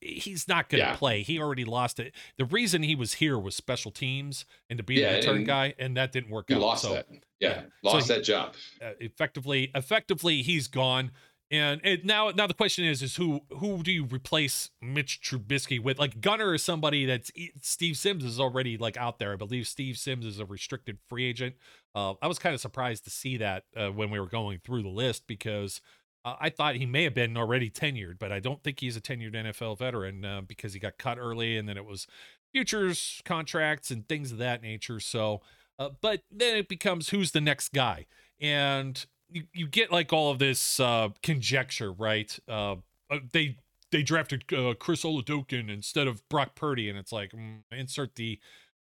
He's 0.00 0.48
not 0.48 0.68
going 0.68 0.82
to 0.82 0.90
yeah. 0.90 0.96
play. 0.96 1.22
He 1.22 1.38
already 1.40 1.64
lost 1.64 1.98
it. 2.00 2.12
The 2.36 2.44
reason 2.44 2.82
he 2.82 2.94
was 2.94 3.14
here 3.14 3.38
was 3.38 3.54
special 3.54 3.90
teams 3.90 4.44
and 4.68 4.76
to 4.76 4.82
be 4.82 4.96
yeah, 4.96 5.12
the 5.12 5.16
return 5.16 5.44
guy, 5.44 5.74
and 5.78 5.96
that 5.96 6.12
didn't 6.12 6.30
work 6.30 6.46
he 6.48 6.54
out. 6.54 6.60
lost 6.60 6.82
so, 6.82 6.94
that. 6.94 7.06
Yeah, 7.40 7.48
yeah. 7.48 7.62
lost 7.82 8.06
so 8.06 8.14
he, 8.14 8.18
that 8.18 8.24
job. 8.24 8.54
Uh, 8.82 8.90
effectively, 9.00 9.70
effectively, 9.74 10.42
he's 10.42 10.68
gone. 10.68 11.12
And 11.50 11.80
it, 11.84 12.04
now, 12.04 12.30
now 12.30 12.48
the 12.48 12.54
question 12.54 12.84
is, 12.84 13.02
is 13.02 13.16
who 13.16 13.42
who 13.58 13.82
do 13.84 13.92
you 13.92 14.04
replace 14.04 14.70
Mitch 14.82 15.20
Trubisky 15.22 15.80
with? 15.80 15.96
Like 15.96 16.20
Gunner 16.20 16.54
is 16.54 16.64
somebody 16.64 17.06
that's 17.06 17.30
Steve 17.62 17.96
Sims 17.96 18.24
is 18.24 18.40
already 18.40 18.76
like 18.76 18.96
out 18.96 19.20
there. 19.20 19.32
I 19.32 19.36
believe 19.36 19.68
Steve 19.68 19.96
Sims 19.96 20.26
is 20.26 20.40
a 20.40 20.44
restricted 20.44 20.98
free 21.08 21.24
agent. 21.24 21.54
Uh, 21.94 22.14
I 22.20 22.26
was 22.26 22.40
kind 22.40 22.54
of 22.54 22.60
surprised 22.60 23.04
to 23.04 23.10
see 23.10 23.36
that 23.36 23.64
uh, 23.76 23.88
when 23.88 24.10
we 24.10 24.18
were 24.18 24.26
going 24.26 24.58
through 24.58 24.82
the 24.82 24.88
list 24.88 25.28
because 25.28 25.80
uh, 26.24 26.34
I 26.40 26.50
thought 26.50 26.74
he 26.74 26.86
may 26.86 27.04
have 27.04 27.14
been 27.14 27.36
already 27.36 27.70
tenured, 27.70 28.18
but 28.18 28.32
I 28.32 28.40
don't 28.40 28.62
think 28.64 28.80
he's 28.80 28.96
a 28.96 29.00
tenured 29.00 29.34
NFL 29.34 29.78
veteran 29.78 30.24
uh, 30.24 30.40
because 30.40 30.72
he 30.72 30.80
got 30.80 30.98
cut 30.98 31.16
early 31.16 31.56
and 31.56 31.68
then 31.68 31.76
it 31.76 31.84
was 31.84 32.08
futures 32.52 33.22
contracts 33.24 33.92
and 33.92 34.08
things 34.08 34.32
of 34.32 34.38
that 34.38 34.62
nature. 34.62 34.98
So, 34.98 35.42
uh, 35.78 35.90
but 36.00 36.22
then 36.28 36.56
it 36.56 36.68
becomes 36.68 37.10
who's 37.10 37.30
the 37.30 37.40
next 37.40 37.72
guy 37.72 38.06
and 38.40 39.06
you, 39.30 39.44
you 39.52 39.66
get 39.66 39.92
like 39.92 40.12
all 40.12 40.30
of 40.30 40.38
this 40.38 40.80
uh, 40.80 41.08
conjecture, 41.22 41.92
right? 41.92 42.38
Uh, 42.48 42.76
uh 43.10 43.18
they 43.32 43.56
they 43.92 44.02
drafted 44.02 44.44
uh, 44.52 44.74
Chris 44.78 45.04
Oladokun 45.04 45.70
instead 45.70 46.06
of 46.06 46.26
Brock 46.28 46.54
Purdy, 46.54 46.88
and 46.88 46.98
it's 46.98 47.12
like 47.12 47.32
mm, 47.32 47.60
insert 47.70 48.16
the 48.16 48.38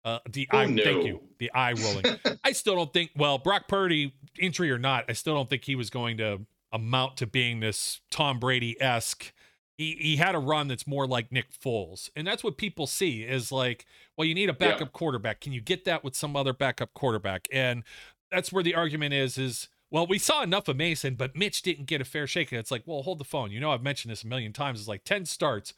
uh, 0.05 0.19
the 0.29 0.49
oh, 0.53 0.59
eye. 0.59 0.67
No. 0.67 0.83
Thank 0.83 1.05
you. 1.05 1.21
The 1.39 1.51
eye 1.53 1.73
rolling. 1.73 2.05
I 2.45 2.53
still 2.53 2.75
don't 2.75 2.93
think. 2.93 3.11
Well, 3.17 3.39
Brock 3.39 3.69
Purdy, 3.69 4.15
injury 4.39 4.71
or 4.71 4.79
not, 4.79 5.05
I 5.09 5.13
still 5.13 5.35
don't 5.35 5.49
think 5.49 5.65
he 5.65 5.75
was 5.75 5.91
going 5.91 6.19
to 6.19 6.41
amount 6.73 7.17
to 7.19 7.27
being 7.27 7.61
this 7.61 8.01
Tom 8.11 8.39
Brady 8.39 8.81
esque. 8.81 9.33
He, 9.77 9.97
he 9.99 10.17
had 10.17 10.35
a 10.35 10.39
run 10.39 10.69
that's 10.69 10.87
more 10.87 11.07
like 11.07 11.33
Nick 11.33 11.47
Foles, 11.53 12.11
and 12.15 12.27
that's 12.27 12.45
what 12.45 12.59
people 12.59 12.87
see 12.87 13.23
is 13.23 13.51
like, 13.51 13.87
well, 14.17 14.27
you 14.27 14.35
need 14.35 14.51
a 14.51 14.55
backup 14.55 14.81
yeah. 14.81 14.87
quarterback. 14.93 15.41
Can 15.41 15.53
you 15.53 15.63
get 15.63 15.87
that 15.87 16.05
with 16.05 16.15
some 16.15 16.37
other 16.37 16.53
backup 16.53 16.93
quarterback? 16.93 17.49
And 17.51 17.83
that's 18.31 18.53
where 18.53 18.63
the 18.63 18.75
argument 18.75 19.15
is: 19.15 19.39
is 19.39 19.69
well, 19.91 20.07
we 20.07 20.19
saw 20.19 20.43
enough 20.43 20.69
of 20.69 20.77
Mason, 20.77 21.15
but 21.15 21.37
Mitch 21.37 21.63
didn't 21.63 21.87
get 21.87 22.01
a 22.01 22.05
fair 22.05 22.27
shake. 22.27 22.53
And 22.53 22.59
it's 22.59 22.71
like, 22.71 22.83
well, 22.87 23.03
hold 23.03 23.19
the 23.19 23.25
phone. 23.25 23.51
You 23.51 23.61
know, 23.61 23.73
I've 23.73 23.83
mentioned 23.83 24.13
this 24.13 24.25
a 24.25 24.29
million 24.29 24.53
times. 24.53 24.79
It's 24.79 24.89
like 24.89 25.05
10 25.05 25.25
starts, 25.27 25.75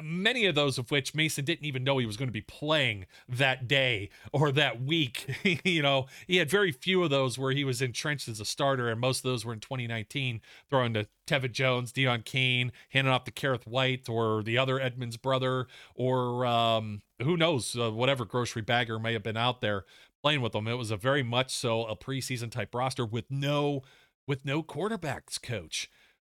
many 0.00 0.46
of 0.46 0.54
those 0.54 0.78
of 0.78 0.90
which 0.90 1.14
Mason 1.14 1.44
didn't 1.44 1.64
even 1.64 1.84
know 1.84 1.98
he 1.98 2.06
was 2.06 2.16
going 2.16 2.28
to 2.28 2.32
be 2.32 2.40
playing 2.40 3.06
that 3.28 3.68
day 3.68 4.10
or 4.32 4.50
that 4.52 4.82
week. 4.82 5.26
you 5.64 5.82
know, 5.82 6.06
he 6.26 6.36
had 6.36 6.50
very 6.50 6.72
few 6.72 7.02
of 7.02 7.10
those 7.10 7.38
where 7.38 7.52
he 7.52 7.64
was 7.64 7.82
entrenched 7.82 8.28
as 8.28 8.40
a 8.40 8.44
starter, 8.44 8.88
and 8.88 9.00
most 9.00 9.18
of 9.18 9.24
those 9.24 9.44
were 9.44 9.52
in 9.52 9.60
2019, 9.60 10.40
throwing 10.70 10.94
to 10.94 11.06
Tevin 11.26 11.52
Jones, 11.52 11.92
Deon 11.92 12.24
Cain, 12.24 12.72
handing 12.90 13.12
off 13.12 13.24
to 13.24 13.30
Kerrith 13.30 13.66
Whyte 13.66 14.08
or 14.08 14.42
the 14.42 14.58
other 14.58 14.80
Edmonds 14.80 15.16
brother, 15.16 15.66
or 15.94 16.46
um, 16.46 17.02
who 17.22 17.36
knows, 17.36 17.76
uh, 17.76 17.90
whatever 17.90 18.24
grocery 18.24 18.62
bagger 18.62 18.98
may 18.98 19.12
have 19.12 19.22
been 19.22 19.36
out 19.36 19.60
there 19.60 19.84
playing 20.22 20.40
with 20.40 20.52
them. 20.52 20.68
It 20.68 20.74
was 20.74 20.90
a 20.90 20.96
very 20.96 21.22
much 21.22 21.54
so 21.54 21.84
a 21.84 21.96
preseason 21.96 22.50
type 22.50 22.74
roster 22.74 23.04
with 23.04 23.30
no 23.30 23.82
with 24.26 24.44
no 24.44 24.62
quarterbacks 24.62 25.40
coach. 25.42 25.90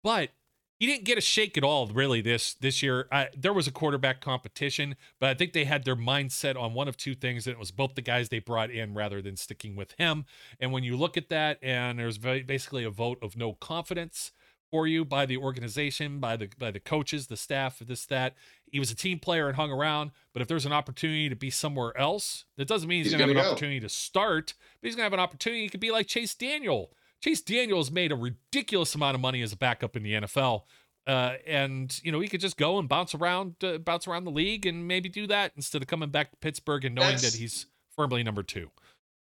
But 0.04 0.32
he 0.80 0.88
didn't 0.88 1.06
get 1.06 1.18
a 1.18 1.22
shake 1.22 1.58
at 1.58 1.64
all 1.64 1.88
really 1.88 2.22
this 2.22 2.54
this 2.56 2.84
year. 2.84 3.08
I, 3.12 3.30
there 3.36 3.54
was 3.54 3.68
a 3.68 3.72
quarterback 3.72 4.20
competition, 4.20 4.96
but 5.20 5.30
I 5.30 5.34
think 5.34 5.54
they 5.54 5.66
had 5.66 5.86
their 5.86 5.96
mindset 5.96 6.60
on 6.60 6.74
one 6.74 6.88
of 6.88 6.98
two 6.98 7.16
things, 7.16 7.48
and 7.48 7.54
it 7.54 7.60
was 7.60 7.72
both 7.72 7.96
the 7.96 8.02
guys 8.02 8.30
they 8.30 8.40
brought 8.40 8.72
in 8.72 8.94
rather 8.94 9.22
than 9.22 9.38
sticking 9.38 9.76
with 9.76 9.94
him. 9.98 10.26
And 10.60 10.72
when 10.72 10.84
you 10.84 10.98
look 10.98 11.16
at 11.16 11.30
that, 11.30 11.60
and 11.62 11.98
there's 11.98 12.18
basically 12.18 12.84
a 12.84 12.90
vote 12.90 13.20
of 13.22 13.38
no 13.38 13.54
confidence 13.54 14.32
for 14.70 14.86
you 14.86 15.06
by 15.06 15.26
the 15.26 15.38
organization, 15.38 16.20
by 16.20 16.36
the 16.36 16.50
by 16.58 16.72
the 16.72 16.80
coaches, 16.80 17.28
the 17.28 17.38
staff, 17.38 17.80
this 17.80 18.06
that. 18.08 18.36
He 18.76 18.80
was 18.80 18.92
a 18.92 18.96
team 18.96 19.20
player 19.20 19.48
and 19.48 19.56
hung 19.56 19.72
around, 19.72 20.12
but 20.34 20.42
if 20.42 20.50
there's 20.50 20.66
an 20.66 20.74
opportunity 20.74 21.30
to 21.30 21.36
be 21.38 21.50
somewhere 21.50 21.98
else, 21.98 22.44
that 22.58 22.68
doesn't 22.68 22.90
mean 22.90 23.04
he's, 23.04 23.14
he's 23.14 23.18
going 23.18 23.30
to 23.30 23.34
have 23.34 23.46
an 23.46 23.52
opportunity 23.52 23.80
to 23.80 23.88
start, 23.88 24.54
but 24.82 24.86
he's 24.86 24.98
going 24.98 25.04
to 25.04 25.06
have 25.06 25.14
an 25.14 25.22
opportunity. 25.22 25.62
He 25.62 25.70
could 25.70 25.80
be 25.80 25.92
like 25.92 26.08
Chase 26.08 26.36
Daniel. 26.36 26.92
Chase 27.24 27.40
Daniel 27.40 27.78
has 27.78 27.90
made 27.90 28.12
a 28.12 28.18
ridiculous 28.18 28.94
amount 28.94 29.16
of 29.16 29.22
money 29.22 29.42
as 29.42 29.54
a 29.54 29.56
backup 29.56 29.96
in 29.96 30.04
the 30.04 30.12
NFL. 30.12 30.64
Uh, 31.08 31.36
and 31.48 32.02
you 32.04 32.12
know 32.12 32.20
he 32.20 32.28
could 32.28 32.42
just 32.42 32.58
go 32.58 32.78
and 32.78 32.90
bounce 32.90 33.16
around, 33.16 33.56
uh, 33.64 33.78
bounce 33.78 34.10
around 34.10 34.26
the 34.26 34.32
league, 34.32 34.66
and 34.66 34.86
maybe 34.86 35.08
do 35.08 35.26
that 35.28 35.54
instead 35.56 35.82
of 35.82 35.88
coming 35.88 36.10
back 36.10 36.32
to 36.32 36.38
Pittsburgh 36.40 36.84
and 36.84 36.96
knowing 36.96 37.12
that's, 37.12 37.32
that 37.32 37.34
he's 37.34 37.68
firmly 37.96 38.24
number 38.24 38.44
two. 38.44 38.70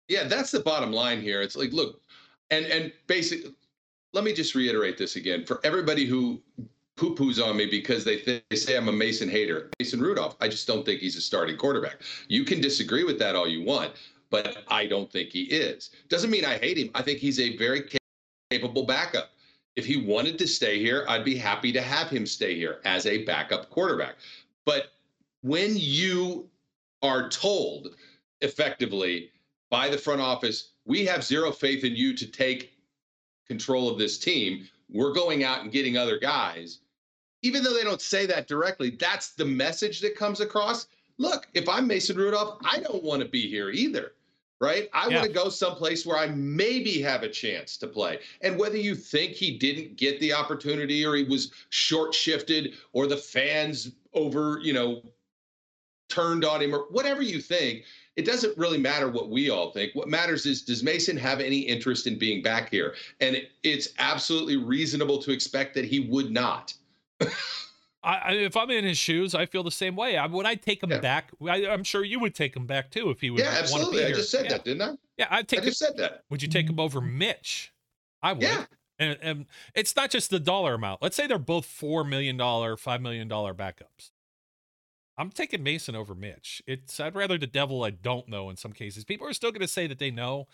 Yeah, 0.07 0.23
that's 0.23 0.51
the 0.51 0.61
bottom 0.61 0.93
line 0.93 1.21
here. 1.21 1.41
It's 1.41 1.57
like, 1.57 1.73
look, 1.73 1.99
and 2.49 2.65
and 2.67 2.93
basically, 3.07 3.53
let 4.13 4.23
me 4.23 4.31
just 4.31 4.55
reiterate 4.55 4.97
this 4.97 5.17
again 5.17 5.43
for 5.45 5.59
everybody 5.65 6.05
who 6.05 6.41
poo 6.95 7.15
poos 7.15 7.43
on 7.43 7.57
me 7.57 7.65
because 7.65 8.03
they, 8.03 8.17
th- 8.17 8.43
they 8.49 8.55
say 8.55 8.77
I'm 8.77 8.87
a 8.87 8.91
Mason 8.91 9.29
hater. 9.29 9.69
Mason 9.79 9.99
Rudolph, 9.99 10.35
I 10.39 10.47
just 10.47 10.67
don't 10.67 10.85
think 10.85 10.99
he's 10.99 11.15
a 11.15 11.21
starting 11.21 11.57
quarterback. 11.57 12.01
You 12.27 12.43
can 12.43 12.61
disagree 12.61 13.03
with 13.03 13.19
that 13.19 13.35
all 13.35 13.47
you 13.47 13.63
want, 13.63 13.93
but 14.29 14.63
I 14.67 14.85
don't 14.85 15.11
think 15.11 15.29
he 15.29 15.43
is. 15.43 15.91
Doesn't 16.09 16.29
mean 16.29 16.45
I 16.45 16.57
hate 16.57 16.77
him. 16.77 16.89
I 16.95 17.01
think 17.01 17.19
he's 17.19 17.39
a 17.39 17.57
very 17.57 17.83
capable 18.51 18.83
backup. 18.85 19.31
If 19.75 19.85
he 19.85 19.97
wanted 19.97 20.37
to 20.37 20.47
stay 20.47 20.79
here, 20.79 21.03
I'd 21.07 21.25
be 21.25 21.35
happy 21.35 21.71
to 21.71 21.81
have 21.81 22.09
him 22.09 22.27
stay 22.27 22.55
here 22.55 22.79
as 22.85 23.05
a 23.07 23.23
backup 23.25 23.69
quarterback. 23.71 24.15
But 24.65 24.91
when 25.41 25.73
you 25.75 26.47
are 27.01 27.27
told 27.27 27.95
effectively 28.41 29.31
by 29.71 29.89
the 29.89 29.97
front 29.97 30.21
office, 30.21 30.73
we 30.85 31.05
have 31.05 31.23
zero 31.23 31.51
faith 31.51 31.83
in 31.83 31.95
you 31.95 32.13
to 32.15 32.27
take 32.27 32.73
control 33.47 33.89
of 33.89 33.97
this 33.97 34.19
team. 34.19 34.67
We're 34.89 35.13
going 35.13 35.43
out 35.43 35.61
and 35.61 35.71
getting 35.71 35.97
other 35.97 36.19
guys. 36.19 36.79
Even 37.43 37.63
though 37.63 37.73
they 37.73 37.83
don't 37.83 38.01
say 38.01 38.25
that 38.25 38.47
directly, 38.47 38.89
that's 38.89 39.31
the 39.31 39.45
message 39.45 40.01
that 40.01 40.15
comes 40.17 40.39
across. 40.39 40.87
Look, 41.17 41.47
if 41.53 41.69
I'm 41.69 41.85
Mason 41.85 42.17
Rudolph, 42.17 42.57
I 42.65 42.79
don't 42.79 43.03
want 43.03 43.21
to 43.21 43.27
be 43.27 43.47
here 43.47 43.69
either, 43.69 44.13
right? 44.59 44.89
I 44.93 45.07
yeah. 45.07 45.15
want 45.15 45.27
to 45.27 45.33
go 45.33 45.49
someplace 45.49 46.05
where 46.05 46.17
I 46.17 46.27
maybe 46.27 47.01
have 47.01 47.21
a 47.21 47.29
chance 47.29 47.77
to 47.77 47.87
play. 47.87 48.19
And 48.41 48.57
whether 48.57 48.77
you 48.77 48.95
think 48.95 49.33
he 49.33 49.57
didn't 49.57 49.97
get 49.97 50.19
the 50.19 50.33
opportunity 50.33 51.05
or 51.05 51.15
he 51.15 51.23
was 51.23 51.51
short 51.69 52.15
shifted 52.15 52.73
or 52.93 53.05
the 53.05 53.17
fans 53.17 53.91
over, 54.13 54.59
you 54.63 54.73
know, 54.73 55.03
turned 56.09 56.45
on 56.45 56.61
him 56.61 56.73
or 56.73 56.85
whatever 56.89 57.21
you 57.21 57.41
think, 57.41 57.83
it 58.15 58.25
doesn't 58.25 58.57
really 58.57 58.77
matter 58.77 59.09
what 59.09 59.29
we 59.29 59.49
all 59.49 59.71
think. 59.71 59.95
What 59.95 60.07
matters 60.07 60.45
is 60.45 60.61
does 60.61 60.83
Mason 60.83 61.17
have 61.17 61.39
any 61.39 61.59
interest 61.59 62.05
in 62.05 62.17
being 62.17 62.43
back 62.43 62.69
here? 62.69 62.95
And 63.19 63.35
it, 63.35 63.51
it's 63.63 63.89
absolutely 63.97 64.57
reasonable 64.57 65.17
to 65.23 65.31
expect 65.31 65.73
that 65.75 65.85
he 65.85 66.01
would 66.01 66.31
not. 66.31 66.73
I, 68.03 68.33
if 68.33 68.57
I'm 68.57 68.69
in 68.69 68.83
his 68.83 68.97
shoes, 68.97 69.33
I 69.33 69.45
feel 69.45 69.63
the 69.63 69.71
same 69.71 69.95
way. 69.95 70.17
I, 70.17 70.25
would 70.25 70.45
I 70.45 70.55
take 70.55 70.83
him 70.83 70.91
yeah. 70.91 70.99
back? 70.99 71.31
I, 71.47 71.59
am 71.59 71.85
sure 71.85 72.03
you 72.03 72.19
would 72.19 72.35
take 72.35 72.53
him 72.53 72.65
back 72.65 72.91
too 72.91 73.09
if 73.09 73.21
he 73.21 73.29
would. 73.29 73.39
Yeah, 73.39 73.55
absolutely. 73.57 74.03
I 74.03 74.11
just 74.11 74.29
said 74.29 74.45
yeah. 74.45 74.51
that, 74.51 74.65
didn't 74.65 74.81
I? 74.81 74.95
Yeah, 75.17 75.27
I'd 75.29 75.47
take. 75.47 75.61
I 75.61 75.65
just 75.65 75.81
him, 75.81 75.87
said 75.87 75.97
that. 75.97 76.23
Would 76.29 76.41
you 76.41 76.49
take 76.49 76.69
him 76.69 76.79
over 76.81 76.99
Mitch? 76.99 77.71
I 78.21 78.33
would. 78.33 78.41
Yeah. 78.41 78.65
And, 78.99 79.17
and 79.21 79.45
it's 79.73 79.95
not 79.95 80.11
just 80.11 80.29
the 80.29 80.39
dollar 80.39 80.73
amount. 80.73 81.01
Let's 81.01 81.15
say 81.15 81.27
they're 81.27 81.39
both 81.39 81.65
four 81.65 82.03
million 82.03 82.35
dollar, 82.35 82.75
five 82.75 83.01
million 83.01 83.27
dollar 83.27 83.53
backups. 83.53 84.11
I'm 85.17 85.29
taking 85.29 85.63
Mason 85.63 85.95
over 85.95 86.15
Mitch. 86.15 86.61
It's 86.65 86.99
I'd 86.99 87.15
rather 87.15 87.37
the 87.37 87.47
devil 87.47 87.83
I 87.83 87.91
don't 87.91 88.27
know 88.27 88.49
in 88.49 88.57
some 88.57 88.73
cases. 88.73 89.03
People 89.03 89.27
are 89.27 89.33
still 89.33 89.51
going 89.51 89.61
to 89.61 89.67
say 89.67 89.87
that 89.87 89.99
they 89.99 90.11
know. 90.11 90.47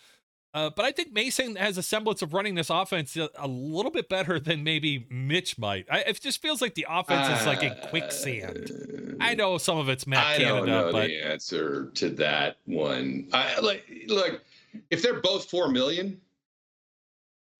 Uh, 0.51 0.69
but 0.75 0.83
I 0.83 0.91
think 0.91 1.13
Mason 1.13 1.55
has 1.57 1.77
a 1.77 1.83
semblance 1.83 2.23
of 2.23 2.33
running 2.33 2.55
this 2.55 2.71
offense 2.71 3.15
a, 3.15 3.29
a 3.37 3.47
little 3.47 3.91
bit 3.91 4.09
better 4.09 4.39
than 4.39 4.63
maybe 4.63 5.05
Mitch 5.09 5.59
might. 5.59 5.85
I, 5.91 5.99
it 5.99 6.19
just 6.19 6.41
feels 6.41 6.59
like 6.59 6.73
the 6.73 6.87
offense 6.89 7.27
uh, 7.27 7.37
is 7.39 7.45
like 7.45 7.61
in 7.61 7.75
quicksand. 7.89 9.17
I 9.21 9.35
know 9.35 9.59
some 9.59 9.77
of 9.77 9.89
it's 9.89 10.07
Matt 10.07 10.25
I 10.25 10.37
Canada, 10.37 10.55
don't 10.57 10.65
know 10.65 10.91
but 10.91 11.07
the 11.07 11.23
answer 11.23 11.91
to 11.95 12.09
that 12.11 12.57
one. 12.65 13.27
I 13.31 13.59
like 13.59 13.85
look 14.07 14.41
if 14.89 15.03
they're 15.03 15.21
both 15.21 15.49
four 15.49 15.69
million, 15.69 16.19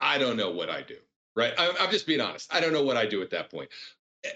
I 0.01 0.17
don't 0.17 0.35
know 0.35 0.49
what 0.49 0.71
I 0.71 0.81
do. 0.81 0.97
Right? 1.35 1.53
I, 1.59 1.71
I'm 1.79 1.91
just 1.91 2.07
being 2.07 2.21
honest. 2.21 2.51
I 2.53 2.59
don't 2.59 2.73
know 2.73 2.83
what 2.83 2.97
I 2.97 3.05
do 3.05 3.21
at 3.21 3.29
that 3.29 3.51
point. 3.51 3.69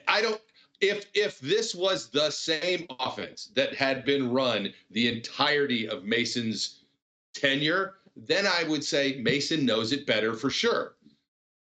I 0.07 0.21
don't 0.21 0.39
if 0.79 1.07
if 1.15 1.39
this 1.39 1.73
was 1.73 2.09
the 2.09 2.29
same 2.29 2.85
offense 2.99 3.49
that 3.55 3.73
had 3.73 4.05
been 4.05 4.31
run 4.31 4.71
the 4.91 5.07
entirety 5.11 5.87
of 5.87 6.03
Mason's 6.03 6.81
tenure 7.33 7.95
then 8.15 8.45
I 8.45 8.63
would 8.63 8.83
say 8.83 9.19
Mason 9.21 9.65
knows 9.65 9.91
it 9.91 10.05
better 10.05 10.33
for 10.33 10.49
sure. 10.49 10.95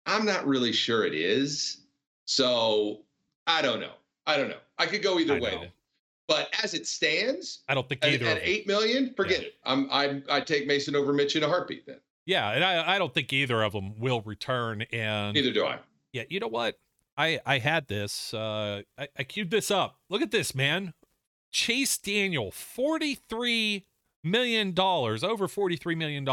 I'm 0.06 0.26
not 0.26 0.46
really 0.48 0.74
sure 0.74 1.06
it 1.06 1.14
is. 1.14 1.82
So 2.26 3.02
I 3.48 3.62
don't 3.62 3.80
know. 3.80 3.94
I 4.26 4.38
don't 4.38 4.50
know. 4.50 4.60
I 4.78 4.86
could 4.86 5.04
go 5.04 5.20
either 5.20 5.40
way. 5.40 5.52
Though. 5.52 5.68
But 6.28 6.54
as 6.64 6.74
it 6.74 6.88
stands, 6.88 7.64
I 7.68 7.74
don't 7.74 7.88
think 7.90 8.06
either 8.06 8.26
at, 8.26 8.38
at 8.38 8.44
eight 8.44 8.68
million. 8.68 9.14
Forget 9.16 9.42
yeah. 9.42 9.48
it. 9.48 9.56
I'm 9.66 9.90
I 9.92 10.22
I 10.30 10.42
take 10.42 10.68
Mason 10.68 10.96
over 10.96 11.14
Mitch 11.14 11.36
in 11.36 11.44
a 11.44 11.48
heartbeat. 11.48 11.86
Then. 11.86 11.98
Yeah, 12.26 12.52
and 12.52 12.64
I 12.64 12.96
I 12.96 13.00
don't 13.00 13.14
think 13.14 13.34
either 13.34 13.62
of 13.64 13.74
them 13.74 14.00
will 14.00 14.22
return. 14.22 14.84
And 14.94 15.34
neither 15.34 15.52
do 15.52 15.66
I. 15.66 15.80
Yeah, 16.14 16.24
you 16.30 16.40
know 16.40 16.48
what? 16.48 16.80
I 17.18 17.40
I 17.46 17.60
had 17.60 17.88
this. 17.88 18.34
Uh, 18.34 18.84
I, 18.98 19.08
I 19.18 19.24
queued 19.24 19.50
this 19.52 19.72
up. 19.72 19.98
Look 20.10 20.22
at 20.22 20.32
this, 20.32 20.56
man. 20.56 20.94
Chase 21.52 21.98
Daniel, 21.98 22.52
forty 22.52 23.16
three 23.16 23.86
million 24.24 24.74
dollars, 24.74 25.24
over 25.24 25.48
$43 25.48 25.98
million 25.98 26.26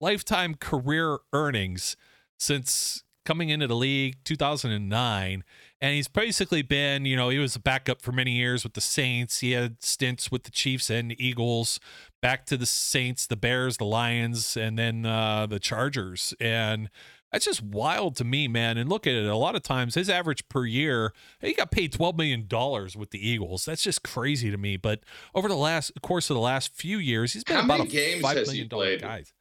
lifetime 0.00 0.54
career 0.54 1.18
earnings 1.32 1.96
since 2.38 3.04
coming 3.24 3.50
into 3.50 3.68
the 3.68 3.76
league 3.76 4.16
2009 4.24 5.44
and 5.80 5.94
he's 5.94 6.08
basically 6.08 6.62
been 6.62 7.04
you 7.04 7.16
know 7.16 7.28
he 7.28 7.38
was 7.38 7.54
a 7.54 7.60
backup 7.60 8.02
for 8.02 8.12
many 8.12 8.32
years 8.32 8.64
with 8.64 8.74
the 8.74 8.80
saints. 8.80 9.40
He 9.40 9.52
had 9.52 9.82
stints 9.82 10.30
with 10.30 10.44
the 10.44 10.50
chiefs 10.50 10.90
and 10.90 11.10
the 11.10 11.24
eagles 11.24 11.78
back 12.20 12.46
to 12.46 12.56
the 12.56 12.66
saints 12.66 13.26
the 13.26 13.36
bears 13.36 13.76
the 13.76 13.84
lions 13.84 14.56
and 14.56 14.78
then 14.78 15.06
uh, 15.06 15.46
the 15.46 15.60
chargers. 15.60 16.34
And 16.40 16.88
that's 17.32 17.46
just 17.46 17.62
wild 17.62 18.14
to 18.16 18.24
me, 18.24 18.46
man. 18.46 18.76
And 18.76 18.90
look 18.90 19.06
at 19.06 19.14
it. 19.14 19.24
A 19.24 19.36
lot 19.36 19.56
of 19.56 19.62
times, 19.62 19.94
his 19.94 20.10
average 20.10 20.48
per 20.48 20.66
year, 20.66 21.14
he 21.40 21.54
got 21.54 21.70
paid 21.70 21.92
twelve 21.92 22.16
million 22.16 22.46
dollars 22.46 22.96
with 22.96 23.10
the 23.10 23.26
Eagles. 23.26 23.64
That's 23.64 23.82
just 23.82 24.02
crazy 24.02 24.50
to 24.50 24.58
me. 24.58 24.76
But 24.76 25.00
over 25.34 25.48
the 25.48 25.56
last 25.56 25.92
course 26.02 26.28
of 26.30 26.34
the 26.34 26.40
last 26.40 26.74
few 26.74 26.98
years, 26.98 27.32
he's 27.32 27.44
been 27.44 27.56
how 27.56 27.64
about 27.64 27.80
a 27.80 27.86
games 27.86 28.20
five 28.20 28.36
has 28.36 28.48
million 28.48 28.68
dollar 28.68 28.98
guys. 28.98 29.32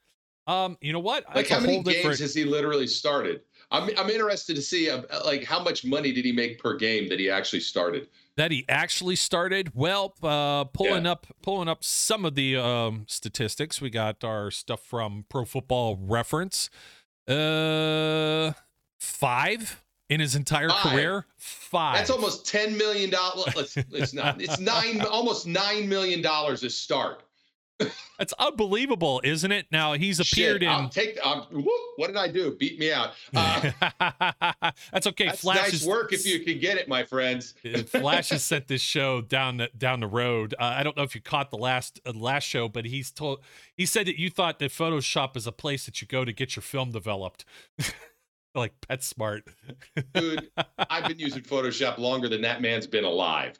Um, 0.47 0.77
you 0.81 0.91
know 0.91 0.99
what? 0.99 1.25
Like 1.35 1.49
how 1.49 1.59
many 1.59 1.83
games 1.83 1.95
different... 1.95 2.19
has 2.19 2.33
he 2.33 2.45
literally 2.45 2.87
started? 2.87 3.41
I'm 3.71 3.89
I'm 3.97 4.09
interested 4.09 4.55
to 4.55 4.61
see 4.61 4.89
uh, 4.89 5.01
like 5.25 5.43
how 5.43 5.61
much 5.61 5.85
money 5.85 6.11
did 6.11 6.25
he 6.25 6.31
make 6.31 6.59
per 6.59 6.75
game 6.75 7.09
that 7.09 7.19
he 7.19 7.29
actually 7.29 7.59
started? 7.59 8.07
That 8.37 8.51
he 8.51 8.65
actually 8.67 9.17
started. 9.17 9.71
Well, 9.75 10.15
uh, 10.23 10.63
pulling 10.65 11.05
yeah. 11.05 11.11
up 11.11 11.27
pulling 11.41 11.67
up 11.67 11.83
some 11.83 12.25
of 12.25 12.35
the 12.35 12.57
um, 12.57 13.05
statistics. 13.07 13.81
We 13.81 13.89
got 13.89 14.23
our 14.23 14.49
stuff 14.49 14.81
from 14.81 15.25
Pro 15.29 15.45
Football 15.45 15.97
Reference. 16.01 16.69
Uh, 17.31 18.53
five 18.99 19.81
in 20.09 20.19
his 20.19 20.35
entire 20.35 20.69
five. 20.69 20.81
career. 20.81 21.25
Five. 21.37 21.95
That's 21.97 22.09
almost 22.09 22.45
ten 22.47 22.77
million 22.77 23.09
dollars. 23.09 23.77
It's 23.91 24.13
not. 24.13 24.41
It's 24.41 24.59
nine. 24.59 25.01
almost 25.01 25.47
nine 25.47 25.87
million 25.87 26.21
dollars 26.21 26.63
a 26.63 26.69
start. 26.69 27.23
That's 28.17 28.33
unbelievable, 28.33 29.21
isn't 29.23 29.51
it? 29.51 29.65
Now 29.71 29.93
he's 29.93 30.19
appeared 30.19 30.61
Shit, 30.61 30.63
in. 30.63 30.69
I'll 30.69 30.89
take. 30.89 31.17
Um, 31.25 31.47
whoop, 31.51 31.81
what 31.95 32.07
did 32.07 32.17
I 32.17 32.27
do? 32.27 32.55
Beat 32.55 32.79
me 32.79 32.91
out. 32.91 33.11
Uh, 33.33 33.71
that's 34.91 35.07
okay. 35.07 35.25
That's 35.25 35.41
Flash 35.41 35.57
nice 35.57 35.73
is, 35.73 35.85
work 35.85 36.13
if 36.13 36.25
you 36.25 36.39
can 36.41 36.59
get 36.59 36.77
it, 36.77 36.87
my 36.87 37.03
friends. 37.03 37.53
Flash 37.87 38.29
has 38.29 38.43
sent 38.43 38.67
this 38.67 38.81
show 38.81 39.21
down 39.21 39.57
the 39.57 39.69
down 39.77 39.99
the 39.99 40.07
road. 40.07 40.53
Uh, 40.59 40.75
I 40.77 40.83
don't 40.83 40.95
know 40.95 41.03
if 41.03 41.15
you 41.15 41.21
caught 41.21 41.49
the 41.49 41.57
last 41.57 41.99
uh, 42.05 42.11
last 42.13 42.43
show, 42.43 42.67
but 42.67 42.85
he's 42.85 43.11
told 43.11 43.39
he 43.75 43.85
said 43.85 44.05
that 44.07 44.19
you 44.19 44.29
thought 44.29 44.59
that 44.59 44.71
Photoshop 44.71 45.35
is 45.35 45.47
a 45.47 45.51
place 45.51 45.85
that 45.85 46.01
you 46.01 46.07
go 46.07 46.25
to 46.25 46.33
get 46.33 46.55
your 46.55 46.63
film 46.63 46.91
developed. 46.91 47.45
like 48.55 48.73
PetSmart. 48.81 49.41
Dude, 50.13 50.49
I've 50.77 51.07
been 51.07 51.19
using 51.19 51.41
Photoshop 51.41 51.97
longer 51.97 52.27
than 52.27 52.41
that 52.41 52.61
man's 52.61 52.87
been 52.87 53.05
alive. 53.05 53.55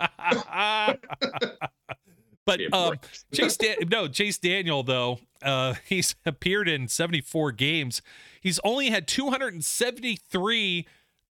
But 2.45 2.61
um, 2.73 2.95
Chase, 3.33 3.57
Dan- 3.57 3.77
no, 3.89 4.07
Chase 4.07 4.37
Daniel 4.37 4.83
though, 4.83 5.19
uh, 5.41 5.75
he's 5.85 6.15
appeared 6.25 6.67
in 6.67 6.87
74 6.87 7.51
games. 7.53 8.01
He's 8.41 8.59
only 8.63 8.89
had 8.89 9.07
273 9.07 10.87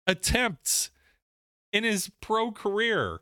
attempts 0.07 0.91
in 1.73 1.85
his 1.85 2.11
pro 2.21 2.51
career. 2.51 3.21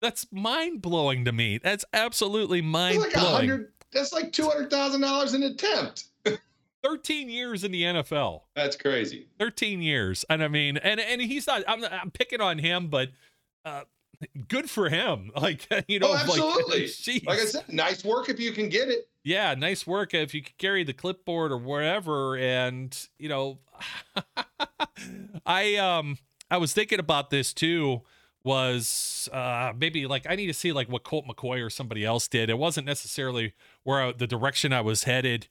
That's 0.00 0.26
mind 0.30 0.82
blowing 0.82 1.24
to 1.24 1.32
me. 1.32 1.58
That's 1.58 1.84
absolutely 1.92 2.60
mind 2.60 3.04
blowing. 3.14 3.50
Like 3.50 3.60
that's 3.92 4.12
like 4.12 4.32
two 4.32 4.46
hundred 4.46 4.70
thousand 4.70 5.00
dollars 5.00 5.34
an 5.34 5.42
attempt. 5.44 6.04
13 6.84 7.30
years 7.30 7.64
in 7.64 7.72
the 7.72 7.82
NFL. 7.82 8.42
That's 8.54 8.76
crazy. 8.76 9.28
13 9.38 9.80
years. 9.80 10.22
And 10.28 10.44
I 10.44 10.48
mean, 10.48 10.76
and 10.76 11.00
and 11.00 11.22
he's 11.22 11.46
not 11.46 11.62
I'm 11.66 11.82
I'm 11.84 12.10
picking 12.10 12.42
on 12.42 12.58
him, 12.58 12.88
but 12.88 13.08
uh 13.64 13.82
good 14.48 14.70
for 14.70 14.88
him. 14.88 15.30
Like 15.44 15.66
you 15.88 15.98
know, 15.98 16.10
oh, 16.10 16.16
absolutely. 16.16 16.88
Like, 17.06 17.22
like, 17.26 17.38
I 17.40 17.44
said, 17.44 17.64
nice 17.68 18.04
work 18.04 18.28
if 18.28 18.40
you 18.40 18.52
can 18.52 18.68
get 18.68 18.88
it. 18.88 19.08
Yeah, 19.22 19.54
nice 19.54 19.86
work 19.86 20.14
if 20.14 20.32
you 20.32 20.42
can 20.42 20.54
carry 20.58 20.84
the 20.84 20.94
clipboard 20.94 21.52
or 21.52 21.58
wherever. 21.58 22.36
And 22.36 22.96
you 23.18 23.28
know, 23.28 23.58
I 25.46 25.76
um 25.76 26.18
I 26.50 26.56
was 26.56 26.72
thinking 26.72 26.98
about 26.98 27.30
this 27.30 27.52
too. 27.52 28.02
Was 28.42 29.28
uh 29.32 29.72
maybe 29.76 30.06
like 30.06 30.26
I 30.28 30.34
need 30.36 30.46
to 30.46 30.54
see 30.54 30.72
like 30.72 30.88
what 30.88 31.02
Colt 31.04 31.26
McCoy 31.26 31.64
or 31.64 31.68
somebody 31.68 32.04
else 32.04 32.28
did. 32.28 32.48
It 32.48 32.58
wasn't 32.58 32.86
necessarily 32.86 33.52
where 33.82 34.02
I, 34.02 34.12
the 34.12 34.26
direction 34.26 34.72
I 34.72 34.80
was 34.80 35.04
headed 35.04 35.48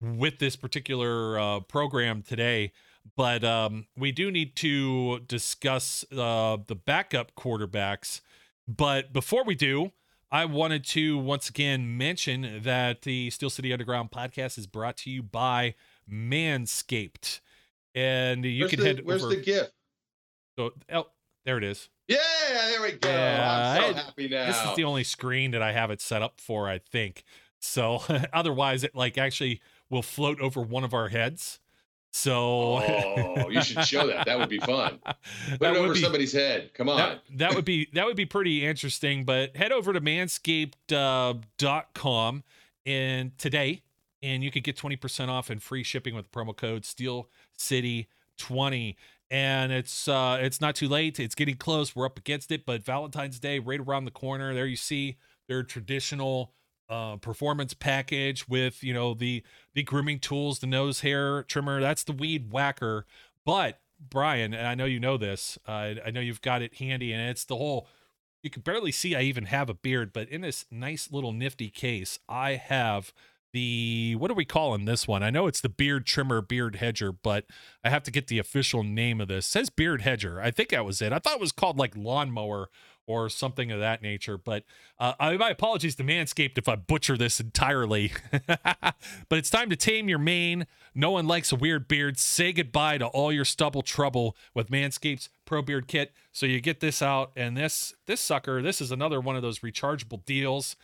with 0.00 0.38
this 0.38 0.56
particular 0.56 1.38
uh, 1.38 1.60
program 1.60 2.22
today 2.22 2.72
but 3.14 3.44
um, 3.44 3.86
we 3.96 4.12
do 4.12 4.30
need 4.30 4.56
to 4.56 5.20
discuss 5.20 6.04
uh, 6.12 6.56
the 6.66 6.74
backup 6.74 7.34
quarterbacks. 7.36 8.20
But 8.66 9.12
before 9.12 9.44
we 9.44 9.54
do, 9.54 9.92
I 10.30 10.44
wanted 10.44 10.84
to 10.86 11.18
once 11.18 11.48
again 11.48 11.96
mention 11.96 12.60
that 12.62 13.02
the 13.02 13.30
Steel 13.30 13.50
City 13.50 13.72
Underground 13.72 14.10
podcast 14.10 14.58
is 14.58 14.66
brought 14.66 14.96
to 14.98 15.10
you 15.10 15.22
by 15.22 15.74
Manscaped, 16.10 17.40
and 17.94 18.44
you 18.44 18.64
where's 18.64 18.70
can 18.70 18.80
the, 18.80 18.86
head. 18.86 19.00
Where's 19.04 19.22
over, 19.22 19.34
the 19.34 19.40
gift? 19.40 19.72
So, 20.58 20.72
oh, 20.92 21.06
there 21.44 21.58
it 21.58 21.64
is. 21.64 21.88
Yeah, 22.08 22.18
there 22.52 22.82
we 22.82 22.92
go. 22.92 23.08
I'm 23.10 23.82
so 23.82 23.94
happy 23.94 24.28
now. 24.28 24.46
This 24.46 24.64
is 24.64 24.76
the 24.76 24.84
only 24.84 25.04
screen 25.04 25.52
that 25.52 25.62
I 25.62 25.72
have 25.72 25.90
it 25.90 26.00
set 26.00 26.22
up 26.22 26.40
for, 26.40 26.68
I 26.68 26.78
think. 26.78 27.24
So 27.60 28.02
otherwise, 28.32 28.84
it 28.84 28.94
like 28.94 29.18
actually 29.18 29.60
will 29.90 30.02
float 30.02 30.40
over 30.40 30.60
one 30.60 30.84
of 30.84 30.94
our 30.94 31.08
heads. 31.08 31.60
So 32.16 32.78
oh, 32.78 33.50
you 33.50 33.62
should 33.62 33.84
show 33.84 34.06
that. 34.06 34.24
That 34.24 34.38
would 34.38 34.48
be 34.48 34.58
fun. 34.58 34.98
Put 35.04 35.60
that 35.60 35.76
it 35.76 35.78
over 35.78 35.92
be, 35.92 36.00
somebody's 36.00 36.32
head. 36.32 36.72
Come 36.72 36.88
on. 36.88 36.96
That, 36.96 37.20
that, 37.34 37.54
would 37.54 37.66
be 37.66 37.88
that 37.92 38.06
would 38.06 38.16
be 38.16 38.24
pretty 38.24 38.64
interesting. 38.64 39.24
But 39.24 39.54
head 39.54 39.70
over 39.70 39.92
to 39.92 40.00
manscaped.com 40.00 42.36
uh, 42.36 42.90
and 42.90 43.36
today, 43.36 43.82
and 44.22 44.42
you 44.42 44.50
could 44.50 44.64
get 44.64 44.78
20% 44.78 45.28
off 45.28 45.50
and 45.50 45.62
free 45.62 45.82
shipping 45.82 46.14
with 46.14 46.24
the 46.24 46.30
promo 46.30 46.56
code 46.56 46.86
Steel 46.86 47.28
City 47.58 48.08
20 48.38 48.96
and 49.30 49.72
it's 49.72 50.08
uh 50.08 50.38
it's 50.40 50.60
not 50.60 50.76
too 50.76 50.88
late 50.88 51.18
it's 51.18 51.34
getting 51.34 51.56
close 51.56 51.96
we're 51.96 52.04
up 52.04 52.18
against 52.18 52.52
it 52.52 52.66
but 52.66 52.84
valentine's 52.84 53.40
day 53.40 53.58
right 53.58 53.80
around 53.80 54.04
the 54.04 54.10
corner 54.10 54.52
there 54.52 54.66
you 54.66 54.76
see 54.76 55.16
their 55.48 55.62
traditional 55.62 56.52
uh, 56.88 57.16
performance 57.16 57.74
package 57.74 58.48
with 58.48 58.82
you 58.82 58.94
know 58.94 59.14
the 59.14 59.42
the 59.74 59.82
grooming 59.82 60.18
tools, 60.18 60.58
the 60.60 60.66
nose 60.66 61.00
hair 61.00 61.42
trimmer. 61.44 61.80
That's 61.80 62.04
the 62.04 62.12
weed 62.12 62.52
whacker. 62.52 63.06
But 63.44 63.80
Brian, 63.98 64.52
and 64.54 64.66
I 64.66 64.74
know 64.74 64.84
you 64.84 65.00
know 65.00 65.16
this. 65.16 65.58
Uh, 65.66 65.94
I 66.04 66.10
know 66.12 66.20
you've 66.20 66.42
got 66.42 66.62
it 66.62 66.74
handy, 66.76 67.12
and 67.12 67.30
it's 67.30 67.44
the 67.44 67.56
whole 67.56 67.88
You 68.42 68.50
can 68.50 68.62
barely 68.62 68.92
see 68.92 69.14
I 69.14 69.22
even 69.22 69.46
have 69.46 69.68
a 69.68 69.74
beard, 69.74 70.12
but 70.12 70.28
in 70.28 70.42
this 70.42 70.64
nice 70.70 71.10
little 71.10 71.32
nifty 71.32 71.70
case, 71.70 72.18
I 72.28 72.52
have 72.52 73.12
the 73.52 74.16
what 74.18 74.30
are 74.30 74.34
we 74.34 74.44
calling 74.44 74.84
this 74.84 75.08
one? 75.08 75.22
I 75.22 75.30
know 75.30 75.46
it's 75.46 75.60
the 75.62 75.68
beard 75.68 76.04
trimmer, 76.06 76.42
beard 76.42 76.76
hedger, 76.76 77.10
but 77.10 77.46
I 77.82 77.90
have 77.90 78.02
to 78.04 78.10
get 78.10 78.26
the 78.26 78.38
official 78.38 78.82
name 78.82 79.20
of 79.20 79.28
this. 79.28 79.46
It 79.46 79.50
says 79.50 79.70
beard 79.70 80.02
hedger. 80.02 80.40
I 80.40 80.50
think 80.50 80.68
that 80.70 80.84
was 80.84 81.00
it. 81.00 81.12
I 81.12 81.18
thought 81.18 81.36
it 81.36 81.40
was 81.40 81.52
called 81.52 81.78
like 81.78 81.96
lawnmower 81.96 82.68
or 83.06 83.28
something 83.28 83.70
of 83.70 83.80
that 83.80 84.02
nature. 84.02 84.36
But 84.36 84.64
uh, 84.98 85.14
I, 85.18 85.36
my 85.36 85.50
apologies 85.50 85.94
to 85.96 86.04
Manscaped 86.04 86.58
if 86.58 86.68
I 86.68 86.76
butcher 86.76 87.16
this 87.16 87.40
entirely. 87.40 88.12
but 88.58 89.38
it's 89.38 89.50
time 89.50 89.70
to 89.70 89.76
tame 89.76 90.08
your 90.08 90.18
mane. 90.18 90.66
No 90.94 91.12
one 91.12 91.26
likes 91.26 91.52
a 91.52 91.56
weird 91.56 91.88
beard. 91.88 92.18
Say 92.18 92.52
goodbye 92.52 92.98
to 92.98 93.06
all 93.06 93.32
your 93.32 93.44
stubble 93.44 93.82
trouble 93.82 94.36
with 94.54 94.70
Manscaped's 94.70 95.28
Pro 95.44 95.62
Beard 95.62 95.86
Kit. 95.86 96.12
So 96.32 96.46
you 96.46 96.60
get 96.60 96.80
this 96.80 97.00
out, 97.02 97.32
and 97.36 97.56
this 97.56 97.94
this 98.06 98.20
sucker, 98.20 98.62
this 98.62 98.80
is 98.80 98.90
another 98.90 99.20
one 99.20 99.36
of 99.36 99.42
those 99.42 99.60
rechargeable 99.60 100.24
deals. 100.24 100.76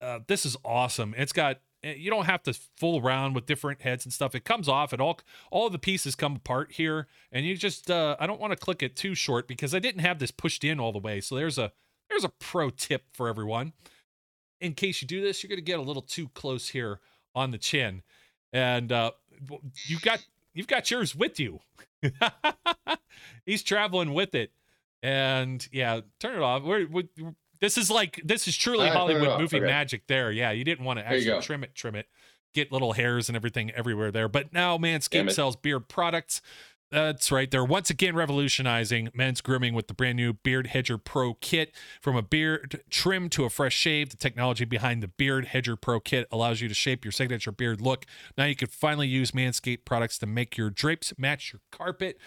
Uh, 0.00 0.20
this 0.26 0.46
is 0.46 0.56
awesome. 0.64 1.14
It's 1.16 1.32
got 1.32 1.60
you 1.82 2.10
don't 2.10 2.26
have 2.26 2.42
to 2.44 2.54
fool 2.76 3.00
around 3.00 3.34
with 3.34 3.46
different 3.46 3.82
heads 3.82 4.04
and 4.04 4.12
stuff. 4.12 4.34
It 4.34 4.44
comes 4.44 4.68
off. 4.68 4.92
It 4.92 5.00
all 5.00 5.20
all 5.50 5.70
the 5.70 5.78
pieces 5.78 6.14
come 6.14 6.36
apart 6.36 6.72
here, 6.72 7.06
and 7.32 7.46
you 7.46 7.56
just 7.56 7.90
uh, 7.90 8.16
I 8.20 8.26
don't 8.26 8.40
want 8.40 8.52
to 8.52 8.56
click 8.56 8.82
it 8.82 8.96
too 8.96 9.14
short 9.14 9.48
because 9.48 9.74
I 9.74 9.78
didn't 9.78 10.02
have 10.02 10.18
this 10.18 10.30
pushed 10.30 10.64
in 10.64 10.78
all 10.78 10.92
the 10.92 10.98
way. 10.98 11.20
So 11.20 11.34
there's 11.34 11.58
a 11.58 11.72
there's 12.08 12.24
a 12.24 12.28
pro 12.28 12.70
tip 12.70 13.04
for 13.12 13.28
everyone. 13.28 13.72
In 14.60 14.74
case 14.74 15.00
you 15.00 15.08
do 15.08 15.22
this, 15.22 15.42
you're 15.42 15.56
to 15.56 15.62
get 15.62 15.78
a 15.78 15.82
little 15.82 16.02
too 16.02 16.28
close 16.28 16.68
here 16.68 17.00
on 17.34 17.50
the 17.50 17.58
chin, 17.58 18.02
and 18.52 18.92
uh, 18.92 19.12
you 19.86 19.98
got 20.00 20.24
you've 20.52 20.66
got 20.66 20.90
yours 20.90 21.14
with 21.14 21.40
you. 21.40 21.60
He's 23.46 23.62
traveling 23.62 24.12
with 24.12 24.34
it, 24.34 24.52
and 25.02 25.66
yeah, 25.72 26.00
turn 26.18 26.36
it 26.36 26.42
off. 26.42 26.62
We're, 26.62 26.86
we're 26.86 27.08
this 27.60 27.76
is 27.78 27.90
like 27.90 28.20
this 28.24 28.48
is 28.48 28.56
truly 28.56 28.86
right, 28.86 28.92
Hollywood 28.92 29.40
movie 29.40 29.58
okay. 29.58 29.66
magic. 29.66 30.06
There, 30.06 30.30
yeah, 30.32 30.50
you 30.50 30.64
didn't 30.64 30.84
want 30.84 30.98
to 30.98 31.06
actually 31.06 31.40
trim 31.42 31.64
it, 31.64 31.74
trim 31.74 31.94
it, 31.94 32.06
get 32.54 32.72
little 32.72 32.94
hairs 32.94 33.28
and 33.28 33.36
everything 33.36 33.70
everywhere 33.72 34.10
there. 34.10 34.28
But 34.28 34.52
now 34.52 34.78
Manscaped 34.78 35.32
sells 35.32 35.56
beard 35.56 35.88
products. 35.88 36.40
That's 36.90 37.30
right. 37.30 37.48
They're 37.48 37.64
once 37.64 37.88
again 37.88 38.16
revolutionizing 38.16 39.10
men's 39.14 39.40
grooming 39.40 39.74
with 39.74 39.86
the 39.86 39.94
brand 39.94 40.16
new 40.16 40.32
Beard 40.32 40.68
Hedger 40.68 40.98
Pro 40.98 41.34
Kit. 41.34 41.72
From 42.00 42.16
a 42.16 42.22
beard 42.22 42.82
trim 42.90 43.28
to 43.30 43.44
a 43.44 43.50
fresh 43.50 43.76
shave, 43.76 44.10
the 44.10 44.16
technology 44.16 44.64
behind 44.64 45.00
the 45.00 45.08
Beard 45.08 45.46
Hedger 45.46 45.76
Pro 45.76 46.00
Kit 46.00 46.26
allows 46.32 46.60
you 46.60 46.66
to 46.66 46.74
shape 46.74 47.04
your 47.04 47.12
signature 47.12 47.52
beard 47.52 47.80
look. 47.80 48.06
Now 48.36 48.46
you 48.46 48.56
can 48.56 48.66
finally 48.66 49.06
use 49.06 49.30
Manscaped 49.30 49.84
products 49.84 50.18
to 50.18 50.26
make 50.26 50.56
your 50.56 50.68
drapes 50.68 51.16
match 51.16 51.52
your 51.52 51.60
carpet 51.70 52.18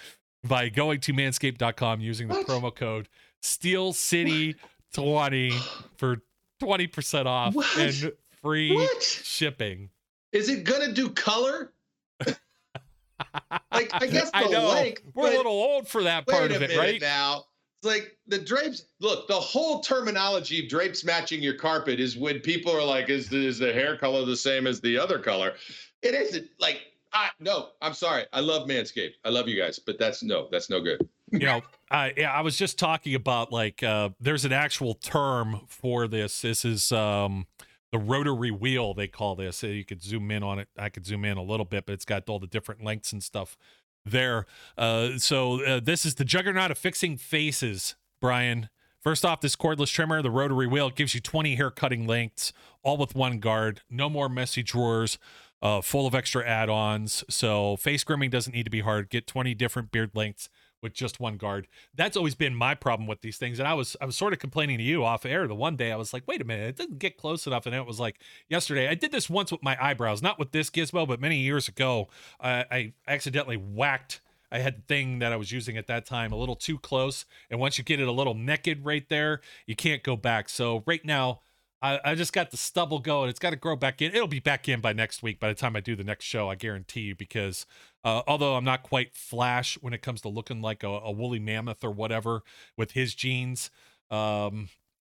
by 0.45 0.69
going 0.69 1.01
to 1.01 1.13
manscaped.com 1.13 1.99
using 1.99 2.29
the 2.29 2.35
what? 2.35 2.47
promo 2.47 2.73
code 2.73 3.09
Steel 3.41 3.91
City 3.91 4.55
20 4.93 5.51
for 5.97 6.17
20% 6.62 7.25
off 7.25 7.56
what? 7.56 7.77
and 7.77 8.12
free 8.41 8.73
what? 8.73 9.03
shipping. 9.03 9.89
Is 10.32 10.49
it 10.49 10.63
gonna 10.63 10.91
do 10.91 11.10
color? 11.10 11.71
like 12.25 13.89
I 13.93 14.08
guess 14.08 14.32
the 14.32 14.38
I 14.38 14.43
know. 14.45 14.69
length. 14.69 15.03
We're 15.13 15.27
a 15.27 15.38
little 15.38 15.51
old 15.51 15.88
for 15.88 16.03
that 16.03 16.27
part 16.27 16.51
of 16.51 16.62
it, 16.62 16.75
right? 16.75 16.99
Now 16.99 17.45
it's 17.77 17.86
like 17.86 18.17
the 18.27 18.39
drapes. 18.39 18.86
Look, 18.99 19.27
the 19.27 19.36
whole 19.36 19.82
terminology 19.82 20.63
of 20.63 20.69
drapes 20.69 21.03
matching 21.03 21.43
your 21.43 21.53
carpet 21.53 21.99
is 21.99 22.17
when 22.17 22.39
people 22.39 22.71
are 22.71 22.84
like, 22.84 23.10
"Is 23.10 23.29
the, 23.29 23.45
is 23.45 23.60
the 23.60 23.71
hair 23.71 23.95
color 23.95 24.25
the 24.25 24.36
same 24.36 24.65
as 24.65 24.82
the 24.82 24.97
other 24.97 25.19
color?" 25.19 25.53
It 26.01 26.15
isn't. 26.15 26.47
Like, 26.60 26.82
I 27.13 27.29
no, 27.39 27.69
I'm 27.79 27.93
sorry. 27.93 28.25
I 28.34 28.39
love 28.39 28.67
Manscaped. 28.67 29.13
I 29.23 29.29
love 29.29 29.47
you 29.47 29.56
guys, 29.56 29.77
but 29.77 29.99
that's 29.99 30.23
no, 30.23 30.47
that's 30.51 30.71
no 30.71 30.82
good 30.82 31.08
you 31.33 31.47
know, 31.47 31.61
I 31.89 32.13
I 32.27 32.41
was 32.41 32.57
just 32.57 32.77
talking 32.77 33.15
about 33.15 33.51
like 33.51 33.83
uh, 33.83 34.09
there's 34.19 34.45
an 34.45 34.53
actual 34.53 34.93
term 34.93 35.61
for 35.67 36.07
this. 36.07 36.41
This 36.41 36.63
is 36.63 36.91
um, 36.91 37.47
the 37.91 37.97
rotary 37.97 38.51
wheel 38.51 38.93
they 38.93 39.07
call 39.07 39.35
this. 39.35 39.63
You 39.63 39.83
could 39.83 40.01
zoom 40.01 40.31
in 40.31 40.43
on 40.43 40.59
it. 40.59 40.67
I 40.77 40.89
could 40.89 41.05
zoom 41.05 41.25
in 41.25 41.37
a 41.37 41.43
little 41.43 41.65
bit, 41.65 41.85
but 41.85 41.93
it's 41.93 42.05
got 42.05 42.29
all 42.29 42.39
the 42.39 42.47
different 42.47 42.83
lengths 42.83 43.11
and 43.11 43.23
stuff 43.23 43.57
there. 44.05 44.45
Uh, 44.77 45.17
so 45.17 45.63
uh, 45.63 45.79
this 45.79 46.05
is 46.05 46.15
the 46.15 46.25
juggernaut 46.25 46.71
of 46.71 46.77
fixing 46.77 47.17
faces, 47.17 47.95
Brian. 48.21 48.69
First 49.01 49.25
off, 49.25 49.41
this 49.41 49.55
cordless 49.55 49.91
trimmer, 49.91 50.21
the 50.21 50.31
rotary 50.31 50.67
wheel, 50.67 50.89
gives 50.89 51.13
you 51.13 51.19
20 51.19 51.55
hair 51.55 51.69
cutting 51.69 52.07
lengths, 52.07 52.53
all 52.83 52.95
with 52.95 53.15
one 53.15 53.39
guard. 53.39 53.81
No 53.89 54.09
more 54.09 54.29
messy 54.29 54.63
drawers. 54.63 55.17
Uh, 55.61 55.79
full 55.81 56.05
of 56.05 56.13
extra 56.13 56.45
add-ons. 56.45 57.23
So 57.29 57.77
face 57.77 58.03
grooming 58.03 58.29
doesn't 58.29 58.53
need 58.53 58.63
to 58.63 58.69
be 58.69 58.81
hard. 58.81 59.09
Get 59.09 59.27
20 59.27 59.53
different 59.53 59.91
beard 59.91 60.11
lengths 60.13 60.49
with 60.83 60.93
just 60.93 61.19
one 61.19 61.37
guard. 61.37 61.67
That's 61.95 62.15
always 62.17 62.35
been 62.35 62.53
my 62.53 62.75
problem 62.75 63.07
with 63.07 63.21
these 63.21 63.37
things. 63.37 63.57
And 63.59 63.67
I 63.67 63.73
was 63.73 63.95
I 63.99 64.05
was 64.05 64.15
sort 64.15 64.33
of 64.33 64.39
complaining 64.39 64.77
to 64.77 64.83
you 64.83 65.03
off 65.03 65.25
air 65.25 65.47
the 65.47 65.55
one 65.55 65.75
day. 65.75 65.91
I 65.91 65.95
was 65.95 66.13
like, 66.13 66.23
wait 66.27 66.41
a 66.41 66.45
minute, 66.45 66.67
it 66.67 66.75
didn't 66.75 66.99
get 66.99 67.17
close 67.17 67.47
enough. 67.47 67.65
And 67.65 67.73
it 67.73 67.85
was 67.85 67.99
like 67.99 68.19
yesterday. 68.49 68.87
I 68.87 68.95
did 68.95 69.11
this 69.11 69.29
once 69.29 69.51
with 69.51 69.63
my 69.63 69.77
eyebrows, 69.83 70.21
not 70.21 70.37
with 70.37 70.51
this 70.51 70.69
gizmo, 70.69 71.07
but 71.07 71.19
many 71.19 71.37
years 71.37 71.67
ago. 71.67 72.09
Uh, 72.39 72.65
I 72.69 72.93
accidentally 73.07 73.57
whacked. 73.57 74.21
I 74.51 74.59
had 74.59 74.77
the 74.77 74.81
thing 74.81 75.17
that 75.19 75.33
I 75.33 75.35
was 75.35 75.51
using 75.51 75.77
at 75.77 75.87
that 75.87 76.05
time 76.05 76.31
a 76.31 76.35
little 76.35 76.55
too 76.55 76.77
close. 76.77 77.25
And 77.49 77.59
once 77.59 77.79
you 77.79 77.83
get 77.83 77.99
it 77.99 78.07
a 78.07 78.11
little 78.11 78.35
naked 78.35 78.85
right 78.85 79.07
there, 79.09 79.41
you 79.65 79.75
can't 79.75 80.03
go 80.03 80.15
back. 80.15 80.47
So 80.47 80.83
right 80.85 81.03
now, 81.03 81.39
I, 81.81 81.99
I 82.05 82.15
just 82.15 82.31
got 82.31 82.51
the 82.51 82.57
stubble 82.57 82.99
going. 82.99 83.29
It's 83.29 83.39
got 83.39 83.49
to 83.49 83.55
grow 83.57 83.75
back 83.75 84.01
in. 84.01 84.13
It'll 84.15 84.27
be 84.27 84.39
back 84.39 84.69
in 84.69 84.79
by 84.79 84.93
next 84.93 85.21
week. 85.21 85.39
By 85.39 85.49
the 85.49 85.55
time 85.55 85.75
I 85.75 85.81
do 85.81 85.95
the 85.95 86.03
next 86.03 86.25
show, 86.25 86.49
I 86.49 86.55
guarantee 86.55 87.01
you. 87.01 87.15
Because 87.15 87.65
uh, 88.03 88.21
although 88.27 88.55
I'm 88.55 88.63
not 88.63 88.83
quite 88.83 89.15
Flash 89.15 89.77
when 89.81 89.93
it 89.93 90.01
comes 90.01 90.21
to 90.21 90.29
looking 90.29 90.61
like 90.61 90.83
a, 90.83 90.87
a 90.87 91.11
woolly 91.11 91.39
mammoth 91.39 91.83
or 91.83 91.91
whatever 91.91 92.41
with 92.77 92.91
his 92.91 93.15
genes, 93.15 93.69
um, 94.11 94.69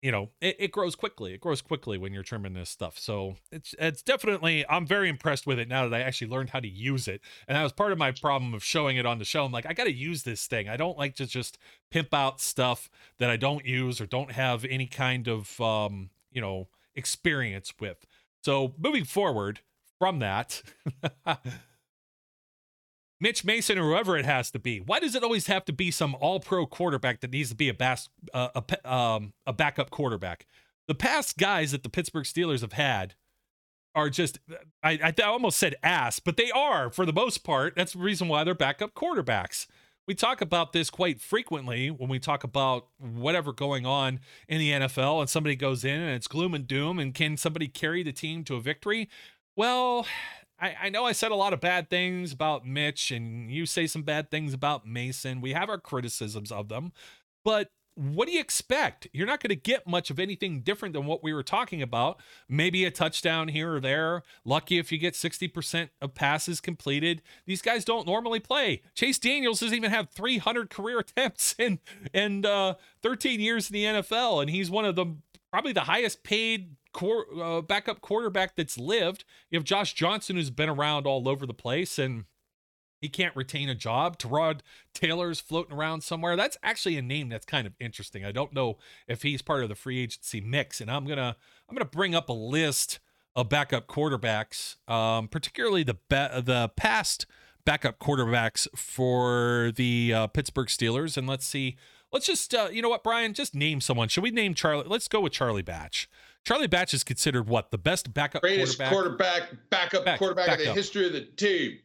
you 0.02 0.12
know, 0.12 0.32
it, 0.42 0.58
it, 0.60 0.72
grows 0.72 0.96
quickly. 0.96 1.34
It 1.34 1.40
grows 1.40 1.62
quickly 1.62 1.98
when 1.98 2.12
you're 2.12 2.24
trimming 2.24 2.54
this 2.54 2.70
stuff. 2.70 3.00
So 3.00 3.38
it's 3.54 3.74
it's 3.80 4.02
definitely 4.02 4.66
I'm 4.68 4.86
very 4.86 5.08
impressed 5.08 5.48
with 5.48 5.60
it 5.60 5.70
now 5.70 5.88
that 5.88 5.96
I 5.96 6.04
actually 6.04 6.28
learned 6.28 6.50
how 6.50 6.60
to 6.60 6.68
use 6.68 7.08
it. 7.08 7.22
And 7.48 7.56
that 7.56 7.64
was 7.64 7.72
part 7.72 7.94
of 7.94 7.98
my 7.98 8.12
problem 8.12 8.54
of 8.54 8.66
showing 8.66 8.98
it 8.98 9.06
on 9.06 9.18
the 9.18 9.24
show. 9.24 9.46
I'm 9.46 9.54
like, 9.54 9.66
I 9.66 9.72
got 9.72 9.86
to 9.86 9.94
use 9.94 10.24
this 10.24 10.46
thing. 10.46 10.68
I 10.68 10.76
don't 10.76 10.98
like 10.98 11.16
to 11.16 11.26
just 11.26 11.58
pimp 11.90 12.14
out 12.14 12.42
stuff 12.42 12.90
that 13.18 13.30
I 13.30 13.38
don't 13.38 13.66
use 13.66 14.02
or 14.02 14.06
don't 14.06 14.34
have 14.34 14.66
any 14.66 14.88
kind 14.88 15.30
of 15.30 15.60
um, 15.62 16.10
you 16.34 16.42
know, 16.42 16.68
experience 16.96 17.74
with. 17.80 18.06
So 18.44 18.74
moving 18.78 19.06
forward 19.06 19.62
from 20.00 20.20
that, 20.20 20.62
Mitch 23.24 23.44
Mason 23.44 23.80
or 23.80 23.84
whoever 23.84 24.18
it 24.18 24.26
has 24.26 24.52
to 24.52 24.60
be. 24.60 24.80
Why 24.80 25.00
does 25.00 25.16
it 25.16 25.24
always 25.24 25.48
have 25.48 25.66
to 25.66 25.74
be 25.74 25.90
some 25.90 26.16
all-pro 26.20 26.68
quarterback 26.68 27.22
that 27.22 27.32
needs 27.32 27.50
to 27.50 27.56
be 27.56 27.70
a 27.70 27.74
bas- 27.74 28.10
uh, 28.34 28.50
a, 28.56 28.94
um, 28.94 29.34
a 29.48 29.54
backup 29.54 29.90
quarterback? 29.90 30.46
The 30.88 30.96
past 30.96 31.38
guys 31.38 31.72
that 31.72 31.84
the 31.84 31.90
Pittsburgh 31.90 32.26
Steelers 32.26 32.62
have 32.62 32.74
had 32.74 33.16
are 33.96 34.10
just 34.10 34.40
I, 34.84 35.00
I, 35.04 35.14
I 35.18 35.26
almost 35.26 35.58
said 35.58 35.76
ass, 35.82 36.20
but 36.20 36.38
they 36.38 36.52
are 36.52 36.90
for 36.90 37.06
the 37.06 37.14
most 37.14 37.44
part. 37.44 37.76
That's 37.76 37.94
the 37.94 38.00
reason 38.00 38.28
why 38.28 38.44
they're 38.44 38.54
backup 38.54 38.94
quarterbacks 38.94 39.68
we 40.08 40.16
talk 40.16 40.42
about 40.42 40.74
this 40.74 40.90
quite 40.90 41.22
frequently 41.22 41.90
when 41.90 42.10
we 42.10 42.20
talk 42.20 42.44
about 42.44 42.88
whatever 42.98 43.54
going 43.54 43.86
on 43.86 44.20
in 44.48 44.60
the 44.60 44.72
NFL 44.72 45.22
and 45.22 45.30
somebody 45.30 45.56
goes 45.56 45.86
in 45.86 46.00
and 46.00 46.16
it's 46.16 46.28
gloom 46.28 46.54
and 46.54 46.68
doom 46.68 47.00
and 47.00 47.14
can 47.14 47.38
somebody 47.38 47.68
carry 47.68 48.04
the 48.04 48.12
team 48.12 48.44
to 48.46 48.56
a 48.56 48.62
victory? 48.62 49.10
Well, 49.56 50.06
I, 50.64 50.76
I 50.84 50.90
know 50.90 51.04
I 51.04 51.12
said 51.12 51.32
a 51.32 51.36
lot 51.36 51.52
of 51.52 51.60
bad 51.60 51.90
things 51.90 52.32
about 52.32 52.66
Mitch 52.66 53.12
and 53.12 53.52
you 53.52 53.66
say 53.66 53.86
some 53.86 54.04
bad 54.04 54.32
things 54.32 54.54
about 54.54 54.88
Mason. 54.88 55.42
We 55.42 55.52
have 55.52 55.68
our 55.68 55.78
criticisms 55.78 56.54
of 56.54 56.70
them, 56.70 56.94
but 57.44 57.72
what 57.96 58.28
do 58.28 58.34
you 58.34 58.40
expect? 58.40 59.08
You're 59.12 59.28
not 59.28 59.42
going 59.42 59.50
to 59.50 59.56
get 59.56 59.86
much 59.86 60.10
of 60.10 60.20
anything 60.20 60.62
different 60.62 60.94
than 60.94 61.06
what 61.06 61.22
we 61.22 61.34
were 61.34 61.44
talking 61.44 61.82
about. 61.82 62.20
Maybe 62.48 62.86
a 62.86 62.92
touchdown 62.92 63.50
here 63.50 63.76
or 63.76 63.80
there. 63.82 64.24
Lucky 64.46 64.80
if 64.80 64.90
you 64.90 64.98
get 64.98 65.16
60% 65.16 65.90
of 66.02 66.16
passes 66.16 66.62
completed. 66.62 67.22
These 67.46 67.62
guys 67.62 67.84
don't 67.84 68.08
normally 68.08 68.40
play. 68.40 68.82
Chase 68.96 69.20
Daniels 69.20 69.60
doesn't 69.60 69.76
even 69.76 69.92
have 69.92 70.10
300 70.12 70.70
career 70.70 71.00
attempts 71.00 71.56
in 71.60 71.80
and 72.14 72.46
uh, 72.46 72.76
13 73.04 73.42
years 73.42 73.70
in 73.70 73.74
the 73.74 73.84
NFL, 73.84 74.42
and 74.42 74.50
he's 74.50 74.72
one 74.72 74.86
of 74.86 74.96
the 74.96 75.18
probably 75.52 75.74
the 75.74 75.82
highest 75.82 76.24
paid 76.24 76.78
uh, 77.02 77.62
backup 77.62 78.02
quarterback 78.02 78.56
that's 78.56 78.78
lived. 78.78 79.26
You 79.50 79.58
have 79.58 79.66
Josh 79.66 79.94
Johnson, 79.94 80.36
who's 80.36 80.50
been 80.50 80.70
around 80.70 81.08
all 81.08 81.28
over 81.28 81.46
the 81.46 81.54
place, 81.54 81.98
and 81.98 82.26
he 83.04 83.10
can't 83.10 83.36
retain 83.36 83.68
a 83.68 83.76
job. 83.76 84.18
Tyrod 84.18 84.62
Taylor's 84.94 85.42
floating 85.42 85.76
around 85.76 86.02
somewhere. 86.02 86.38
That's 86.38 86.58
actually 86.64 86.98
a 86.98 87.02
name 87.02 87.28
that's 87.28 87.46
kind 87.46 87.68
of 87.68 87.74
interesting. 87.80 88.24
I 88.24 88.32
don't 88.32 88.54
know 88.54 88.78
if 89.10 89.24
he's 89.24 89.42
part 89.42 89.62
of 89.64 89.70
the 89.70 89.76
free 89.76 90.00
agency 90.00 90.40
mix, 90.40 90.80
and 90.80 90.90
I'm 90.90 91.06
gonna 91.06 91.36
I'm 91.68 91.76
gonna 91.76 91.86
bring 91.86 92.16
up 92.16 92.30
a 92.30 92.34
list 92.34 93.00
of 93.36 93.50
backup 93.50 93.88
quarterbacks, 93.88 94.78
um, 94.90 95.28
particularly 95.28 95.84
the 95.84 95.98
ba- 96.08 96.42
the 96.46 96.70
past 96.78 97.26
backup 97.66 98.00
quarterbacks 98.00 98.68
for 98.76 99.72
the 99.76 100.14
uh, 100.14 100.28
Pittsburgh 100.28 100.68
Steelers, 100.68 101.18
and 101.18 101.28
let's 101.28 101.46
see. 101.46 101.76
Let's 102.14 102.28
just 102.28 102.54
uh, 102.54 102.70
you 102.72 102.82
know 102.82 102.90
what, 102.90 103.04
Brian, 103.04 103.34
just 103.34 103.54
name 103.54 103.82
someone. 103.82 104.08
Should 104.08 104.24
we 104.24 104.32
name 104.32 104.54
Charlie? 104.54 104.86
Let's 104.88 105.10
go 105.10 105.20
with 105.20 105.34
Charlie 105.34 105.62
Batch. 105.62 106.08
Charlie 106.46 106.68
Batch 106.68 106.94
is 106.94 107.04
considered 107.04 107.48
what 107.48 107.72
the 107.72 107.78
best 107.78 108.14
backup 108.14 108.42
greatest 108.42 108.78
quarterback, 108.78 108.92
quarterback 108.92 109.70
backup 109.70 110.06
back, 110.06 110.20
quarterback 110.20 110.48
back 110.48 110.60
in 110.60 110.66
the 110.66 110.74
history 110.74 111.06
of 111.08 111.14
the 111.14 111.22
team. 111.22 111.80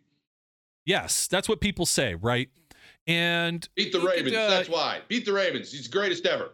Yes, 0.85 1.27
that's 1.29 1.49
what 1.49 1.61
people 1.61 1.87
say, 1.87 2.15
right? 2.15 2.49
And 3.07 3.67
beat 3.75 3.93
the 3.93 4.01
Ravens. 4.01 4.31
Could, 4.31 4.35
uh, 4.35 4.51
that's 4.51 4.69
why. 4.69 5.01
Beat 5.09 5.25
the 5.25 5.33
Ravens. 5.33 5.71
He's 5.73 5.85
the 5.89 5.97
greatest 5.97 6.27
ever. 6.27 6.51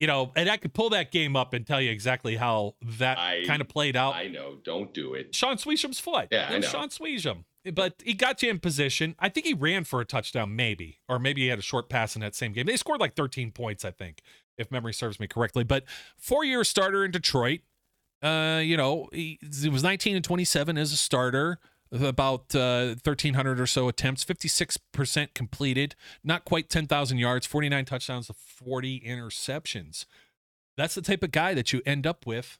you 0.00 0.06
know, 0.06 0.32
and 0.34 0.48
I 0.50 0.56
could 0.56 0.72
pull 0.72 0.90
that 0.90 1.12
game 1.12 1.36
up 1.36 1.52
and 1.52 1.64
tell 1.66 1.80
you 1.80 1.90
exactly 1.90 2.36
how 2.36 2.74
that 2.98 3.18
kind 3.46 3.60
of 3.60 3.68
played 3.68 3.94
out. 3.96 4.14
I 4.14 4.26
know. 4.28 4.56
Don't 4.64 4.92
do 4.94 5.14
it. 5.14 5.34
Shaun 5.34 5.58
Suisham's 5.58 6.00
foot. 6.00 6.28
Yeah, 6.32 6.48
I 6.50 6.58
know. 6.58 6.66
Shaun 6.66 6.88
Suisham. 6.88 7.44
But 7.72 8.02
he 8.04 8.14
got 8.14 8.42
you 8.42 8.50
in 8.50 8.58
position. 8.58 9.14
I 9.20 9.28
think 9.28 9.46
he 9.46 9.54
ran 9.54 9.84
for 9.84 10.00
a 10.00 10.04
touchdown, 10.04 10.56
maybe, 10.56 10.98
or 11.08 11.20
maybe 11.20 11.42
he 11.42 11.46
had 11.46 11.60
a 11.60 11.62
short 11.62 11.88
pass 11.88 12.16
in 12.16 12.20
that 12.22 12.34
same 12.34 12.52
game. 12.52 12.66
They 12.66 12.76
scored 12.76 12.98
like 12.98 13.14
13 13.14 13.52
points, 13.52 13.84
I 13.84 13.92
think, 13.92 14.22
if 14.58 14.70
memory 14.70 14.92
serves 14.92 15.18
me 15.18 15.26
correctly. 15.26 15.64
But 15.64 15.84
four-year 16.16 16.64
starter 16.64 17.04
in 17.04 17.10
Detroit. 17.10 17.60
Uh, 18.22 18.60
you 18.62 18.76
know, 18.76 19.08
he, 19.12 19.38
he 19.60 19.68
was 19.68 19.82
19 19.82 20.16
and 20.16 20.24
27 20.24 20.78
as 20.78 20.92
a 20.92 20.96
starter. 20.96 21.58
About 21.92 22.54
uh, 22.54 22.94
1,300 23.04 23.60
or 23.60 23.66
so 23.66 23.86
attempts, 23.86 24.24
56% 24.24 25.34
completed, 25.34 25.94
not 26.24 26.46
quite 26.46 26.70
10,000 26.70 27.18
yards, 27.18 27.44
49 27.44 27.84
touchdowns 27.84 28.28
to 28.28 28.32
40 28.32 29.00
interceptions. 29.00 30.06
That's 30.78 30.94
the 30.94 31.02
type 31.02 31.22
of 31.22 31.32
guy 31.32 31.52
that 31.52 31.74
you 31.74 31.82
end 31.84 32.06
up 32.06 32.26
with 32.26 32.58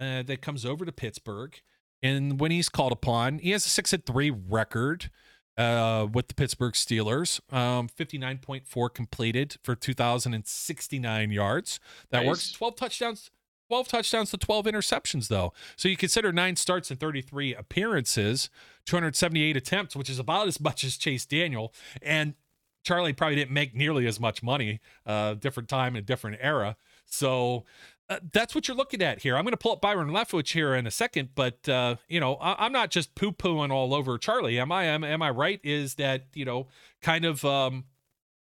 uh, 0.00 0.24
that 0.24 0.42
comes 0.42 0.64
over 0.64 0.84
to 0.84 0.90
Pittsburgh. 0.90 1.54
And 2.02 2.40
when 2.40 2.50
he's 2.50 2.68
called 2.68 2.92
upon, 2.92 3.38
he 3.38 3.52
has 3.52 3.64
a 3.64 3.68
six 3.68 3.94
at 3.94 4.06
three 4.06 4.30
record 4.30 5.10
uh, 5.56 6.06
with 6.12 6.28
the 6.28 6.34
Pittsburgh 6.34 6.74
Steelers. 6.74 7.40
Um, 7.52 7.88
59.4 7.88 8.92
completed 8.94 9.56
for 9.62 9.74
2,069 9.74 11.30
yards. 11.30 11.80
That 12.10 12.20
Nice. 12.20 12.26
works. 12.28 12.52
12 12.52 12.76
touchdowns. 12.76 13.30
12 13.68 13.88
touchdowns 13.88 14.30
to 14.30 14.36
12 14.36 14.66
interceptions, 14.66 15.28
though. 15.28 15.52
So 15.76 15.88
you 15.88 15.96
consider 15.96 16.32
nine 16.32 16.56
starts 16.56 16.90
and 16.90 17.00
33 17.00 17.54
appearances, 17.54 18.50
278 18.84 19.56
attempts, 19.56 19.96
which 19.96 20.10
is 20.10 20.18
about 20.18 20.48
as 20.48 20.60
much 20.60 20.84
as 20.84 20.98
Chase 20.98 21.24
Daniel. 21.24 21.72
And 22.02 22.34
Charlie 22.82 23.14
probably 23.14 23.36
didn't 23.36 23.52
make 23.52 23.74
nearly 23.74 24.06
as 24.06 24.20
much 24.20 24.42
money, 24.42 24.80
uh, 25.06 25.34
different 25.34 25.70
time 25.70 25.96
and 25.96 26.02
a 26.04 26.06
different 26.06 26.36
era. 26.42 26.76
So 27.06 27.64
uh, 28.08 28.18
that's 28.32 28.54
what 28.54 28.68
you're 28.68 28.76
looking 28.76 29.00
at 29.02 29.22
here. 29.22 29.36
I'm 29.36 29.44
going 29.44 29.52
to 29.52 29.56
pull 29.56 29.72
up 29.72 29.80
Byron 29.80 30.08
Leftwich 30.10 30.52
here 30.52 30.74
in 30.74 30.86
a 30.86 30.90
second, 30.90 31.30
but 31.34 31.68
uh, 31.68 31.96
you 32.08 32.20
know, 32.20 32.34
I- 32.36 32.64
I'm 32.66 32.72
not 32.72 32.90
just 32.90 33.14
poo 33.14 33.32
pooing 33.32 33.70
all 33.70 33.94
over 33.94 34.18
Charlie. 34.18 34.58
Am 34.58 34.70
I? 34.70 34.84
Am, 34.84 35.02
am 35.04 35.22
I 35.22 35.30
right? 35.30 35.60
Is 35.64 35.94
that 35.94 36.26
you 36.34 36.44
know, 36.44 36.66
kind 37.02 37.24
of 37.24 37.44
um, 37.44 37.84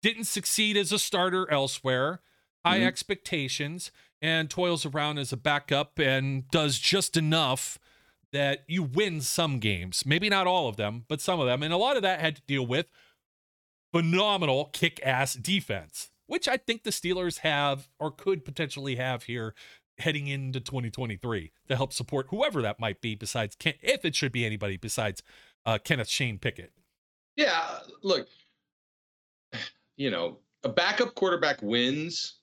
didn't 0.03 0.25
succeed 0.25 0.77
as 0.77 0.93
a 0.93 0.99
starter 0.99 1.51
elsewhere, 1.51 2.21
high 2.65 2.81
Mhm. 2.81 2.87
expectations, 2.87 3.91
and 4.21 4.51
toils 4.51 4.85
around 4.85 5.19
as 5.19 5.33
a 5.33 5.37
backup 5.37 5.99
and 5.99 6.49
does 6.51 6.79
just 6.79 7.17
enough 7.17 7.79
that 8.33 8.65
you 8.69 8.83
win 8.83 9.21
some 9.23 9.59
games. 9.59 10.05
Maybe 10.05 10.29
not 10.29 10.47
all 10.47 10.69
of 10.69 10.77
them, 10.77 11.05
but 11.09 11.21
some 11.23 11.41
of 11.41 11.47
them, 11.47 11.63
and 11.63 11.73
a 11.73 11.77
lot 11.79 11.97
of 11.97 12.03
that 12.03 12.21
had 12.21 12.37
to 12.37 12.43
deal 12.43 12.67
with 12.67 12.87
phenomenal 13.93 14.67
kick 14.73 15.01
ass 15.05 15.35
defense, 15.35 16.11
which 16.27 16.49
I 16.49 16.57
think 16.57 16.83
the 16.83 16.91
Steelers 16.91 17.39
have 17.39 17.89
or 17.99 18.11
could 18.11 18.45
potentially 18.45 18.97
have 18.97 19.25
here 19.25 19.55
heading 19.99 20.27
into 20.29 20.61
2023 20.61 21.53
to 21.69 21.77
help 21.77 21.93
support 21.93 22.27
whoever 22.31 22.61
that 22.63 22.79
might 22.79 23.01
be 23.01 23.15
besides 23.15 23.57
Ken, 23.57 23.75
if 23.83 24.05
it 24.05 24.15
should 24.15 24.33
be 24.33 24.45
anybody 24.45 24.77
besides 24.77 25.23
uh, 25.65 25.79
Kenneth 25.83 26.09
Shane 26.09 26.39
Pickett. 26.39 26.73
Yeah, 27.37 27.79
look, 28.03 28.29
you 29.97 30.11
know, 30.11 30.39
a 30.65 30.69
backup 30.69 31.15
quarterback 31.15 31.61
wins 31.63 32.37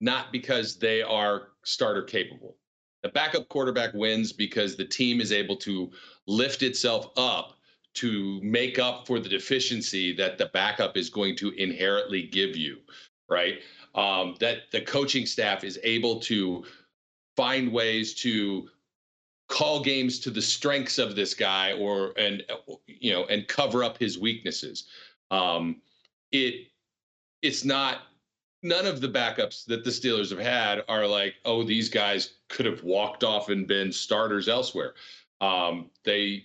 not 0.00 0.32
because 0.32 0.78
they 0.78 1.02
are 1.02 1.48
starter 1.64 2.02
capable. 2.02 2.56
The 3.02 3.10
backup 3.10 3.48
quarterback 3.48 3.94
wins 3.94 4.32
because 4.32 4.76
the 4.76 4.84
team 4.84 5.20
is 5.20 5.32
able 5.32 5.56
to 5.58 5.90
lift 6.26 6.62
itself 6.62 7.10
up 7.16 7.54
to 7.94 8.40
make 8.42 8.78
up 8.78 9.06
for 9.06 9.18
the 9.18 9.28
deficiency 9.28 10.14
that 10.14 10.38
the 10.38 10.46
backup 10.52 10.96
is 10.96 11.10
going 11.10 11.36
to 11.36 11.50
inherently 11.52 12.22
give 12.22 12.56
you, 12.56 12.76
right? 13.30 13.60
Um, 13.94 14.36
that 14.40 14.70
the 14.72 14.82
coaching 14.82 15.24
staff 15.24 15.64
is 15.64 15.78
able 15.82 16.20
to 16.20 16.64
find 17.36 17.72
ways 17.72 18.14
to 18.14 18.68
call 19.48 19.82
games 19.82 20.20
to 20.20 20.30
the 20.30 20.42
strengths 20.42 20.98
of 20.98 21.16
this 21.16 21.34
guy 21.34 21.72
or 21.72 22.12
and 22.16 22.44
you 22.86 23.12
know 23.12 23.24
and 23.24 23.48
cover 23.48 23.82
up 23.82 23.98
his 23.98 24.18
weaknesses. 24.18 24.84
Um 25.30 25.82
it 26.30 26.68
it's 27.42 27.64
not 27.64 28.02
none 28.62 28.86
of 28.86 29.00
the 29.00 29.08
backups 29.08 29.64
that 29.66 29.82
the 29.82 29.90
steelers 29.90 30.30
have 30.30 30.38
had 30.38 30.84
are 30.88 31.06
like 31.06 31.34
oh 31.44 31.64
these 31.64 31.88
guys 31.88 32.34
could 32.48 32.64
have 32.64 32.84
walked 32.84 33.24
off 33.24 33.48
and 33.48 33.66
been 33.66 33.90
starters 33.90 34.48
elsewhere. 34.48 34.94
Um 35.40 35.90
they 36.04 36.44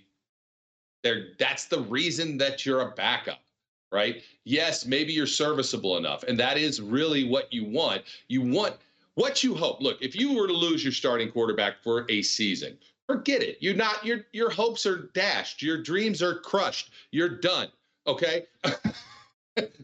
they're 1.04 1.28
that's 1.38 1.66
the 1.66 1.82
reason 1.82 2.40
that 2.40 2.66
you're 2.66 2.82
a 2.82 2.92
backup 2.92 3.45
right? 3.92 4.24
Yes 4.44 4.86
maybe 4.86 5.14
you're 5.14 5.28
serviceable 5.28 5.98
enough 5.98 6.24
and 6.24 6.40
that 6.40 6.58
is 6.58 6.82
really 6.82 7.28
what 7.28 7.52
you 7.54 7.66
want. 7.66 8.04
You 8.28 8.42
want 8.42 8.76
what 9.16 9.44
you 9.44 9.56
hope. 9.56 9.82
Look 9.82 10.02
if 10.02 10.16
you 10.16 10.34
were 10.34 10.48
to 10.48 10.54
lose 10.54 10.84
your 10.84 10.94
starting 10.94 11.32
quarterback 11.32 11.82
for 11.84 12.06
a 12.10 12.22
season 12.22 12.78
forget 13.08 13.44
it. 13.44 13.58
You're 13.62 13.76
not 13.76 14.04
your 14.06 14.26
your 14.34 14.50
hopes 14.50 14.86
are 14.86 15.10
dashed. 15.14 15.62
Your 15.62 15.82
dreams 15.82 16.22
are 16.22 16.40
crushed. 16.40 16.92
You're 17.12 17.30
done 17.30 17.70
okay? 18.08 18.46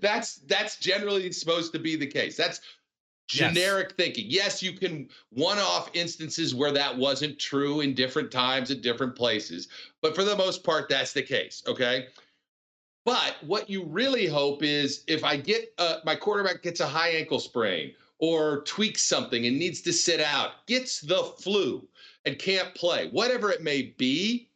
That's 0.02 0.36
that's 0.48 0.78
generally 0.78 1.32
supposed 1.32 1.72
to 1.74 1.80
be 1.80 1.96
the 1.96 2.08
case. 2.08 2.36
That's 2.36 2.62
Yes. 3.34 3.54
generic 3.54 3.94
thinking. 3.94 4.26
Yes 4.28 4.62
you 4.62 4.74
can 4.74 5.08
one-off 5.30 5.90
instances 5.94 6.54
where 6.54 6.74
that 6.74 6.98
wasn't 6.98 7.40
true 7.40 7.80
in 7.80 7.94
different 7.94 8.30
times 8.30 8.72
at 8.72 8.82
different 8.82 9.16
places 9.16 9.70
but 10.02 10.14
for 10.16 10.26
the 10.26 10.36
most 10.36 10.66
part 10.66 10.90
that's 10.90 11.14
the 11.14 11.22
case 11.22 11.64
okay 11.66 12.08
but 13.06 13.36
what 13.42 13.70
you 13.70 13.84
really 13.86 14.28
hope 14.28 14.64
is 14.64 15.04
if 15.08 15.24
I 15.24 15.38
get 15.38 15.74
uh, 15.78 15.98
my 16.06 16.16
quarterback 16.16 16.62
gets 16.62 16.80
a 16.80 16.88
high 16.88 17.10
ankle 17.10 17.40
sprain 17.40 17.94
or 18.20 18.62
tweaks 18.62 19.02
something 19.02 19.48
and 19.48 19.58
needs 19.58 19.82
to 19.82 19.94
sit 19.94 20.20
out, 20.20 20.68
gets 20.68 21.02
the 21.02 21.24
flu 21.40 21.88
and 22.26 22.38
can't 22.38 22.74
play, 22.76 23.10
whatever 23.10 23.52
it 23.52 23.64
may 23.64 23.94
be, 23.98 24.48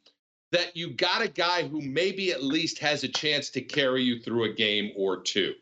that 0.51 0.77
you 0.77 0.91
got 0.91 1.23
a 1.23 1.27
guy 1.27 1.67
who 1.67 1.81
maybe 1.81 2.31
at 2.31 2.43
least 2.43 2.77
has 2.79 3.03
a 3.03 3.08
chance 3.08 3.49
to 3.49 3.62
carry 3.62 4.03
you 4.03 4.19
through 4.19 4.43
a 4.43 4.53
game 4.53 4.91
or 4.95 5.21
two, 5.21 5.53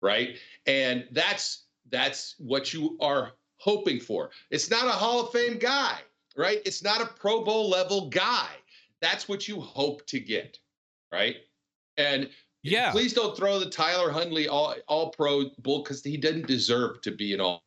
right? 0.00 0.36
And 0.66 1.06
that's 1.12 1.64
that's 1.90 2.34
what 2.38 2.72
you 2.72 2.96
are 3.00 3.32
hoping 3.58 4.00
for. 4.00 4.30
It's 4.50 4.70
not 4.70 4.86
a 4.86 4.90
Hall 4.90 5.20
of 5.20 5.32
Fame 5.32 5.58
guy, 5.58 5.98
right? 6.36 6.60
It's 6.66 6.82
not 6.82 7.00
a 7.00 7.06
Pro 7.06 7.44
Bowl 7.44 7.70
level 7.70 8.08
guy. 8.08 8.48
That's 9.00 9.28
what 9.28 9.46
you 9.46 9.60
hope 9.60 10.04
to 10.06 10.18
get, 10.18 10.58
right? 11.12 11.36
And 11.96 12.30
Yeah. 12.62 12.90
please 12.92 13.12
don't 13.12 13.36
throw 13.36 13.58
the 13.58 13.70
Tyler 13.70 14.10
Huntley 14.10 14.48
all 14.48 14.74
all 14.88 15.10
pro 15.10 15.50
bull 15.58 15.82
because 15.82 16.02
he 16.02 16.16
didn't 16.16 16.46
deserve 16.46 17.00
to 17.02 17.10
be 17.10 17.34
an 17.34 17.40
all 17.40 17.62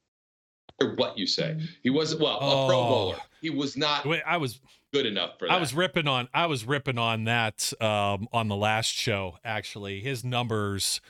or 0.81 0.95
what 0.95 1.17
you 1.17 1.25
say. 1.27 1.59
He 1.83 1.89
wasn't 1.89 2.21
well, 2.21 2.37
a 2.37 2.67
pro 2.67 2.79
Oh. 2.79 2.87
bowler. 2.89 3.17
He 3.41 3.49
was 3.49 3.77
not 3.77 4.05
Wait, 4.05 4.21
I 4.25 4.37
was 4.37 4.59
good 4.93 5.05
enough 5.05 5.37
for 5.37 5.47
that. 5.47 5.53
I 5.53 5.59
was 5.59 5.73
ripping 5.73 6.07
on 6.07 6.27
I 6.33 6.45
was 6.47 6.65
ripping 6.65 6.97
on 6.97 7.25
that 7.25 7.71
um, 7.81 8.27
on 8.33 8.47
the 8.47 8.55
last 8.55 8.93
show. 8.93 9.37
Actually, 9.43 10.01
his 10.01 10.23
numbers. 10.23 11.01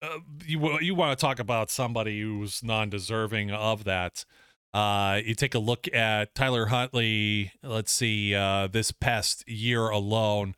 Uh, 0.00 0.18
you 0.46 0.78
you 0.80 0.94
want 0.94 1.18
to 1.18 1.20
talk 1.20 1.40
about 1.40 1.70
somebody 1.70 2.20
who's 2.20 2.62
non-deserving 2.62 3.50
of 3.50 3.82
that? 3.84 4.24
Uh, 4.72 5.20
you 5.24 5.34
take 5.34 5.54
a 5.54 5.58
look 5.58 5.92
at 5.92 6.34
Tyler 6.36 6.66
Huntley. 6.66 7.52
Let's 7.64 7.90
see, 7.90 8.32
uh, 8.34 8.68
this 8.68 8.92
past 8.92 9.48
year 9.48 9.88
alone, 9.88 10.54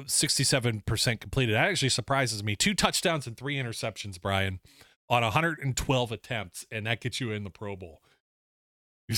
uh, 0.00 0.04
sixty-seven 0.06 0.82
percent 0.86 1.20
completed. 1.20 1.54
That 1.54 1.68
actually 1.68 1.90
surprises 1.90 2.42
me. 2.42 2.56
Two 2.56 2.74
touchdowns 2.74 3.26
and 3.26 3.36
three 3.36 3.56
interceptions, 3.56 4.20
Brian, 4.20 4.60
on 5.08 5.22
hundred 5.22 5.58
and 5.58 5.76
twelve 5.76 6.12
attempts, 6.12 6.66
and 6.70 6.86
that 6.86 7.00
gets 7.00 7.20
you 7.20 7.30
in 7.30 7.44
the 7.44 7.50
Pro 7.50 7.76
Bowl. 7.76 8.00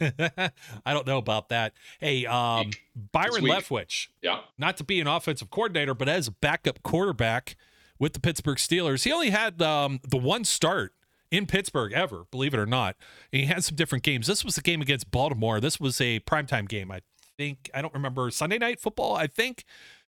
I 0.00 0.94
don't 0.94 1.06
know 1.06 1.18
about 1.18 1.50
that. 1.50 1.74
Hey, 2.00 2.26
um, 2.26 2.70
Byron. 3.12 3.44
Leftwich, 3.44 4.08
yeah. 4.22 4.40
not 4.58 4.76
to 4.78 4.84
be 4.84 5.00
an 5.00 5.06
offensive 5.06 5.50
coordinator, 5.50 5.94
but 5.94 6.08
as 6.08 6.28
a 6.28 6.30
backup 6.32 6.82
quarterback 6.82 7.56
with 7.98 8.14
the 8.14 8.20
Pittsburgh 8.20 8.58
Steelers, 8.58 9.04
he 9.04 9.12
only 9.12 9.30
had 9.30 9.60
um, 9.60 10.00
the 10.08 10.16
one 10.16 10.44
start 10.44 10.92
in 11.30 11.46
Pittsburgh 11.46 11.92
ever, 11.92 12.24
believe 12.30 12.54
it 12.54 12.60
or 12.60 12.66
not. 12.66 12.96
And 13.32 13.40
he 13.40 13.46
had 13.46 13.64
some 13.64 13.76
different 13.76 14.04
games. 14.04 14.26
This 14.26 14.44
was 14.44 14.54
the 14.54 14.62
game 14.62 14.80
against 14.80 15.10
Baltimore. 15.10 15.60
This 15.60 15.78
was 15.78 16.00
a 16.00 16.20
primetime 16.20 16.68
game, 16.68 16.90
I 16.90 17.00
think. 17.38 17.70
I 17.74 17.82
don't 17.82 17.94
remember 17.94 18.30
Sunday 18.30 18.58
night 18.58 18.80
football, 18.80 19.14
I 19.16 19.26
think. 19.26 19.64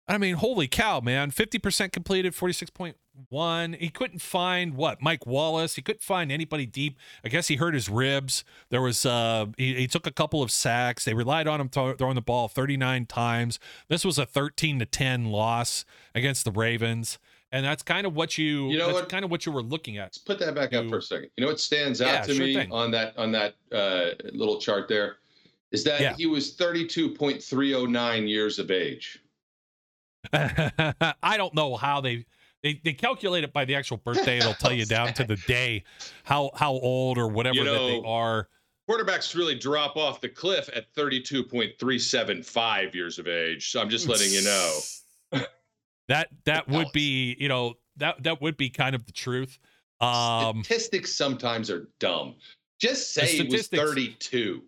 I 0.08 0.18
mean, 0.18 0.36
holy 0.36 0.68
cow, 0.68 1.00
man. 1.02 1.30
50% 1.30 1.92
completed, 1.92 2.34
46.1. 2.34 3.76
He 3.80 3.90
couldn't 3.90 4.22
find 4.24 4.74
what? 4.74 5.02
Mike 5.04 5.28
Wallace. 5.28 5.76
He 5.76 5.84
couldn't 5.84 6.02
find 6.02 6.32
anybody 6.32 6.66
deep. 6.66 6.98
I 7.24 7.30
guess 7.30 7.48
he 7.48 7.58
hurt 7.58 7.76
his 7.76 7.90
ribs. 7.90 8.44
There 8.72 8.82
was 8.82 9.06
uh 9.06 9.48
he, 9.58 9.76
he 9.76 9.88
took 9.88 10.08
a 10.08 10.12
couple 10.12 10.42
of 10.42 10.50
sacks. 10.52 11.06
They 11.06 11.14
relied 11.14 11.48
on 11.48 11.62
him 11.62 11.70
th- 11.70 11.98
throwing 11.98 12.16
the 12.16 12.22
ball 12.22 12.48
39 12.48 13.06
times. 13.06 13.60
This 13.88 14.04
was 14.04 14.18
a 14.18 14.26
13 14.26 14.80
to 14.80 14.86
10 14.88 15.26
loss 15.26 15.86
against 16.16 16.44
the 16.44 16.52
Ravens. 16.52 17.20
And 17.52 17.66
that's 17.66 17.82
kind 17.84 18.06
of 18.08 18.16
what 18.16 18.38
you, 18.38 18.70
You 18.70 18.78
know 18.78 18.86
that's 18.88 19.00
what? 19.02 19.10
kind 19.10 19.26
of 19.26 19.32
what 19.32 19.46
you 19.46 19.52
were 19.52 19.64
looking 19.64 19.98
at. 19.98 20.04
Let's 20.06 20.18
put 20.20 20.38
that 20.40 20.54
back 20.56 20.72
up 20.74 20.88
for 20.88 20.98
a 20.98 21.02
second. 21.02 21.30
You 21.36 21.44
know 21.44 21.50
what 21.52 21.60
stands 21.60 22.00
out 22.02 22.08
Yeah, 22.08 22.22
to 22.22 22.34
sure 22.36 22.46
me 22.46 22.54
thing. 22.56 22.72
on 22.72 22.92
that 22.92 23.18
on 23.18 23.32
that 23.34 23.56
uh, 23.72 24.12
little 24.34 24.60
chart 24.60 24.88
there 24.88 25.18
is 25.72 25.84
that 25.84 26.02
Yeah. 26.02 26.16
he 26.18 26.26
was 26.26 26.56
32.309 26.56 28.28
years 28.28 28.60
of 28.60 28.72
age. 28.72 29.20
I 30.34 31.38
don't 31.38 31.54
know 31.54 31.76
how 31.76 32.02
they 32.02 32.26
they, 32.62 32.82
they 32.84 32.92
calculate 32.92 33.46
it 33.46 33.54
by 33.54 33.64
the 33.64 33.74
actual 33.76 33.96
birthday. 33.98 34.38
It'll 34.38 34.54
tell 34.54 34.74
you 34.74 34.86
down 34.98 35.14
to 35.14 35.24
the 35.24 35.38
day 35.48 35.84
how 36.24 36.52
how 36.56 36.74
old 36.74 37.18
or 37.18 37.28
whatever 37.28 37.56
You 37.56 37.64
that 37.64 37.72
they 37.72 38.02
are. 38.06 38.50
Quarterbacks 38.90 39.36
really 39.36 39.56
drop 39.56 39.96
off 39.98 40.20
the 40.20 40.28
cliff 40.30 40.68
at 40.76 40.92
32.375 40.96 42.94
years 42.96 43.20
of 43.20 43.28
age. 43.28 43.72
So 43.72 43.80
I'm 43.80 43.90
just 43.90 44.08
letting 44.08 44.32
you 44.32 44.42
know. 44.44 44.80
That 46.10 46.30
that 46.46 46.68
would 46.68 46.92
be 46.92 47.36
you 47.40 47.48
know 47.50 47.76
that 47.98 48.24
that 48.24 48.42
would 48.42 48.58
be 48.58 48.72
kind 48.72 48.96
of 48.96 49.06
the 49.06 49.12
truth. 49.12 49.60
Um, 50.02 50.64
Statistics 50.64 51.14
sometimes 51.14 51.70
are 51.70 51.88
dumb. 52.00 52.34
Just 52.80 53.14
say 53.14 53.38
it 53.38 53.52
was 53.52 53.68
32. 53.68 54.64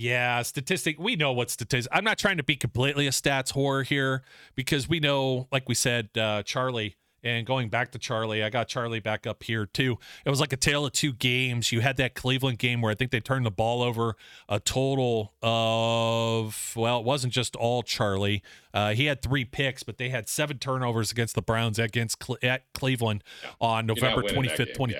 Yeah, 0.00 0.40
statistic. 0.40 0.98
We 0.98 1.14
know 1.14 1.34
what 1.34 1.50
statistics. 1.50 1.86
I'm 1.92 2.04
not 2.04 2.16
trying 2.16 2.38
to 2.38 2.42
be 2.42 2.56
completely 2.56 3.06
a 3.06 3.10
stats 3.10 3.52
whore 3.52 3.84
here 3.84 4.22
because 4.54 4.88
we 4.88 4.98
know, 4.98 5.46
like 5.52 5.68
we 5.68 5.74
said, 5.74 6.08
uh, 6.16 6.42
Charlie. 6.42 6.96
And 7.22 7.46
going 7.46 7.68
back 7.68 7.92
to 7.92 7.98
Charlie, 7.98 8.42
I 8.42 8.48
got 8.48 8.66
Charlie 8.66 9.00
back 9.00 9.26
up 9.26 9.42
here 9.42 9.66
too. 9.66 9.98
It 10.24 10.30
was 10.30 10.40
like 10.40 10.54
a 10.54 10.56
tale 10.56 10.86
of 10.86 10.92
two 10.92 11.12
games. 11.12 11.70
You 11.70 11.82
had 11.82 11.98
that 11.98 12.14
Cleveland 12.14 12.56
game 12.56 12.80
where 12.80 12.90
I 12.90 12.94
think 12.94 13.10
they 13.10 13.20
turned 13.20 13.44
the 13.44 13.50
ball 13.50 13.82
over 13.82 14.16
a 14.48 14.58
total 14.58 15.34
of 15.42 16.72
well, 16.74 17.00
it 17.00 17.04
wasn't 17.04 17.34
just 17.34 17.54
all 17.56 17.82
Charlie. 17.82 18.42
Uh, 18.72 18.94
he 18.94 19.04
had 19.04 19.20
three 19.20 19.44
picks, 19.44 19.82
but 19.82 19.98
they 19.98 20.08
had 20.08 20.30
seven 20.30 20.56
turnovers 20.56 21.12
against 21.12 21.34
the 21.34 21.42
Browns 21.42 21.78
against 21.78 22.20
Cle- 22.20 22.38
at 22.42 22.62
Cleveland 22.72 23.22
on 23.60 23.84
November 23.84 24.22
25th, 24.22 24.56
game, 24.56 24.76
yeah. 24.88 24.98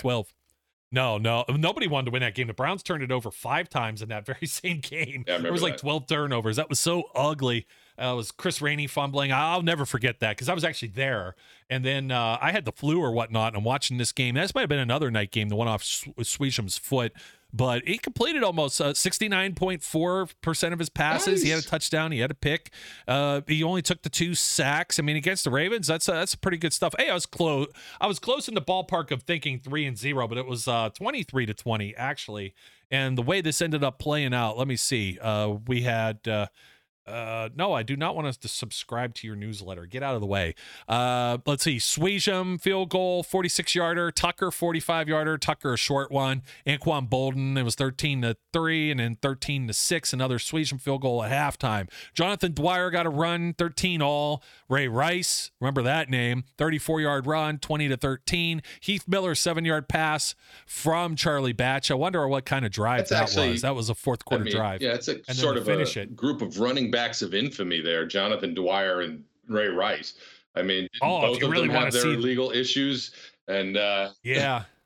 2012. 0.92 1.22
No, 1.22 1.44
no, 1.52 1.56
nobody 1.56 1.86
wanted 1.86 2.06
to 2.06 2.10
win 2.10 2.20
that 2.22 2.34
game. 2.34 2.46
The 2.46 2.54
Browns 2.54 2.82
turned 2.82 3.02
it 3.02 3.12
over 3.12 3.30
five 3.30 3.68
times 3.68 4.02
in 4.02 4.08
that 4.08 4.26
very 4.26 4.46
same 4.46 4.80
game. 4.80 5.24
Yeah, 5.26 5.38
there 5.38 5.52
was 5.52 5.62
like 5.62 5.74
that. 5.74 5.80
12 5.80 6.06
turnovers. 6.06 6.56
That 6.56 6.68
was 6.68 6.80
so 6.80 7.04
ugly. 7.14 7.66
Uh, 8.00 8.12
it 8.12 8.16
was 8.16 8.30
Chris 8.30 8.62
Rainey 8.62 8.86
fumbling. 8.86 9.30
I'll 9.32 9.62
never 9.62 9.84
forget 9.84 10.20
that 10.20 10.36
because 10.36 10.48
I 10.48 10.54
was 10.54 10.64
actually 10.64 10.88
there. 10.88 11.34
And 11.68 11.84
then 11.84 12.10
uh, 12.10 12.38
I 12.40 12.50
had 12.50 12.64
the 12.64 12.72
flu 12.72 12.98
or 13.00 13.12
whatnot, 13.12 13.48
and 13.48 13.58
I'm 13.58 13.64
watching 13.64 13.98
this 13.98 14.10
game. 14.12 14.34
This 14.34 14.54
might 14.54 14.62
have 14.62 14.70
been 14.70 14.78
another 14.78 15.10
night 15.10 15.30
game, 15.30 15.48
the 15.48 15.56
one 15.56 15.68
off 15.68 15.82
Sw- 15.84 16.08
Suisham's 16.22 16.78
foot. 16.78 17.12
But 17.52 17.86
he 17.86 17.98
completed 17.98 18.42
almost 18.42 18.80
uh, 18.80 18.92
69.4% 18.92 20.72
of 20.72 20.78
his 20.78 20.88
passes. 20.88 21.42
He 21.42 21.50
had 21.50 21.58
a 21.58 21.66
touchdown. 21.66 22.12
He 22.12 22.20
had 22.20 22.30
a 22.30 22.34
pick. 22.34 22.70
Uh, 23.08 23.40
he 23.46 23.62
only 23.62 23.82
took 23.82 24.02
the 24.02 24.08
two 24.08 24.34
sacks. 24.34 24.98
I 24.98 25.02
mean, 25.02 25.16
against 25.16 25.44
the 25.44 25.50
Ravens, 25.50 25.86
that's 25.86 26.08
uh, 26.08 26.14
that's 26.14 26.34
pretty 26.34 26.58
good 26.58 26.72
stuff. 26.72 26.94
Hey, 26.98 27.10
I 27.10 27.14
was 27.14 27.26
close. 27.26 27.68
I 28.00 28.06
was 28.06 28.18
close 28.18 28.48
in 28.48 28.54
the 28.54 28.62
ballpark 28.62 29.10
of 29.10 29.22
thinking 29.24 29.58
three 29.58 29.84
and 29.86 29.98
zero, 29.98 30.28
but 30.28 30.38
it 30.38 30.46
was 30.46 30.68
uh, 30.68 30.90
23 30.90 31.46
to 31.46 31.54
20 31.54 31.96
actually. 31.96 32.54
And 32.90 33.16
the 33.16 33.22
way 33.22 33.40
this 33.40 33.62
ended 33.62 33.84
up 33.84 33.98
playing 33.98 34.34
out, 34.34 34.58
let 34.58 34.68
me 34.68 34.76
see. 34.76 35.18
Uh, 35.20 35.56
we 35.66 35.82
had. 35.82 36.20
Uh, 37.06 37.48
no, 37.56 37.72
I 37.72 37.82
do 37.82 37.96
not 37.96 38.14
want 38.14 38.28
us 38.28 38.36
to 38.38 38.48
subscribe 38.48 39.14
to 39.14 39.26
your 39.26 39.34
newsletter. 39.34 39.86
Get 39.86 40.02
out 40.02 40.14
of 40.14 40.20
the 40.20 40.26
way. 40.26 40.54
Uh, 40.88 41.38
let's 41.46 41.64
see. 41.64 41.76
Suisham 41.78 42.60
field 42.60 42.90
goal, 42.90 43.22
46 43.22 43.74
yarder. 43.74 44.10
Tucker, 44.12 44.50
45 44.50 45.08
yarder. 45.08 45.36
Tucker, 45.38 45.72
a 45.72 45.76
short 45.76 46.12
one. 46.12 46.42
Anquan 46.66 47.08
Boldin, 47.08 47.56
it 47.58 47.62
was 47.64 47.74
13 47.74 48.22
to 48.22 48.36
3 48.52 48.90
and 48.92 49.00
then 49.00 49.16
13 49.20 49.66
to 49.68 49.72
6. 49.72 50.12
Another 50.12 50.38
Suisham 50.38 50.80
field 50.80 51.00
goal 51.02 51.22
at 51.24 51.32
halftime. 51.32 51.88
Jonathan 52.14 52.52
Dwyer 52.52 52.90
got 52.90 53.06
a 53.06 53.10
run, 53.10 53.54
13 53.54 54.02
all. 54.02 54.42
Ray 54.68 54.86
Rice, 54.86 55.50
remember 55.60 55.82
that 55.82 56.08
name, 56.10 56.44
34 56.58 57.00
yard 57.00 57.26
run, 57.26 57.58
20 57.58 57.88
to 57.88 57.96
13. 57.96 58.62
Heath 58.80 59.08
Miller, 59.08 59.34
seven 59.34 59.64
yard 59.64 59.88
pass 59.88 60.34
from 60.66 61.16
Charlie 61.16 61.52
Batch. 61.52 61.90
I 61.90 61.94
wonder 61.94 62.26
what 62.28 62.44
kind 62.44 62.64
of 62.64 62.70
drive 62.70 62.98
That's 62.98 63.10
that 63.10 63.22
actually- 63.22 63.50
was. 63.50 63.62
That 63.62 63.74
was 63.74 63.88
a 63.90 63.94
fourth 63.94 64.20
I 64.26 64.28
quarter 64.28 64.44
mean, 64.44 64.54
drive. 64.54 64.80
Yeah, 64.82 64.94
it's 64.94 65.08
a 65.08 65.14
then 65.26 65.34
sort 65.34 65.56
of 65.56 65.64
finish 65.64 65.96
a 65.96 66.02
it. 66.02 66.14
group 66.14 66.40
of 66.42 66.58
running 66.60 66.89
backs 66.90 67.22
of 67.22 67.34
infamy 67.34 67.80
there, 67.80 68.06
Jonathan 68.06 68.54
Dwyer 68.54 69.00
and 69.02 69.24
Ray 69.48 69.68
Rice. 69.68 70.14
I 70.56 70.62
mean, 70.62 70.88
Oh, 71.02 71.20
both 71.22 71.42
of 71.42 71.50
really 71.50 71.68
them 71.68 71.76
have 71.76 71.92
their 71.92 72.02
see- 72.02 72.16
legal 72.16 72.50
issues, 72.50 73.12
and 73.48 73.76
uh, 73.76 74.10
Yeah. 74.22 74.64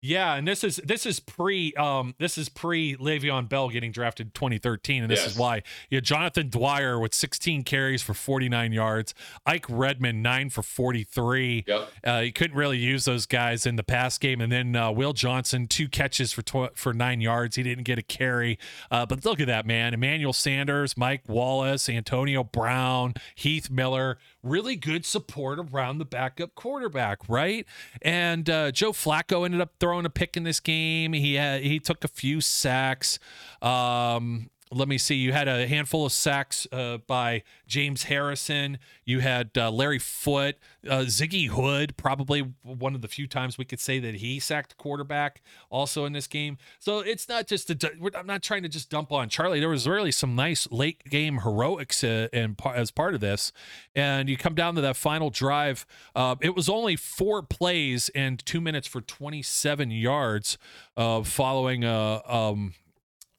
Yeah, 0.00 0.36
and 0.36 0.46
this 0.46 0.62
is 0.62 0.76
this 0.84 1.06
is 1.06 1.18
pre 1.18 1.72
um 1.74 2.14
this 2.18 2.38
is 2.38 2.48
pre 2.48 2.94
Le'Veon 2.96 3.48
Bell 3.48 3.68
getting 3.68 3.90
drafted 3.90 4.32
2013, 4.32 5.02
and 5.02 5.10
this 5.10 5.20
is 5.26 5.32
Yes. 5.32 5.36
why 5.36 5.62
you 5.90 5.96
had 5.96 6.04
Jonathan 6.04 6.48
Dwyer 6.50 7.00
with 7.00 7.12
16 7.12 7.64
carries 7.64 8.00
for 8.00 8.14
49 8.14 8.72
yards, 8.72 9.12
Ike 9.44 9.66
Redman 9.68 10.22
nine 10.22 10.50
for 10.50 10.62
43. 10.62 11.64
yep, 11.66 11.90
Uh, 12.06 12.18
you 12.18 12.32
couldn't 12.32 12.56
really 12.56 12.78
use 12.78 13.06
those 13.06 13.26
guys 13.26 13.66
in 13.66 13.74
the 13.74 13.82
pass 13.82 14.18
game, 14.18 14.40
and 14.40 14.52
then 14.52 14.76
uh, 14.76 14.92
Will 14.92 15.12
Johnson 15.12 15.66
two 15.66 15.88
catches 15.88 16.32
for 16.32 16.42
tw- 16.42 16.76
for 16.78 16.94
nine 16.94 17.20
yards. 17.20 17.56
He 17.56 17.64
didn't 17.64 17.84
get 17.84 17.98
a 17.98 18.02
carry, 18.02 18.56
uh, 18.92 19.04
but 19.04 19.24
look 19.24 19.40
at 19.40 19.48
that 19.48 19.66
man: 19.66 19.94
Emmanuel 19.94 20.32
Sanders, 20.32 20.96
Mike 20.96 21.22
Wallace, 21.28 21.88
Antonio 21.88 22.44
Brown, 22.44 23.14
Heath 23.34 23.68
Miller. 23.68 24.18
Really 24.48 24.76
good 24.76 25.04
support 25.04 25.58
around 25.58 25.98
the 25.98 26.04
backup 26.04 26.54
quarterback, 26.54 27.18
right? 27.28 27.66
And 28.02 28.48
uh, 28.48 28.72
Joe 28.72 28.92
Flacco 28.92 29.44
ended 29.44 29.60
up 29.60 29.72
throwing 29.78 30.06
a 30.06 30.10
pick 30.10 30.36
in 30.36 30.44
this 30.44 30.60
game. 30.60 31.12
He 31.12 31.34
had 31.34 31.62
he 31.62 31.78
took 31.78 32.04
a 32.04 32.08
few 32.08 32.40
sacks. 32.40 33.18
Um, 33.60 34.50
let 34.70 34.88
me 34.88 34.98
see. 34.98 35.14
You 35.14 35.32
had 35.32 35.48
a 35.48 35.66
handful 35.66 36.04
of 36.04 36.12
sacks 36.12 36.66
uh, 36.72 36.98
by 36.98 37.42
James 37.66 38.04
Harrison. 38.04 38.78
You 39.04 39.20
had 39.20 39.50
uh, 39.56 39.70
Larry 39.70 39.98
Foote, 39.98 40.56
uh, 40.86 41.00
Ziggy 41.00 41.48
Hood, 41.48 41.96
probably 41.96 42.52
one 42.62 42.94
of 42.94 43.00
the 43.00 43.08
few 43.08 43.26
times 43.26 43.56
we 43.56 43.64
could 43.64 43.80
say 43.80 43.98
that 43.98 44.16
he 44.16 44.38
sacked 44.38 44.76
quarterback 44.76 45.42
also 45.70 46.04
in 46.04 46.12
this 46.12 46.26
game. 46.26 46.58
So 46.78 47.00
it's 47.00 47.28
not 47.28 47.46
just, 47.46 47.70
a, 47.70 47.90
I'm 48.14 48.26
not 48.26 48.42
trying 48.42 48.62
to 48.62 48.68
just 48.68 48.90
dump 48.90 49.12
on 49.12 49.28
Charlie. 49.28 49.60
There 49.60 49.68
was 49.68 49.88
really 49.88 50.12
some 50.12 50.34
nice 50.34 50.70
late 50.70 51.04
game 51.04 51.38
heroics 51.38 52.04
uh, 52.04 52.28
in, 52.32 52.56
as 52.74 52.90
part 52.90 53.14
of 53.14 53.20
this. 53.20 53.52
And 53.94 54.28
you 54.28 54.36
come 54.36 54.54
down 54.54 54.74
to 54.74 54.80
that 54.82 54.96
final 54.96 55.30
drive. 55.30 55.86
Uh, 56.14 56.36
it 56.40 56.54
was 56.54 56.68
only 56.68 56.96
four 56.96 57.42
plays 57.42 58.10
and 58.14 58.44
two 58.44 58.60
minutes 58.60 58.86
for 58.86 59.00
27 59.00 59.90
yards 59.90 60.58
uh, 60.96 61.22
following 61.22 61.84
a, 61.84 62.22
um, 62.26 62.74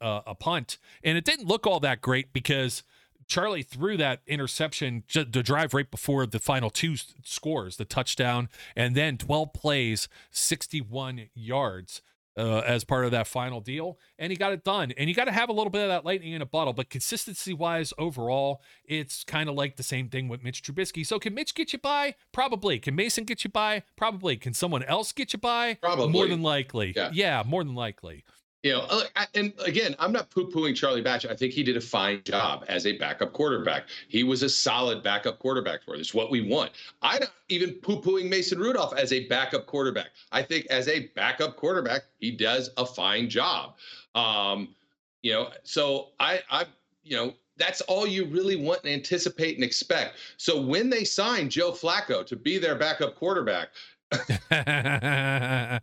uh, 0.02 0.22
a 0.26 0.36
punt, 0.36 0.78
and 1.04 1.18
it 1.18 1.26
didn't 1.26 1.48
look 1.48 1.68
all 1.68 1.80
that 1.80 2.02
great 2.02 2.34
because 2.34 2.84
Charlie 3.30 3.64
threw 3.64 3.96
that 3.96 4.22
interception 4.26 5.04
to 5.10 5.24
drive 5.24 5.74
right 5.74 5.90
before 5.90 6.26
the 6.26 6.40
final 6.40 6.72
two 6.72 6.96
scores, 7.24 7.78
the 7.78 7.86
touchdown, 7.86 8.50
and 8.76 8.96
then 8.96 9.18
12 9.18 9.54
plays, 9.54 10.10
61 10.32 11.30
yards. 11.34 12.02
Uh, 12.38 12.64
as 12.66 12.86
part 12.86 13.04
of 13.04 13.12
that 13.12 13.28
final 13.28 13.60
deal, 13.60 14.00
and 14.18 14.32
he 14.32 14.38
got 14.38 14.54
it 14.54 14.64
done. 14.64 14.94
And 14.98 15.10
you 15.10 15.16
got 15.16 15.26
to 15.26 15.32
have 15.32 15.50
a 15.50 15.52
little 15.52 15.72
bit 15.72 15.82
of 15.82 15.90
that 15.90 16.06
lightning 16.06 16.32
in 16.32 16.42
a 16.42 16.46
bottle, 16.46 16.72
but 16.72 16.90
consistency 16.90 17.54
wise, 17.54 17.92
overall, 17.98 18.62
it's 18.86 19.26
kind 19.26 19.50
of 19.50 19.56
like 19.56 19.76
the 19.76 19.84
same 19.84 20.08
thing 20.08 20.30
with 20.30 20.42
Mitch 20.42 20.64
Trubisky. 20.64 21.06
So, 21.06 21.20
can 21.20 21.34
Mitch 21.34 21.54
get 21.54 21.74
you 21.74 21.80
by? 21.80 22.16
Probably. 22.32 22.80
Can 22.80 22.96
Mason 22.96 23.26
get 23.26 23.44
you 23.44 23.50
by? 23.50 23.84
Probably. 23.98 24.38
Can 24.38 24.54
someone 24.54 24.84
else 24.84 25.12
get 25.12 25.34
you 25.34 25.40
by? 25.40 25.80
Probably. 25.82 26.08
More 26.08 26.28
than 26.28 26.42
likely. 26.42 26.94
Yeah. 26.96 27.10
yeah 27.12 27.44
more 27.46 27.64
than 27.66 27.76
likely. 27.76 28.24
You 28.64 28.74
know, 28.74 28.86
uh, 28.90 29.04
and 29.36 29.54
again, 29.66 29.96
I'm 30.00 30.12
not 30.12 30.30
poo-pooing 30.30 30.76
Charlie 30.76 31.02
Batch. 31.02 31.26
I 31.26 31.34
think 31.34 31.54
he 31.54 31.64
did 31.64 31.78
a 31.78 31.82
fine 31.82 32.22
job 32.26 32.66
as 32.68 32.86
a 32.86 32.98
backup 32.98 33.32
quarterback. 33.32 33.86
He 34.10 34.24
was 34.24 34.44
a 34.44 34.50
solid 34.50 35.02
backup 35.02 35.40
quarterback 35.40 35.84
for. 35.84 35.96
It's 35.96 36.14
what 36.14 36.30
we 36.30 36.42
want. 36.42 36.72
I'm 37.02 37.22
not 37.22 37.32
even 37.48 37.76
poo-pooing 37.76 38.30
Mason 38.30 38.60
Rudolph 38.60 38.94
as 38.98 39.14
a 39.14 39.26
backup 39.28 39.66
quarterback. 39.66 40.08
I 40.34 40.42
think 40.42 40.66
as 40.66 40.90
a 40.90 41.08
backup 41.16 41.56
quarterback, 41.56 42.02
he 42.20 42.32
does 42.32 42.70
a 42.76 42.86
fine 42.86 43.30
job. 43.30 43.76
Um, 44.14 44.76
you 45.22 45.32
know, 45.32 45.52
so 45.64 46.10
I, 46.20 46.42
I, 46.52 46.66
you 47.04 47.16
know, 47.16 47.34
that's 47.56 47.80
all 47.82 48.06
you 48.08 48.26
really 48.26 48.58
want 48.58 48.84
and 48.84 48.92
anticipate 48.94 49.56
and 49.56 49.64
expect. 49.64 50.18
So 50.36 50.60
when 50.62 50.90
they 50.90 51.06
signed 51.06 51.52
Joe 51.52 51.72
Flacco 51.72 52.26
to 52.26 52.36
be 52.36 52.58
their 52.58 52.76
backup 52.76 53.16
quarterback, 53.16 53.70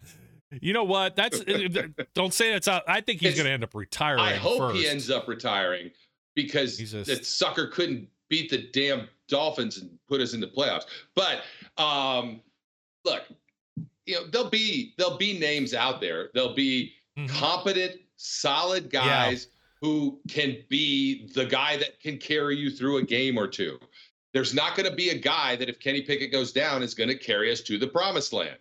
you 0.60 0.72
know 0.72 0.84
what? 0.84 1.16
That's 1.16 1.40
don't 2.14 2.32
say 2.34 2.52
that's 2.52 2.68
out. 2.68 2.82
I 2.88 3.00
think 3.00 3.20
he's 3.20 3.34
going 3.34 3.46
to 3.46 3.52
end 3.52 3.64
up 3.64 3.74
retiring. 3.74 4.20
I 4.20 4.34
hope 4.34 4.58
first. 4.58 4.76
he 4.76 4.88
ends 4.88 5.10
up 5.10 5.28
retiring 5.28 5.90
because 6.34 6.76
just- 6.78 7.06
that 7.06 7.24
sucker 7.26 7.66
couldn't 7.68 8.08
beat 8.28 8.50
the 8.50 8.68
damn 8.72 9.08
Dolphins 9.28 9.78
and 9.78 9.90
put 10.08 10.20
us 10.20 10.34
in 10.34 10.40
the 10.40 10.46
playoffs. 10.48 10.84
But 11.14 11.42
um, 11.82 12.40
look, 13.04 13.22
you 14.06 14.14
know 14.14 14.26
there'll 14.26 14.50
be 14.50 14.94
there'll 14.98 15.16
be 15.18 15.38
names 15.38 15.74
out 15.74 16.00
there. 16.00 16.30
There'll 16.34 16.54
be 16.54 16.92
Mhm. 17.18 17.28
competent, 17.30 18.00
solid 18.16 18.90
guys 18.90 19.48
who 19.80 20.18
can 20.28 20.58
be 20.68 21.28
the 21.34 21.44
guy 21.46 21.76
that 21.78 21.98
can 22.00 22.18
carry 22.18 22.56
you 22.56 22.70
through 22.70 22.98
a 22.98 23.02
game 23.02 23.38
or 23.38 23.46
two. 23.46 23.78
There's 24.32 24.52
not 24.52 24.76
going 24.76 24.88
to 24.88 24.94
be 24.94 25.08
a 25.10 25.14
guy 25.18 25.56
that 25.56 25.68
if 25.70 25.78
Kenny 25.80 26.02
Pickett 26.02 26.30
goes 26.30 26.52
down 26.52 26.82
is 26.82 26.92
going 26.94 27.08
to 27.08 27.16
carry 27.16 27.50
us 27.50 27.60
to 27.62 27.78
the 27.78 27.86
promised 27.86 28.32
land. 28.34 28.58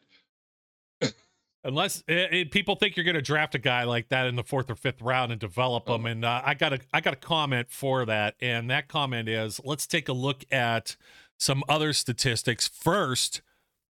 Unless 1.65 2.03
eh, 2.07 2.27
eh, 2.31 2.43
people 2.49 2.75
think 2.75 2.95
you're 2.95 3.03
going 3.03 3.15
to 3.15 3.21
draft 3.21 3.55
a 3.55 3.59
guy 3.59 3.83
like 3.83 4.07
that 4.09 4.27
in 4.27 4.35
the 4.35 4.43
fourth 4.43 4.69
or 4.69 4.75
fifth 4.75 5.01
round 5.01 5.31
and 5.31 5.41
develop 5.41 5.83
Oh. 5.87 5.95
him, 5.95 6.05
and 6.05 6.23
uh, 6.23 6.41
I 6.45 6.53
got 6.53 6.71
a 6.73 6.79
I 6.93 7.01
got 7.01 7.13
a 7.13 7.17
comment 7.17 7.67
for 7.71 8.05
that, 8.05 8.35
and 8.39 8.69
that 8.69 8.87
comment 8.87 9.27
is 9.27 9.59
let's 9.65 9.87
take 9.87 10.07
a 10.07 10.13
look 10.13 10.45
at 10.51 10.95
some 11.37 11.63
other 11.67 11.91
statistics 11.91 12.67
first. 12.67 13.41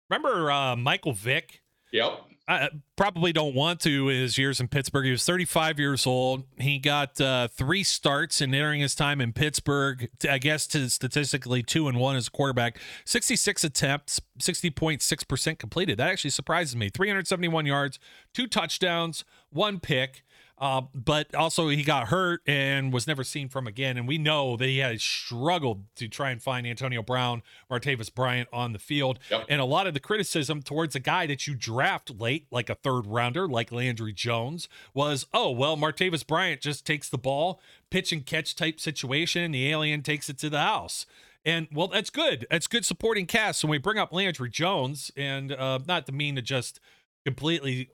Remember 0.09 0.49
uh, 0.51 0.75
Michael 0.75 1.13
Vick? 1.13 1.61
Yep. 1.91 2.21
I 2.47 2.69
probably 2.95 3.33
don't 3.33 3.55
want 3.55 3.79
to 3.81 4.05
his 4.07 4.37
years 4.37 4.59
in 4.59 4.67
Pittsburgh. 4.67 5.05
He 5.05 5.11
was 5.11 5.25
35 5.25 5.79
years 5.79 6.05
old. 6.05 6.43
He 6.59 6.77
got 6.77 7.19
uh, 7.19 7.47
three 7.47 7.83
starts 7.83 8.39
in 8.39 8.53
entering 8.53 8.81
his 8.81 8.93
time 8.93 9.19
in 9.19 9.33
Pittsburgh. 9.33 10.09
I 10.29 10.37
guess 10.37 10.67
to 10.67 10.89
statistically 10.89 11.63
two 11.63 11.87
and 11.87 11.97
one 11.97 12.15
as 12.15 12.27
a 12.27 12.31
quarterback. 12.31 12.79
66 13.05 13.63
attempts, 13.63 14.21
60.6 14.39 15.27
percent 15.27 15.57
completed. 15.57 15.97
That 15.97 16.09
actually 16.09 16.29
surprises 16.29 16.75
me. 16.75 16.89
371 16.89 17.65
yards, 17.65 17.99
two 18.33 18.45
touchdowns, 18.45 19.25
one 19.49 19.79
pick. 19.79 20.23
Uh, 20.57 20.83
but 20.93 21.33
also 21.35 21.67
he 21.67 21.83
got 21.83 22.07
hurt 22.07 22.41
and 22.47 22.93
was 22.93 23.07
never 23.07 23.23
seen 23.23 23.49
from 23.49 23.67
again. 23.67 23.97
And 23.97 24.07
we 24.07 24.17
know 24.17 24.55
that 24.55 24.67
he 24.67 24.77
has 24.77 25.03
struggled 25.03 25.83
to 25.95 26.07
try 26.07 26.31
and 26.31 26.41
find 26.41 26.65
Antonio 26.65 27.01
Brown, 27.03 27.43
Martavis 27.69 28.13
Bryant 28.13 28.47
on 28.53 28.71
the 28.71 28.79
field. 28.79 29.19
Yep. 29.29 29.45
And 29.49 29.59
a 29.59 29.65
lot 29.65 29.85
of 29.85 29.93
the 29.93 29.99
criticism 29.99 30.61
towards 30.61 30.95
a 30.95 31.01
guy 31.01 31.27
that 31.27 31.45
you 31.45 31.55
draft 31.55 32.09
late, 32.09 32.47
like 32.51 32.69
a 32.69 32.75
third 32.75 33.05
rounder, 33.05 33.47
like 33.47 33.71
Landry 33.71 34.13
Jones, 34.13 34.69
was, 34.93 35.25
oh, 35.33 35.51
well, 35.51 35.75
Martavis 35.75 36.25
Bryant 36.25 36.61
just 36.61 36.85
takes 36.85 37.09
the 37.09 37.17
ball, 37.17 37.59
pitch 37.89 38.13
and 38.13 38.25
catch 38.25 38.55
type 38.55 38.79
situation. 38.79 39.51
The 39.51 39.69
alien 39.69 40.03
takes 40.03 40.29
it 40.29 40.37
to 40.39 40.49
the 40.49 40.61
house. 40.61 41.05
And 41.43 41.67
well, 41.71 41.87
that's 41.87 42.09
good. 42.09 42.47
That's 42.49 42.67
good 42.67 42.85
supporting 42.85 43.27
cast. 43.27 43.59
So 43.59 43.67
when 43.67 43.73
we 43.73 43.77
bring 43.77 43.99
up 43.99 44.11
Landry 44.11 44.49
Jones, 44.49 45.11
and 45.15 45.51
uh, 45.51 45.79
not 45.85 46.05
to 46.07 46.11
mean 46.11 46.35
to 46.37 46.41
just 46.41 46.79
completely 47.23 47.89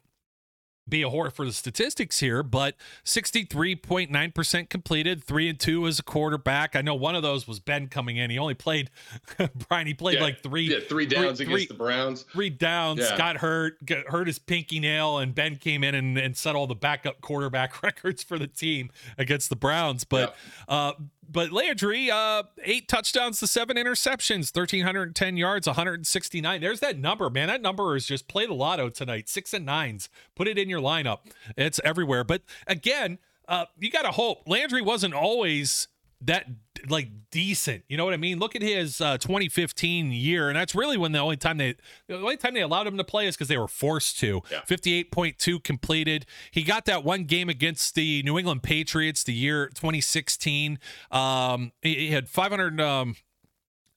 be 0.90 1.04
a 1.04 1.10
whore 1.10 1.32
for 1.32 1.46
the 1.46 1.54
statistics 1.54 2.20
here, 2.20 2.44
but 2.44 2.76
63.9% 3.06 4.70
completed, 4.70 5.24
three 5.24 5.48
and 5.50 5.60
two 5.60 5.88
as 5.88 6.00
a 6.00 6.04
quarterback. 6.04 6.76
I 6.76 6.82
know 6.82 6.96
one 6.96 7.16
of 7.16 7.22
those 7.24 7.48
was 7.48 7.60
Ben 7.60 7.88
coming 7.88 8.18
in. 8.18 8.30
He 8.30 8.38
only 8.38 8.54
played, 8.54 8.90
Brian, 9.70 9.88
he 9.88 9.94
played 9.94 10.16
Yeah, 10.18 10.24
like 10.24 10.42
three, 10.44 10.64
Yeah, 10.64 10.80
three 10.88 11.06
downs 11.06 11.38
three- 11.38 11.46
against 11.48 11.68
the 11.70 11.74
Browns. 11.76 12.24
three 12.24 12.50
downs, 12.50 13.00
Yeah. 13.00 13.18
got 13.18 13.38
hurt, 13.38 13.84
got 13.86 14.08
hurt 14.08 14.28
his 14.28 14.40
pinky 14.40 14.80
nail, 14.80 15.20
and 15.20 15.34
Ben 15.36 15.56
came 15.56 15.84
in 15.84 15.96
and, 15.96 16.18
and 16.18 16.36
set 16.36 16.56
all 16.56 16.68
the 16.68 16.76
backup 16.76 17.22
quarterback 17.22 17.82
records 17.84 18.24
for 18.24 18.38
the 18.38 18.48
team 18.48 18.90
against 19.18 19.50
the 19.50 19.56
Browns. 19.56 20.04
But 20.04 20.36
uh 20.68 20.94
but 21.28 21.52
Landry, 21.52 22.10
uh, 22.12 22.44
eight 22.64 22.88
touchdowns 22.88 23.40
to 23.40 23.48
seven 23.48 23.78
interceptions, 23.78 24.56
1,310 24.56 25.38
yards, 25.38 25.68
169. 25.68 26.62
There's 26.62 26.80
that 26.80 26.98
number, 26.98 27.30
man. 27.30 27.48
That 27.48 27.62
number 27.62 27.96
is 27.96 28.06
just 28.06 28.28
play 28.28 28.46
the 28.46 28.54
lotto 28.54 28.90
tonight. 28.90 29.30
Six 29.30 29.54
and 29.54 29.66
nines. 29.66 30.10
Put 30.36 30.48
it 30.48 30.58
in 30.58 30.70
your 30.70 30.82
lineup. 30.82 31.20
It's 31.56 31.80
everywhere. 31.84 32.24
But 32.24 32.42
again, 32.68 33.20
uh, 33.48 33.66
you 33.80 33.92
got 33.92 34.04
to 34.04 34.12
hope. 34.12 34.44
Landry 34.48 34.82
wasn't 34.82 35.14
always 35.14 35.88
that 36.22 36.46
like 36.90 37.10
decent. 37.32 37.84
You 37.88 37.98
know 37.98 38.06
what 38.06 38.14
I 38.14 38.18
mean? 38.18 38.40
Look 38.40 38.56
at 38.56 38.62
his 38.62 39.02
uh, 39.02 39.18
2015 39.18 40.12
year, 40.12 40.50
and 40.50 40.56
that's 40.56 40.76
really 40.76 40.98
when 40.98 41.12
the 41.12 41.20
only 41.20 41.38
time 41.38 41.58
they 41.58 41.76
the 42.08 42.16
only 42.16 42.38
time 42.38 42.54
they 42.54 42.62
allowed 42.62 42.88
him 42.88 42.98
to 42.98 43.04
play 43.04 43.28
is 43.28 43.36
because 43.36 43.48
they 43.48 43.58
were 43.58 43.68
forced 43.68 44.20
to. 44.20 44.42
Yeah. 44.52 44.62
58.2 44.68 45.64
completed. 45.64 46.26
He 46.52 46.64
got 46.64 46.86
that 46.86 47.04
one 47.04 47.26
game 47.26 47.50
against 47.50 47.96
the 47.96 48.24
New 48.24 48.38
England 48.38 48.64
Patriots 48.64 49.24
the 49.24 49.34
year 49.34 49.68
2016. 49.68 50.80
Um, 51.12 51.72
he, 51.82 51.96
he 51.96 52.08
had 52.12 52.30
500. 52.30 52.80
Um, 52.80 53.16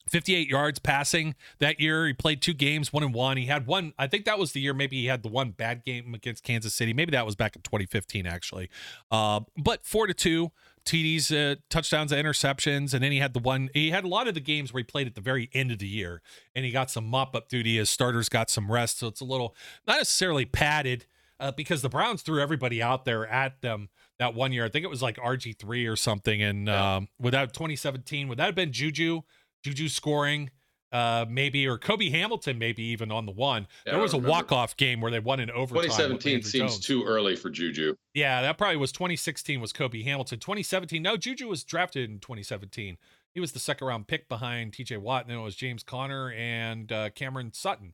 58 0.09 0.47
yards 0.47 0.77
passing 0.77 1.33
that 1.57 1.79
year. 1.79 2.05
He 2.05 2.13
played 2.13 2.41
two 2.41 2.53
games, 2.53 2.93
one 2.93 3.03
and 3.03 3.13
one. 3.13 3.37
He 3.37 3.47
had 3.47 3.65
one, 3.65 3.93
I 3.97 4.05
think 4.05 4.25
that 4.25 4.37
was 4.37 4.51
the 4.51 4.61
year 4.61 4.73
maybe 4.73 5.01
he 5.01 5.07
had 5.07 5.23
the 5.23 5.29
one 5.29 5.49
bad 5.49 5.83
game 5.83 6.13
against 6.13 6.43
Kansas 6.43 6.73
City. 6.75 6.93
Maybe 6.93 7.11
that 7.11 7.25
was 7.25 7.35
back 7.35 7.55
in 7.55 7.63
2015, 7.63 8.27
actually. 8.27 8.69
Uh, 9.09 9.41
but 9.57 9.83
four 9.83 10.05
to 10.05 10.13
two 10.13 10.51
TDs, 10.85 11.31
uh, 11.31 11.55
touchdowns, 11.69 12.11
interceptions. 12.11 12.93
And 12.93 13.03
then 13.03 13.11
he 13.11 13.17
had 13.19 13.33
the 13.33 13.39
one, 13.39 13.69
he 13.73 13.89
had 13.91 14.03
a 14.03 14.07
lot 14.07 14.27
of 14.27 14.33
the 14.33 14.39
games 14.39 14.71
where 14.73 14.79
he 14.79 14.83
played 14.83 15.07
at 15.07 15.15
the 15.15 15.21
very 15.21 15.49
end 15.53 15.71
of 15.71 15.79
the 15.79 15.87
year 15.87 16.21
and 16.53 16.63
he 16.65 16.71
got 16.71 16.89
some 16.91 17.05
mop 17.05 17.35
up 17.35 17.49
duty. 17.49 17.77
His 17.77 17.89
starters 17.89 18.29
got 18.29 18.49
some 18.49 18.71
rest. 18.71 18.99
So 18.99 19.07
it's 19.07 19.21
a 19.21 19.25
little, 19.25 19.55
not 19.87 19.97
necessarily 19.97 20.45
padded. 20.45 21.05
Uh, 21.37 21.51
because 21.51 21.81
the 21.81 21.89
Browns 21.89 22.21
threw 22.21 22.41
everybody 22.41 22.81
out 22.81 23.03
there 23.03 23.27
at 23.27 23.59
them 23.61 23.89
that 24.19 24.33
one 24.33 24.53
year. 24.53 24.63
I 24.63 24.69
think 24.69 24.85
it 24.85 24.89
was 24.89 25.01
like 25.01 25.17
RG3 25.17 25.85
or 25.91 25.97
something. 25.97 26.41
And 26.41 26.67
Yeah. 26.67 26.95
um, 26.95 27.09
without 27.19 27.51
2017, 27.53 28.29
would 28.29 28.37
that 28.37 28.45
have 28.45 28.55
been 28.55 28.71
Juju? 28.71 29.19
Juju 29.61 29.89
scoring, 29.89 30.49
uh, 30.95 31.25
maybe, 31.27 31.67
or 31.67 31.77
Cobi 31.77 32.09
Hamilton, 32.09 32.57
maybe 32.57 32.81
even 32.81 33.11
on 33.11 33.25
the 33.25 33.31
one. 33.33 33.67
Yeah, 33.85 33.93
there 33.93 34.01
was 34.01 34.13
a 34.13 34.17
walk 34.17 34.53
off 34.53 34.77
game 34.77 35.01
where 35.01 35.11
they 35.11 35.19
won 35.19 35.41
in 35.41 35.51
overtime. 35.51 35.89
2017 35.89 36.43
seems 36.43 36.71
Jones. 36.71 36.85
too 36.85 37.03
early 37.03 37.35
for 37.35 37.49
Juju. 37.49 37.95
Yeah, 38.13 38.41
that 38.41 38.57
probably 38.57 38.77
was 38.77 38.93
2016 38.93 39.59
was 39.59 39.73
Cobi 39.73 40.03
Hamilton. 40.03 40.39
2017, 40.39 41.01
no, 41.01 41.17
Juju 41.17 41.49
was 41.49 41.65
drafted 41.65 42.09
in 42.09 42.19
2017. 42.19 42.97
He 43.33 43.41
was 43.41 43.51
the 43.51 43.59
second 43.59 43.87
round 43.87 44.07
pick 44.07 44.29
behind 44.29 44.71
TJ 44.71 44.99
Watt, 44.99 45.23
and 45.23 45.31
then 45.31 45.39
it 45.39 45.43
was 45.43 45.57
James 45.57 45.83
Conner 45.83 46.31
and 46.31 46.89
uh, 46.89 47.09
Cameron 47.09 47.51
Sutton 47.51 47.93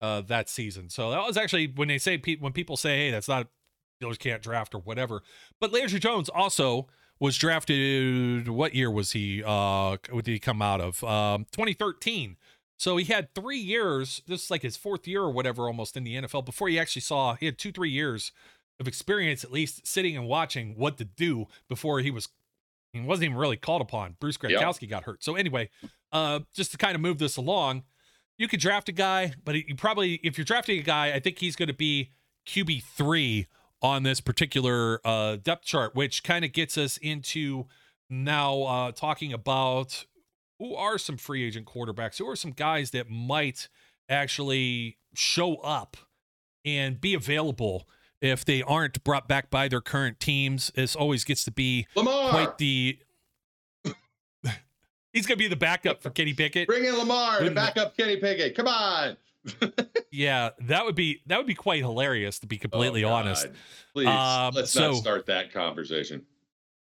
uh, 0.00 0.22
that 0.22 0.48
season. 0.48 0.88
So 0.88 1.10
that 1.10 1.26
was 1.26 1.36
actually 1.36 1.66
when 1.76 1.88
they 1.88 1.98
say 1.98 2.18
when 2.40 2.54
people 2.54 2.78
say, 2.78 2.96
"Hey, 2.96 3.10
that's 3.10 3.28
not 3.28 3.48
Steelers 4.02 4.18
can't 4.18 4.40
draft 4.40 4.74
or 4.74 4.78
whatever." 4.78 5.20
But 5.60 5.70
Landry 5.70 5.98
Jones 5.98 6.30
also 6.30 6.86
was 7.20 7.36
drafted. 7.36 8.48
What 8.48 8.74
year 8.74 8.90
was 8.90 9.12
he? 9.12 9.42
Uh, 9.44 9.96
what 10.10 10.24
did 10.24 10.32
he 10.32 10.38
come 10.38 10.62
out 10.62 10.80
of? 10.80 11.02
Um, 11.04 11.46
2013. 11.52 12.36
So 12.78 12.96
he 12.96 13.04
had 13.12 13.34
three 13.34 13.58
years. 13.58 14.22
This 14.26 14.44
is 14.44 14.50
like 14.50 14.62
his 14.62 14.76
fourth 14.76 15.08
year 15.08 15.22
or 15.22 15.30
whatever, 15.30 15.66
almost 15.66 15.96
in 15.96 16.04
the 16.04 16.14
NFL 16.14 16.44
before 16.44 16.68
he 16.68 16.78
actually 16.78 17.02
saw. 17.02 17.34
He 17.34 17.46
had 17.46 17.58
two, 17.58 17.72
three 17.72 17.90
years 17.90 18.30
of 18.78 18.86
experience 18.86 19.42
at 19.42 19.50
least 19.50 19.86
sitting 19.86 20.16
and 20.16 20.28
watching 20.28 20.74
what 20.76 20.96
to 20.98 21.04
do 21.04 21.46
before 21.68 21.98
he 22.00 22.10
was 22.10 22.28
he 22.92 23.00
wasn't 23.00 23.24
even 23.26 23.36
really 23.36 23.56
called 23.56 23.82
upon. 23.82 24.16
Bruce 24.18 24.38
Yep. 24.42 24.88
Got 24.88 25.04
hurt. 25.04 25.22
So 25.22 25.34
anyway, 25.34 25.68
uh, 26.12 26.40
just 26.54 26.70
to 26.72 26.78
kind 26.78 26.94
of 26.94 27.00
move 27.00 27.18
this 27.18 27.36
along, 27.36 27.82
you 28.38 28.48
could 28.48 28.60
draft 28.60 28.88
a 28.88 28.92
guy, 28.92 29.32
but 29.44 29.56
you 29.56 29.74
probably 29.74 30.14
if 30.22 30.38
you're 30.38 30.44
drafting 30.44 30.78
a 30.78 30.82
guy, 30.82 31.12
I 31.12 31.20
think 31.20 31.38
he's 31.38 31.56
going 31.56 31.68
to 31.68 31.74
be 31.74 32.10
QB 32.46 32.84
three 32.84 33.46
on 33.82 34.02
this 34.02 34.20
particular 34.20 35.00
uh, 35.06 35.36
depth 35.36 35.64
chart, 35.64 35.94
which 35.94 36.22
kind 36.24 36.44
of 36.44 36.52
gets 36.52 36.76
us 36.76 36.96
into 36.98 37.66
now 38.10 38.62
uh, 38.62 38.92
talking 38.92 39.32
about 39.32 40.06
who 40.58 40.74
are 40.74 40.98
some 40.98 41.16
free 41.16 41.44
agent 41.46 41.66
quarterbacks, 41.66 42.18
who 42.18 42.28
are 42.28 42.34
some 42.36 42.50
guys 42.50 42.90
that 42.90 43.08
might 43.08 43.68
actually 44.08 44.96
show 45.14 45.56
up 45.56 45.96
and 46.64 47.00
be 47.00 47.14
available 47.14 47.88
if 48.20 48.44
they 48.44 48.62
aren't 48.62 49.04
brought 49.04 49.28
back 49.28 49.48
by 49.50 49.68
their 49.68 49.80
current 49.80 50.18
teams. 50.18 50.72
This 50.74 50.96
always 50.96 51.22
gets 51.24 51.44
to 51.44 51.52
be 51.52 51.86
Lamar, 51.94 52.30
quite 52.30 52.58
the. 52.58 52.98
He's 55.12 55.26
going 55.26 55.38
to 55.38 55.42
be 55.44 55.48
the 55.48 55.56
backup 55.56 56.02
for 56.02 56.10
Kenny 56.10 56.34
Pickett. 56.34 56.66
bring 56.68 56.84
in 56.84 56.96
Lamar 56.96 57.38
to 57.38 57.44
Wouldn't- 57.44 57.56
back 57.56 57.76
up 57.76 57.96
Kenny 57.96 58.16
Pickett. 58.16 58.54
Come 58.56 58.66
on. 58.68 59.16
Yeah, 60.10 60.50
that 60.60 60.84
would 60.86 60.94
be 60.94 61.20
that 61.26 61.36
would 61.36 61.46
be 61.46 61.54
quite 61.54 61.80
hilarious 61.82 62.38
to 62.40 62.46
be 62.46 62.56
completely 62.56 63.04
Oh, 63.04 63.10
honest. 63.12 63.46
Please, 63.92 64.06
Um, 64.08 64.54
let's 64.54 64.70
so- 64.70 64.92
not 64.92 64.96
start 64.96 65.26
that 65.26 65.52
conversation. 65.52 66.24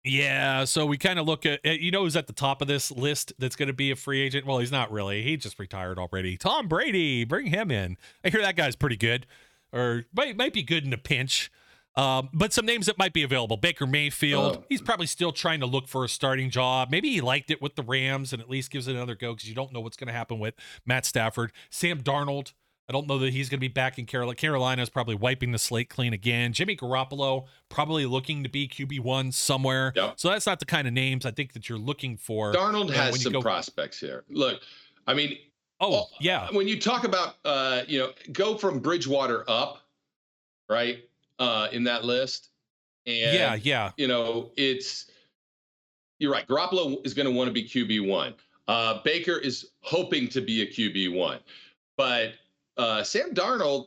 Yeah, 0.05 0.65
so 0.65 0.87
we 0.87 0.97
kind 0.97 1.19
of 1.19 1.27
look 1.27 1.45
at 1.45 1.61
uh, 1.67 1.71
you 1.71 1.91
know 1.91 2.05
who's 2.05 2.17
at 2.17 2.27
the 2.29 2.33
top 2.33 2.63
of 2.63 2.69
this 2.69 2.91
list 2.91 3.33
that's 3.39 3.57
going 3.57 3.67
to 3.67 3.73
be 3.75 3.91
a 3.91 3.97
free 3.97 4.21
agent. 4.21 4.47
Well, 4.47 4.59
he's 4.59 4.71
not 4.73 4.93
really. 4.93 5.23
He 5.23 5.37
just 5.37 5.59
retired 5.59 5.99
already. 5.99 6.37
Tom 6.37 6.69
Brady, 6.69 7.25
bring 7.25 7.47
him 7.47 7.71
in. 7.71 7.97
I 8.25 8.29
hear 8.31 8.41
that 8.43 8.57
guy's 8.57 8.77
pretty 8.77 8.97
good, 8.97 9.27
or 9.73 10.05
might 10.15 10.37
might 10.37 10.53
be 10.53 10.63
good 10.63 10.85
in 10.85 10.93
a 10.93 10.99
pinch. 10.99 11.51
Um, 11.99 12.29
but 12.33 12.53
some 12.53 12.65
names 12.65 12.87
that 12.87 12.97
might 12.99 13.13
be 13.13 13.23
available: 13.23 13.57
Baker 13.57 13.87
Mayfield. 13.87 14.59
Oh. 14.59 14.65
He's 14.69 14.81
probably 14.81 15.07
still 15.07 15.33
trying 15.33 15.61
to 15.61 15.67
look 15.67 15.89
for 15.89 16.05
a 16.05 16.09
starting 16.09 16.51
job. 16.51 16.91
Maybe 16.91 17.11
he 17.11 17.21
liked 17.21 17.51
it 17.51 17.61
with 17.61 17.75
the 17.75 17.83
Rams 17.83 18.33
and 18.33 18.41
at 18.41 18.49
least 18.49 18.71
gives 18.71 18.89
it 18.89 18.95
another 18.95 19.15
go 19.15 19.35
because 19.35 19.49
you 19.49 19.55
don't 19.55 19.73
know 19.73 19.81
what's 19.81 19.97
going 19.97 20.07
to 20.07 20.13
happen 20.13 20.39
with 20.39 20.55
Matt 20.87 21.05
Stafford, 21.05 21.53
Sam 21.71 22.03
Darnold. 22.03 22.53
I 22.89 22.93
don't 22.93 23.07
know 23.07 23.19
that 23.19 23.35
he's 23.35 23.51
going 23.51 23.59
to 23.59 23.61
be 23.61 23.69
back 23.69 23.99
in 23.99 24.07
Carolina. 24.07 24.35
Carolina 24.35 24.81
is 24.81 24.89
probably 24.89 25.15
wiping 25.15 25.53
the 25.53 25.59
slate 25.59 25.91
clean 25.91 26.15
again. 26.15 26.55
Jimmy 26.55 26.75
Garoppolo 26.75 27.45
probably 27.69 28.07
looking 28.07 28.43
to 28.45 28.49
be 28.49 28.67
QB 28.67 29.01
one 29.01 29.31
somewhere. 29.31 29.93
Yep. 29.95 30.15
So 30.17 30.31
that's 30.31 30.47
not 30.47 30.59
the 30.59 30.65
kind 30.65 30.89
of 30.89 30.95
names 30.95 31.27
I 31.27 31.31
think 31.31 31.53
that 31.53 31.69
you're 31.69 31.79
looking 31.79 32.17
for. 32.17 32.55
Darnold 32.55 32.89
uh, 32.89 32.95
has 32.95 33.13
when 33.13 33.21
some 33.21 33.33
go- 33.35 33.43
prospects 33.43 34.01
here. 34.01 34.25
Look, 34.31 34.63
I 35.07 35.13
mean, 35.13 35.37
Oh 35.81 36.07
yeah, 36.21 36.49
when 36.51 36.67
you 36.67 36.81
talk 36.81 37.05
about, 37.05 37.37
uh, 37.45 37.83
you 37.87 38.01
know, 38.01 38.11
go 38.33 38.57
from 38.57 38.81
Bridgewater 38.81 39.45
up, 39.49 39.79
right, 40.69 41.08
uh, 41.39 41.69
in 41.73 41.85
that 41.85 42.05
list, 42.05 42.51
and 43.07 43.35
yeah, 43.35 43.55
yeah. 43.55 43.91
you 43.97 44.09
know, 44.09 44.51
it's 44.57 45.11
you're 46.19 46.33
right. 46.33 46.47
Garoppolo 46.47 47.05
is 47.07 47.15
going 47.15 47.27
to 47.27 47.33
want 47.33 47.49
to 47.49 47.53
be 47.53 47.65
QB 47.65 48.09
one. 48.09 48.35
Uh, 48.67 49.01
Baker 49.03 49.39
is 49.39 49.71
hoping 49.81 50.29
to 50.29 50.41
be 50.41 50.63
a 50.63 50.67
QB 50.67 51.17
one, 51.17 51.39
but 51.97 52.33
uh, 52.77 53.03
Sam 53.03 53.35
Darnold 53.35 53.87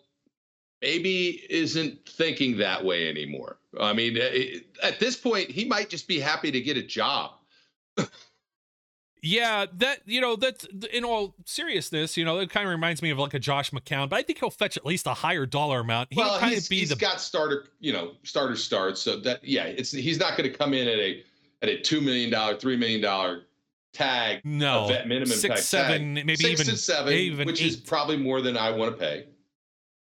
maybe 0.81 1.45
isn't 1.49 2.07
thinking 2.07 2.57
that 2.57 2.83
way 2.83 3.07
anymore. 3.07 3.57
I 3.79 3.93
mean, 3.93 4.17
it, 4.17 4.65
at 4.83 4.99
this 4.99 5.15
point, 5.15 5.49
he 5.49 5.65
might 5.65 5.89
just 5.89 6.07
be 6.07 6.19
happy 6.19 6.51
to 6.51 6.59
get 6.59 6.77
a 6.77 6.83
job. 6.83 7.33
Yeah, 9.23 9.67
that 9.73 9.99
you 10.05 10.19
know 10.19 10.35
that's 10.35 10.65
in 10.91 11.05
all 11.05 11.35
seriousness, 11.45 12.17
you 12.17 12.25
know, 12.25 12.39
it 12.39 12.49
kind 12.49 12.65
of 12.65 12.71
reminds 12.71 13.03
me 13.03 13.11
of 13.11 13.19
like 13.19 13.35
a 13.35 13.39
Josh 13.39 13.69
McCown, 13.69 14.09
but 14.09 14.15
I 14.15 14.23
think 14.23 14.39
he'll 14.39 14.49
fetch 14.49 14.77
at 14.77 14.85
least 14.85 15.05
a 15.05 15.13
higher 15.13 15.45
dollar 15.45 15.81
amount. 15.81 16.11
He'll 16.11 16.23
well, 16.23 16.39
kind 16.39 16.53
he's, 16.53 16.65
of 16.65 16.69
be 16.69 16.79
he's 16.79 16.89
the 16.89 16.95
got 16.95 17.21
starter, 17.21 17.65
you 17.79 17.93
know, 17.93 18.13
starter 18.23 18.55
starts. 18.55 18.99
So 18.99 19.19
that 19.19 19.43
yeah, 19.43 19.65
it's 19.65 19.91
he's 19.91 20.19
not 20.19 20.37
going 20.37 20.51
to 20.51 20.57
come 20.57 20.73
in 20.73 20.87
at 20.87 20.97
a 20.97 21.23
at 21.61 21.69
a 21.69 21.79
two 21.81 22.01
million 22.01 22.31
dollar, 22.31 22.57
three 22.57 22.75
million 22.75 22.99
dollar 22.99 23.43
tag, 23.93 24.41
no 24.43 24.87
vet 24.87 25.07
minimum 25.07 25.37
six, 25.37 25.55
type 25.55 25.59
seven, 25.59 26.15
tag. 26.15 26.25
maybe 26.25 26.35
six 26.37 26.61
even 26.61 26.75
seven, 26.75 27.13
even 27.13 27.45
which 27.45 27.61
is 27.61 27.75
probably 27.75 28.17
more 28.17 28.41
than 28.41 28.57
I 28.57 28.71
want 28.71 28.91
to 28.91 28.97
pay. 28.97 29.27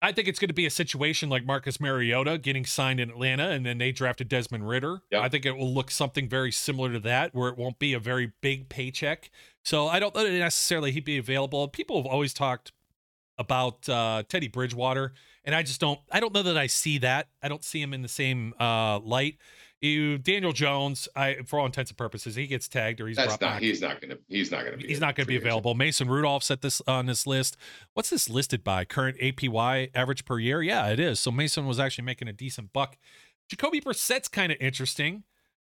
I 0.03 0.13
think 0.13 0.29
it's 0.29 0.39
going 0.39 0.49
to 0.49 0.55
be 0.55 0.67
a 0.67 0.71
situation 0.71 1.29
like 1.29 1.45
Marcus 1.45 1.79
Mariota 1.79 2.39
getting 2.39 2.65
signed 2.65 3.01
in 3.01 3.11
Atlanta 3.11 3.51
and 3.51 3.67
then 3.67 3.79
they 3.79 3.93
drafted 3.93 4.29
Desmond 4.29 4.67
Ridder. 4.67 5.03
Yep. 5.11 5.23
I 5.23 5.29
think 5.29 5.45
it 5.45 5.53
will 5.53 5.73
look 5.73 5.91
something 5.91 6.29
very 6.29 6.51
similar 6.51 6.93
to 6.93 7.01
that 7.01 7.35
where 7.35 7.51
it 7.51 7.59
won't 7.59 7.79
be 7.79 7.93
a 7.93 7.99
very 7.99 8.33
big 8.41 8.69
paycheck. 8.71 9.31
So 9.63 9.89
I 9.89 9.99
don't 9.99 10.15
know 10.15 10.23
necessarily 10.23 10.91
he'd 10.93 11.05
be 11.05 11.19
available. 11.19 11.69
People 11.69 12.03
have 12.03 12.11
always 12.11 12.33
talked 12.33 12.73
about 13.39 13.89
uh, 13.89 14.23
Teddy 14.29 14.49
Bridgewater, 14.49 15.15
and 15.45 15.55
I 15.55 15.63
just 15.63 15.81
don't. 15.81 15.99
I 16.13 16.21
don't 16.21 16.33
know 16.33 16.43
that 16.43 16.59
I 16.59 16.67
see 16.67 16.99
that. 16.99 17.29
I 17.43 17.49
don't 17.49 17.65
see 17.65 17.81
him 17.81 17.93
in 17.93 18.03
the 18.03 18.09
same 18.09 18.55
uh, 18.61 19.01
light. 19.01 19.39
You, 19.81 20.19
Daniel 20.19 20.53
Jones, 20.53 21.09
I 21.17 21.37
for 21.47 21.59
all 21.59 21.65
intents 21.65 21.91
and 21.91 21.97
purposes, 21.97 22.35
he 22.35 22.47
gets 22.47 22.69
tagged 22.69 23.01
or 23.01 23.09
he's 23.09 23.17
That's 23.17 23.31
not. 23.33 23.41
back. 23.41 23.63
He's 23.63 23.81
not 23.81 23.99
gonna. 24.01 24.19
He's 24.29 24.51
not 24.51 24.65
gonna 24.65 24.77
be. 24.77 24.87
He's 24.87 25.01
not 25.01 25.17
going 25.17 25.25
to 25.25 25.29
be 25.29 25.37
available. 25.37 25.75
Mason 25.75 26.07
Rudolph's 26.07 26.51
at 26.51 26.61
this 26.61 26.83
on 26.87 27.07
this 27.07 27.27
list. 27.27 27.57
What's 27.95 28.11
this 28.11 28.29
listed 28.29 28.63
by? 28.63 28.85
Current 28.85 29.17
APY 29.19 29.91
average 29.95 30.27
per 30.27 30.39
year? 30.39 30.61
Yeah, 30.63 30.89
it 30.89 31.01
is. 31.01 31.19
So 31.19 31.31
Mason 31.31 31.67
was 31.67 31.81
actually 31.81 32.05
making 32.05 32.29
a 32.29 32.33
decent 32.35 32.75
buck. 32.75 32.99
Jacoby 33.49 33.81
Brissett's 33.81 34.29
kind 34.29 34.53
of 34.53 34.59
interesting. 34.61 35.25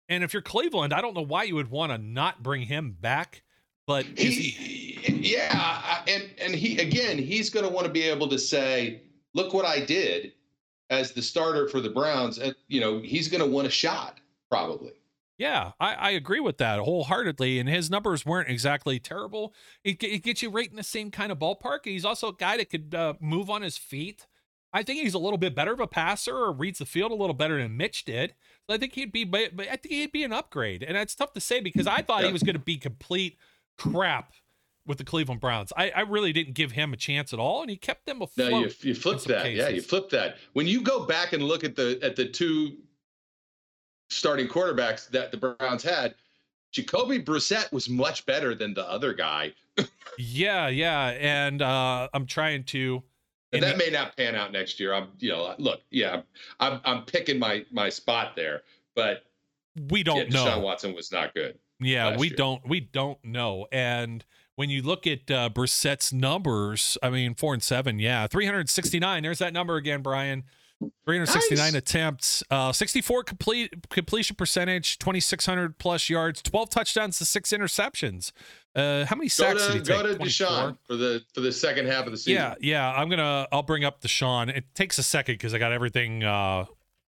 And 0.07 0.23
if 0.23 0.31
you're 0.31 0.43
Cleveland, 0.43 0.93
I 0.93 1.01
don't 1.01 1.15
know 1.15 1.21
why 1.25 1.43
you 1.43 1.55
would 1.55 1.71
want 1.71 1.91
to 1.91 1.97
not 1.97 2.43
bring 2.43 2.63
him 2.63 2.95
back. 2.99 3.41
But 3.87 4.05
is 4.15 4.35
he, 4.37 4.49
He, 4.49 5.33
yeah, 5.33 6.03
and 6.07 6.29
and 6.37 6.53
he 6.53 6.79
again, 6.79 7.17
he's 7.17 7.49
going 7.49 7.65
to 7.65 7.71
want 7.71 7.87
to 7.87 7.91
be 7.91 8.03
able 8.03 8.27
to 8.29 8.37
say, 8.37 9.01
"Look 9.33 9.55
what 9.55 9.65
I 9.65 9.83
did 9.83 10.33
as 10.89 11.11
the 11.11 11.21
starter 11.21 11.67
for 11.67 11.81
the 11.81 11.89
Browns." 11.89 12.39
You 12.67 12.81
know, 12.81 12.99
he's 12.99 13.27
going 13.27 13.43
to 13.43 13.49
want 13.49 13.67
a 13.67 13.71
shot 13.71 14.19
probably. 14.49 14.91
yeah, 15.37 15.71
I, 15.79 15.93
I 15.95 16.09
agree 16.11 16.39
with 16.39 16.57
that 16.59 16.79
wholeheartedly. 16.79 17.59
And 17.59 17.67
his 17.67 17.89
numbers 17.89 18.25
weren't 18.25 18.49
exactly 18.49 18.99
terrible. 18.99 19.53
It, 19.83 20.01
it 20.03 20.23
gets 20.23 20.43
you 20.43 20.49
right 20.49 20.69
in 20.69 20.75
the 20.75 20.83
same 20.83 21.09
kind 21.09 21.31
of 21.31 21.39
ballpark. 21.39 21.79
He's 21.85 22.05
also 22.05 22.27
a 22.27 22.35
guy 22.35 22.57
that 22.57 22.69
could 22.69 22.93
uh, 22.93 23.15
move 23.19 23.49
on 23.49 23.63
his 23.63 23.77
feet. 23.77 24.27
I 24.71 24.81
think 24.81 25.01
he's 25.01 25.13
a 25.13 25.19
little 25.19 25.37
bit 25.37 25.55
better 25.55 25.73
of 25.73 25.79
a 25.79 25.87
passer 25.87 26.35
or 26.35 26.51
reads 26.51 26.79
the 26.79 26.85
field 26.85 27.11
a 27.11 27.15
little 27.15 27.35
better 27.35 27.61
than 27.61 27.77
Mitch 27.77 28.05
did. 28.05 28.33
So 28.67 28.75
I 28.75 28.77
think 28.77 28.93
he'd 28.93 29.11
be, 29.11 29.23
but 29.23 29.55
but 29.55 29.67
I 29.67 29.75
think 29.75 29.93
he'd 29.93 30.11
be 30.11 30.23
an 30.23 30.33
upgrade. 30.33 30.83
And 30.83 30.97
it's 30.97 31.15
tough 31.15 31.33
to 31.33 31.39
say 31.39 31.59
because 31.59 31.87
I 31.87 32.01
thought 32.03 32.23
he 32.23 32.31
was 32.31 32.43
going 32.43 32.55
to 32.55 32.59
be 32.59 32.77
complete 32.77 33.37
crap 33.77 34.33
with 34.85 34.97
the 34.97 35.03
Cleveland 35.03 35.41
Browns. 35.41 35.71
I, 35.77 35.89
I 35.91 36.01
really 36.01 36.33
didn't 36.33 36.53
give 36.53 36.71
him 36.71 36.93
a 36.93 36.97
chance 36.97 37.33
at 37.33 37.39
all, 37.39 37.61
and 37.61 37.69
he 37.69 37.77
kept 37.77 38.05
them 38.05 38.21
afloat. 38.21 38.51
No, 38.51 38.59
you 38.59 38.71
you 38.81 38.95
flip 38.95 39.19
some 39.19 39.33
that. 39.33 39.45
Yeah, 39.45 39.67
you 39.67 39.75
cases. 39.75 39.89
flip 39.89 40.09
that. 40.09 40.37
When 40.53 40.67
you 40.67 40.81
go 40.81 41.05
back 41.05 41.33
and 41.33 41.43
look 41.43 41.63
at 41.63 41.75
the 41.75 41.99
at 42.01 42.15
the 42.15 42.25
two 42.25 42.77
starting 44.09 44.47
quarterbacks 44.47 45.09
that 45.09 45.31
the 45.31 45.37
Browns 45.37 45.83
had, 45.83 46.15
Jacoby 46.71 47.19
Brissett 47.19 47.71
was 47.71 47.89
much 47.89 48.25
better 48.25 48.53
than 48.55 48.73
the 48.73 48.87
other 48.89 49.13
guy, 49.13 49.53
yeah, 50.17 50.67
yeah, 50.67 51.09
and 51.19 51.61
uh, 51.61 52.09
I'm 52.13 52.25
trying 52.25 52.63
to. 52.65 53.01
and 53.51 53.63
And 53.63 53.71
that 53.71 53.77
may 53.77 53.89
not 53.89 54.17
pan 54.17 54.35
out 54.35 54.51
next 54.51 54.79
year. 54.79 54.93
I'm, 54.93 55.09
you 55.19 55.29
know, 55.29 55.55
look, 55.57 55.81
yeah, 55.91 56.21
I'm 56.59 56.81
I'm 56.83 57.05
picking 57.05 57.39
my 57.39 57.65
my 57.71 57.89
spot 57.89 58.35
there, 58.35 58.63
but 58.95 59.23
We 59.89 60.03
don't 60.03 60.29
know. 60.29 60.45
Deshaun 60.45 60.61
Watson 60.61 60.93
was 60.93 61.11
not 61.11 61.33
good. 61.33 61.57
Yeah, 61.79 62.17
we 62.17 62.27
year. 62.27 62.35
don't 62.35 62.67
we 62.67 62.79
don't 62.81 63.23
know. 63.23 63.67
And 63.71 64.23
when 64.55 64.69
you 64.69 64.81
look 64.81 65.07
at 65.07 65.29
uh, 65.31 65.49
Brissett's 65.49 66.13
numbers, 66.13 66.97
I 67.01 67.09
mean, 67.09 67.35
four 67.35 67.53
and 67.53 67.63
seven, 67.63 67.99
yeah, 67.99 68.27
three 68.27 68.45
hundred 68.45 68.69
sixty 68.69 68.99
nine. 68.99 69.23
There's 69.23 69.39
that 69.39 69.53
number 69.53 69.75
again, 69.75 70.01
Brian. 70.01 70.43
Three 71.05 71.15
hundred 71.17 71.27
sixty 71.27 71.55
nine 71.55 71.73
Nice. 71.73 71.75
attempts, 71.81 72.43
uh, 72.51 72.73
sixty 72.73 72.99
four 73.01 73.23
complete 73.23 73.87
completion 73.89 74.35
percentage, 74.35 74.99
twenty 74.99 75.21
six 75.21 75.45
hundred 75.45 75.77
plus 75.77 76.09
yards, 76.09 76.41
twelve 76.41 76.69
touchdowns 76.69 77.17
to 77.19 77.25
six 77.25 77.51
interceptions. 77.51 78.31
Uh, 78.75 79.05
how 79.05 79.15
many 79.15 79.27
Go 79.27 79.29
sacks 79.29 79.67
to 79.67 79.73
did 79.73 79.81
he 79.81 79.87
go 79.87 80.01
take? 80.01 80.11
to 80.11 80.15
24? 80.17 80.47
Deshaun 80.47 80.77
for 80.85 80.95
the 80.97 81.21
for 81.33 81.39
the 81.41 81.51
second 81.53 81.85
half 81.87 82.05
of 82.05 82.11
the 82.11 82.17
season. 82.17 82.33
Yeah, 82.33 82.55
yeah. 82.59 82.91
I'm 82.91 83.07
gonna. 83.09 83.47
I'll 83.51 83.63
bring 83.63 83.85
up 83.85 84.01
Deshaun. 84.01 84.49
It 84.49 84.65
takes 84.75 84.97
a 84.97 85.03
second 85.03 85.35
because 85.35 85.53
I 85.53 85.57
got 85.57 85.71
everything 85.71 86.23
uh, 86.23 86.65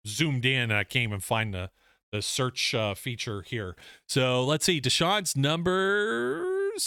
zoomed 0.07 0.45
in, 0.45 0.63
and 0.71 0.75
I 0.75 0.85
can't 0.85 1.05
even 1.05 1.21
find 1.21 1.55
the 1.55 1.71
the 2.13 2.21
search 2.21 2.75
uh, 2.75 2.95
feature 2.95 3.41
here. 3.43 3.77
So 4.09 4.45
let's 4.45 4.67
see 4.67 4.81
Deshaun's 4.81 5.35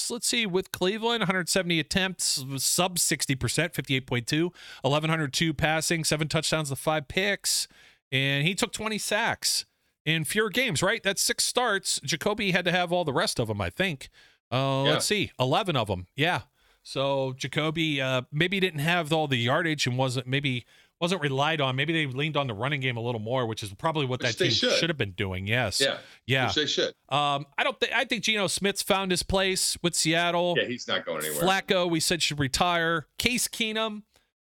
Let's 0.09 0.27
see 0.27 0.45
with 0.45 0.71
Cleveland, 0.71 1.21
170 1.21 1.79
attempts, 1.79 2.43
sub 2.57 2.99
60 2.99 3.35
percent, 3.35 3.73
58.2, 3.73 4.43
1102 4.81 5.53
passing, 5.53 6.03
seven 6.03 6.27
touchdowns 6.27 6.69
to 6.69 6.75
five 6.75 7.07
picks, 7.07 7.67
and 8.11 8.45
he 8.45 8.53
took 8.55 8.73
20 8.73 8.97
sacks 8.97 9.65
in 10.05 10.23
fewer 10.25 10.49
games. 10.49 10.83
Right, 10.83 11.01
that's 11.01 11.21
six 11.21 11.43
starts. 11.43 11.99
Jacoby 12.03 12.51
had 12.51 12.65
to 12.65 12.71
have 12.71 12.91
all 12.91 13.05
the 13.05 13.13
rest 13.13 13.39
of 13.39 13.47
them, 13.47 13.61
I 13.61 13.69
think. 13.69 14.09
Uh, 14.51 14.83
Yeah. 14.85 14.91
Let's 14.91 15.05
see, 15.05 15.31
11 15.39 15.75
of 15.75 15.87
them. 15.87 16.07
Yeah. 16.15 16.41
So 16.83 17.33
Jacoby 17.37 18.01
uh, 18.01 18.21
maybe 18.31 18.59
didn't 18.61 18.79
have 18.79 19.11
all 19.11 19.27
the 19.27 19.37
yardage 19.37 19.85
and 19.87 19.97
wasn't 19.97 20.25
maybe 20.27 20.65
wasn't 20.99 21.21
relied 21.21 21.61
on. 21.61 21.75
Maybe 21.75 21.93
they 21.93 22.05
leaned 22.11 22.37
on 22.37 22.47
the 22.47 22.53
running 22.53 22.81
game 22.81 22.97
a 22.97 23.01
little 23.01 23.21
more, 23.21 23.45
which 23.45 23.61
is 23.63 23.73
probably 23.73 24.05
what 24.05 24.21
Which 24.21 24.35
that 24.37 24.43
team 24.43 24.51
should. 24.51 24.71
should. 24.73 24.89
have 24.89 24.97
been 24.97 25.11
doing. 25.11 25.45
Yes. 25.47 25.79
yeah, 25.79 25.97
Yeah. 26.25 26.45
which 26.47 26.55
they 26.55 26.65
should. 26.65 26.93
Um, 27.09 27.45
I 27.57 27.63
don't 27.63 27.79
think 27.79 27.93
I 27.93 28.05
think 28.05 28.23
Geno 28.23 28.47
Smith's 28.47 28.81
found 28.81 29.11
his 29.11 29.23
place 29.23 29.77
with 29.83 29.95
Seattle. 29.95 30.55
Yeah, 30.57 30.65
he's 30.67 30.87
not 30.87 31.05
going 31.05 31.23
anywhere. 31.25 31.43
Flacco, 31.43 31.89
we 31.89 31.99
said 31.99 32.21
should 32.21 32.39
retire. 32.39 33.07
Case 33.19 33.47
Keenum, 33.47 34.03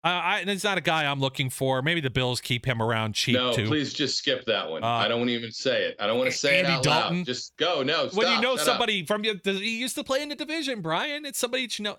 uh, 0.04 0.08
I, 0.08 0.44
that's 0.44 0.62
not 0.64 0.78
a 0.78 0.80
guy 0.80 1.04
I'm 1.10 1.20
looking 1.20 1.50
for. 1.50 1.82
Maybe 1.82 2.00
the 2.00 2.08
Bills 2.08 2.40
keep 2.40 2.64
him 2.64 2.80
around 2.80 3.14
cheap 3.14 3.34
no, 3.34 3.52
too. 3.52 3.66
please 3.66 3.92
just 3.92 4.16
skip 4.16 4.44
that 4.46 4.70
one. 4.70 4.82
Uh, 4.84 4.86
I 4.86 5.08
don't 5.08 5.28
even 5.28 5.50
say 5.50 5.84
it. 5.86 5.96
I 6.00 6.06
don't 6.06 6.18
want 6.18 6.30
to 6.30 6.36
say 6.36 6.60
Andy 6.60 6.70
it 6.70 6.74
out 6.76 6.82
Dalton? 6.84 7.16
loud. 7.18 7.26
Just 7.26 7.56
go. 7.56 7.82
No, 7.82 8.08
when 8.14 8.28
you 8.28 8.40
know 8.40 8.52
shut 8.56 8.60
up. 8.60 8.66
somebody 8.66 9.04
from 9.04 9.24
you, 9.24 9.38
he 9.44 9.78
used 9.78 9.96
to 9.96 10.04
play 10.04 10.22
in 10.22 10.28
the 10.28 10.36
division, 10.36 10.80
Brian. 10.82 11.26
It's 11.26 11.38
somebody 11.38 11.66
that 11.66 11.78
you 11.78 11.82
know. 11.82 11.96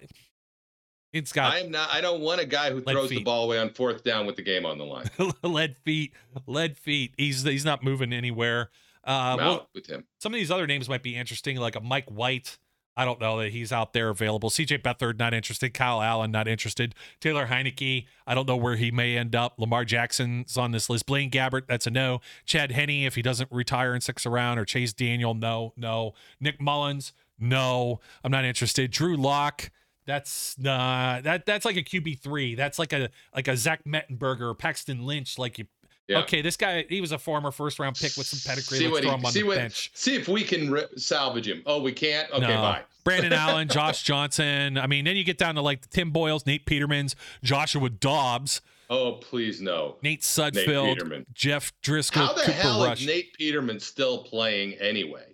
It's 1.11 1.31
got 1.31 1.53
I 1.53 1.59
am 1.59 1.71
not. 1.71 1.89
I 1.91 2.01
don't 2.01 2.21
want 2.21 2.39
a 2.39 2.45
guy 2.45 2.71
who 2.71 2.81
throws 2.81 3.09
the 3.09 3.23
ball 3.23 3.45
away 3.45 3.57
on 3.57 3.71
fourth 3.71 4.03
down 4.03 4.25
with 4.25 4.35
the 4.35 4.43
game 4.43 4.65
on 4.65 4.77
the 4.77 4.85
line. 4.85 5.09
lead 5.43 5.75
feet, 5.83 6.13
lead 6.45 6.77
feet. 6.77 7.13
He's 7.17 7.43
he's 7.43 7.65
not 7.65 7.83
moving 7.83 8.13
anywhere. 8.13 8.69
Uh, 9.03 9.35
well, 9.37 9.69
with 9.73 9.87
him. 9.87 10.03
some 10.19 10.33
of 10.33 10.39
these 10.39 10.51
other 10.51 10.67
names 10.67 10.87
might 10.87 11.01
be 11.01 11.15
interesting, 11.15 11.57
like 11.57 11.75
a 11.75 11.79
Mike 11.79 12.09
White. 12.09 12.59
I 12.99 13.05
don't 13.05 13.21
know 13.21 13.39
that 13.39 13.53
he's 13.53 13.71
out 13.71 13.93
there 13.93 14.09
available. 14.09 14.49
CJ 14.49 14.81
Beathard, 14.81 15.17
not 15.17 15.33
interested. 15.33 15.73
Kyle 15.73 16.01
Allen, 16.01 16.31
not 16.31 16.49
interested. 16.49 16.93
Taylor 17.21 17.47
Heinicke, 17.47 18.05
I 18.27 18.35
don't 18.35 18.45
know 18.45 18.57
where 18.57 18.75
he 18.75 18.91
may 18.91 19.15
end 19.15 19.37
up. 19.37 19.57
Lamar 19.57 19.85
Jackson's 19.85 20.57
on 20.57 20.71
this 20.71 20.89
list. 20.89 21.05
Blaine 21.05 21.31
Gabbert, 21.31 21.65
that's 21.65 21.87
a 21.87 21.91
no. 21.91 22.19
Chad 22.45 22.73
Henne, 22.73 23.05
if 23.05 23.15
he 23.15 23.21
doesn't 23.21 23.49
retire 23.53 23.95
in 23.95 24.01
six 24.01 24.25
around, 24.25 24.59
or 24.59 24.65
Chase 24.65 24.91
Daniel, 24.91 25.33
no, 25.33 25.71
no. 25.77 26.13
Nick 26.41 26.59
Mullens, 26.59 27.13
no. 27.39 28.01
I'm 28.21 28.31
not 28.31 28.43
interested. 28.43 28.91
Drew 28.91 29.15
Lock, 29.15 29.71
that's 30.09 30.57
uh, 30.59 31.21
that 31.23 31.45
that's 31.45 31.65
like 31.65 31.77
a 31.77 31.83
QB 31.83 32.19
three. 32.19 32.55
That's 32.55 32.79
like 32.79 32.91
a 32.93 33.09
like 33.35 33.47
a 33.47 33.55
Zach 33.55 33.83
Mettenberger 33.85 34.41
or 34.49 34.53
Paxton 34.55 35.05
Lynch. 35.05 35.37
Like 35.37 35.59
you, 35.59 35.65
Yeah. 36.07 36.19
okay, 36.21 36.41
this 36.41 36.57
guy 36.57 36.85
he 36.89 36.99
was 36.99 37.11
a 37.11 37.17
former 37.19 37.51
first 37.51 37.77
round 37.79 37.95
pick 37.95 38.17
with 38.17 38.25
some 38.27 38.39
pedigree. 38.43 38.79
See 38.79 38.85
Let's 38.87 38.91
what 38.93 39.03
throw 39.03 39.11
he, 39.11 39.17
him 39.19 39.25
on 39.25 39.31
see 39.31 39.41
the 39.41 39.47
what, 39.47 39.57
bench. 39.57 39.91
See 39.93 40.15
if 40.15 40.27
we 40.27 40.43
can 40.43 40.71
ri 40.71 40.83
salvage 40.97 41.47
him. 41.47 41.61
Oh, 41.65 41.81
we 41.81 41.91
can't. 41.91 42.29
Okay, 42.31 42.41
No. 42.41 42.47
bye. 42.55 42.81
Brandon 43.05 43.31
Allen, 43.33 43.67
Josh 43.69 44.03
Johnson. 44.03 44.77
I 44.77 44.85
mean, 44.87 45.05
then 45.05 45.15
you 45.15 45.23
get 45.23 45.37
down 45.37 45.55
to 45.55 45.61
like 45.61 45.81
the 45.81 45.87
Tim 45.87 46.11
Boyles, 46.11 46.45
Nate 46.45 46.65
Petermans, 46.65 47.15
Joshua 47.43 47.89
Dobbs, 47.89 48.61
Oh, 48.91 49.13
please 49.13 49.61
no. 49.61 49.97
Nate 50.01 50.21
Sudfeld, 50.21 50.95
Peterman. 50.95 51.25
Jeff 51.31 51.71
Driskel, 51.83 52.25
How 52.25 52.33
the 52.33 52.39
Cooper 52.41 52.51
hell 52.53 52.83
Rush. 52.83 53.01
is 53.01 53.07
Nate 53.07 53.33
Peterman 53.35 53.79
still 53.79 54.23
playing 54.23 54.73
anyway? 54.75 55.28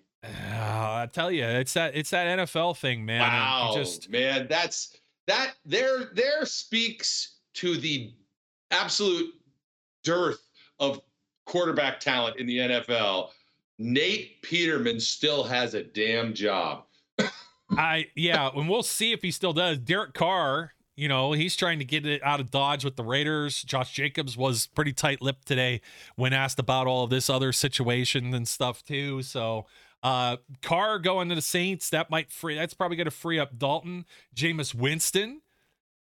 Ah, 0.54 1.02
I 1.02 1.06
tell 1.08 1.32
you, 1.32 1.44
it's 1.44 1.74
that 1.74 1.96
it's 1.96 2.10
that 2.12 2.40
NFL 2.40 2.78
thing, 2.78 3.06
man. 3.06 3.22
wow, 3.22 3.72
just 3.76 4.10
man, 4.10 4.48
that's 4.50 4.98
that. 5.28 5.54
There, 5.66 6.12
there 6.14 6.46
speaks 6.46 7.38
to 7.56 7.78
the 7.78 8.14
absolute 8.72 9.34
dearth 10.04 10.42
of 10.80 11.02
quarterback 11.46 12.00
talent 12.00 12.38
in 12.38 12.48
the 12.48 12.58
NFL. 12.58 13.30
Nate 13.78 14.42
Peterman 14.42 15.00
still 15.00 15.44
has 15.44 15.74
a 15.74 15.84
damn 15.84 16.34
job. 16.34 16.84
I 17.72 18.08
yeah, 18.16 18.50
and 18.56 18.70
we'll 18.70 18.84
see 18.84 19.12
if 19.12 19.22
he 19.22 19.32
still 19.32 19.54
does. 19.54 19.80
Derek 19.80 20.14
Carr, 20.14 20.74
you 20.96 21.08
know, 21.08 21.34
he's 21.34 21.56
trying 21.56 21.80
to 21.80 21.86
get 21.86 22.06
it 22.06 22.24
out 22.24 22.40
of 22.40 22.52
Dodge 22.52 22.86
with 22.86 22.96
the 22.96 23.04
Raiders. 23.04 23.64
Josh 23.64 23.92
Jacobs 23.92 24.38
was 24.38 24.68
pretty 24.68 24.94
tight-lipped 24.94 25.48
today 25.48 25.82
when 26.16 26.32
asked 26.32 26.60
about 26.60 26.88
all 26.88 27.04
of 27.04 27.10
this 27.10 27.30
other 27.30 27.52
situation 27.52 28.34
and 28.34 28.48
stuff 28.48 28.84
too. 28.84 29.24
So 29.24 29.66
uh 30.04 30.38
Carr 30.62 31.00
going 31.00 31.30
to 31.30 31.36
the 31.36 31.42
Saints, 31.42 31.90
that 31.90 32.10
might 32.10 32.32
free 32.32 32.56
that's 32.56 32.74
probably 32.74 32.98
gonna 32.98 33.12
free 33.12 33.40
up 33.40 33.58
Dalton. 33.58 34.06
Jameis 34.36 34.74
Winston 34.74 35.42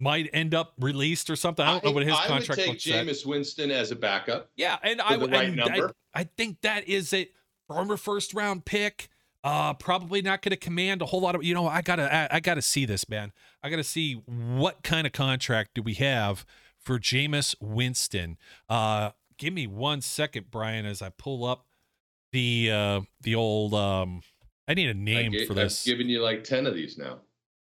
might 0.01 0.31
end 0.33 0.55
up 0.55 0.75
released 0.79 1.29
or 1.31 1.37
something. 1.37 1.65
I 1.65 1.73
don't 1.73 1.85
know 1.85 1.91
what 1.93 2.05
his 2.05 2.15
I 2.15 2.33
would 2.33 2.45
take 2.45 2.69
looks 2.69 2.87
like. 2.87 3.07
Jameis 3.07 3.27
Winston 3.27 3.71
as 3.71 3.91
a 3.91 3.97
backup. 3.97 4.51
Yeah, 4.57 4.79
and 4.83 5.01
I 5.01 5.17
would 5.17 5.31
right 5.33 5.59
I- 5.59 5.91
I, 6.15 6.25
think 6.25 6.61
that 6.63 6.89
is 6.89 7.13
a 7.13 7.29
former 7.67 7.97
first 7.97 8.35
round 8.35 8.65
pick. 8.65 9.09
Uh, 9.45 9.73
probably 9.75 10.21
not 10.21 10.43
going 10.43 10.51
to 10.51 10.57
command 10.57 11.01
a 11.01 11.07
whole 11.07 11.21
lot 11.21 11.35
of. 11.35 11.45
You 11.45 11.55
know, 11.55 11.67
I 11.67 11.81
gotta, 11.81 12.13
I, 12.13 12.37
I 12.37 12.41
gotta 12.41 12.63
see 12.63 12.85
this, 12.85 13.09
man. 13.09 13.33
I 13.63 13.71
gotta 13.71 13.85
see 13.85 14.15
what 14.15 14.83
kind 14.83 15.07
of 15.07 15.13
contract 15.13 15.71
do 15.75 15.83
we 15.83 15.95
have 15.95 16.45
for 16.79 16.99
Jameis 16.99 17.55
Winston. 17.61 18.37
Uh, 18.69 19.11
give 19.37 19.55
me 19.55 19.67
one 19.67 20.01
second, 20.01 20.51
Brian, 20.51 20.87
as 20.87 21.03
I 21.03 21.11
pull 21.11 21.45
up 21.45 21.67
the 22.33 22.71
uh 22.73 23.01
the 23.23 23.35
old. 23.35 23.75
Um, 23.75 24.23
I 24.67 24.75
need 24.75 24.89
a 24.89 24.95
name 24.95 25.33
ga- 25.33 25.47
for 25.47 25.55
this. 25.55 25.83
I've 25.83 25.87
given 25.87 26.09
you 26.09 26.21
like 26.23 26.45
ten 26.45 26.67
of 26.67 26.75
these 26.75 26.99
now. 26.99 27.19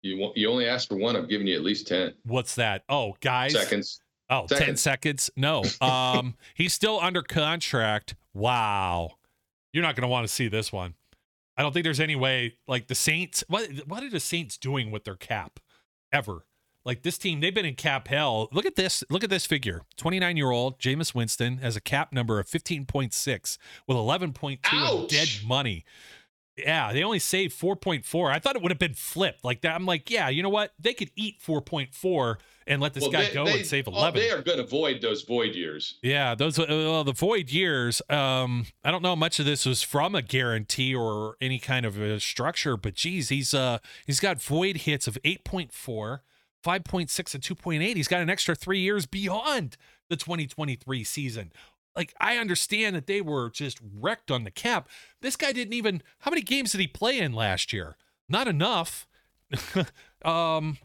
You 0.03 0.17
want, 0.17 0.37
you 0.37 0.49
only 0.49 0.67
asked 0.67 0.89
for 0.89 0.97
one. 0.97 1.15
I've 1.15 1.29
given 1.29 1.45
you 1.47 1.55
at 1.55 1.61
least 1.61 1.87
ten 1.87 2.13
What's 2.23 2.55
that? 2.55 2.83
Oh, 2.89 3.15
guys. 3.21 3.53
seconds. 3.53 4.01
Oh, 4.31 4.47
10 4.47 4.77
seconds? 4.77 5.29
No. 5.35 5.63
Um, 5.81 6.35
he's 6.55 6.73
still 6.73 6.99
under 7.01 7.21
contract. 7.21 8.15
Wow. 8.33 9.17
You're 9.73 9.83
not 9.83 9.95
going 9.95 10.03
to 10.03 10.07
want 10.07 10.25
to 10.25 10.33
see 10.33 10.47
this 10.47 10.71
one. 10.71 10.95
I 11.57 11.63
don't 11.63 11.73
think 11.73 11.83
there's 11.83 11.99
any 11.99 12.15
way 12.15 12.55
like 12.67 12.87
the 12.87 12.95
Saints 12.95 13.43
what 13.47 13.69
what 13.87 14.03
are 14.03 14.09
the 14.09 14.19
Saints 14.21 14.57
doing 14.57 14.89
with 14.89 15.03
their 15.03 15.17
cap 15.17 15.59
ever? 16.11 16.45
Like 16.83 17.03
this 17.03 17.17
team, 17.17 17.41
they've 17.41 17.53
been 17.53 17.65
in 17.65 17.75
cap 17.75 18.07
hell. 18.07 18.49
Look 18.51 18.65
at 18.65 18.75
this. 18.75 19.03
Look 19.09 19.23
at 19.23 19.29
this 19.29 19.45
figure. 19.45 19.81
29 19.97 20.37
year 20.37 20.51
old 20.51 20.79
Jameis 20.79 21.13
Winston 21.13 21.57
has 21.57 21.75
a 21.75 21.81
cap 21.81 22.11
number 22.11 22.39
of 22.39 22.47
15.6 22.47 23.57
with 23.87 23.97
11.2 23.97 25.03
of 25.03 25.09
dead 25.09 25.29
money. 25.45 25.85
Yeah, 26.57 26.91
they 26.91 27.03
only 27.03 27.19
saved 27.19 27.59
4.4. 27.59 28.31
I 28.31 28.39
thought 28.39 28.55
it 28.55 28.61
would 28.61 28.71
have 28.71 28.79
been 28.79 28.93
flipped 28.93 29.43
like 29.43 29.61
that. 29.61 29.73
I'm 29.73 29.85
like, 29.85 30.09
yeah, 30.09 30.29
you 30.29 30.43
know 30.43 30.49
what? 30.49 30.73
They 30.79 30.93
could 30.93 31.09
eat 31.15 31.41
4.4 31.41 32.35
and 32.67 32.81
let 32.81 32.93
this 32.93 33.03
well, 33.03 33.11
guy 33.11 33.25
they, 33.25 33.33
go 33.33 33.45
they, 33.45 33.59
and 33.59 33.65
save 33.65 33.87
11. 33.87 34.19
Oh, 34.19 34.21
they 34.21 34.31
are 34.31 34.41
going 34.41 34.57
to 34.57 34.63
avoid 34.63 35.01
those 35.01 35.23
void 35.23 35.55
years. 35.55 35.97
Yeah, 36.03 36.35
those 36.35 36.59
uh, 36.59 36.65
well, 36.67 37.03
the 37.03 37.13
void 37.13 37.51
years. 37.51 38.01
Um, 38.09 38.65
I 38.83 38.91
don't 38.91 39.01
know 39.01 39.15
much 39.15 39.39
of 39.39 39.45
this 39.45 39.65
was 39.65 39.81
from 39.81 40.13
a 40.13 40.21
guarantee 40.21 40.93
or 40.93 41.35
any 41.41 41.57
kind 41.57 41.85
of 41.85 41.99
a 41.99 42.19
structure, 42.19 42.75
but 42.77 42.95
geez, 42.95 43.29
he's 43.29 43.53
uh 43.53 43.79
he's 44.05 44.19
got 44.19 44.41
void 44.41 44.77
hits 44.77 45.07
of 45.07 45.17
8.4, 45.23 46.19
5.6 46.63 47.33
and 47.33 47.43
2.8. 47.43 47.95
He's 47.95 48.07
got 48.07 48.21
an 48.21 48.29
extra 48.29 48.55
3 48.55 48.79
years 48.79 49.05
beyond 49.05 49.77
the 50.09 50.15
2023 50.15 51.03
season. 51.03 51.51
Like 51.95 52.13
I 52.19 52.37
understand 52.37 52.95
that 52.95 53.07
they 53.07 53.21
were 53.21 53.49
just 53.49 53.79
wrecked 53.99 54.31
on 54.31 54.43
the 54.43 54.51
cap. 54.51 54.87
This 55.21 55.35
guy 55.35 55.51
didn't 55.51 55.73
even 55.73 56.01
how 56.19 56.31
many 56.31 56.41
games 56.41 56.71
did 56.71 56.81
he 56.81 56.87
play 56.87 57.19
in 57.19 57.33
last 57.33 57.73
year? 57.73 57.97
Not 58.29 58.47
enough. 58.47 59.07
um 60.25 60.77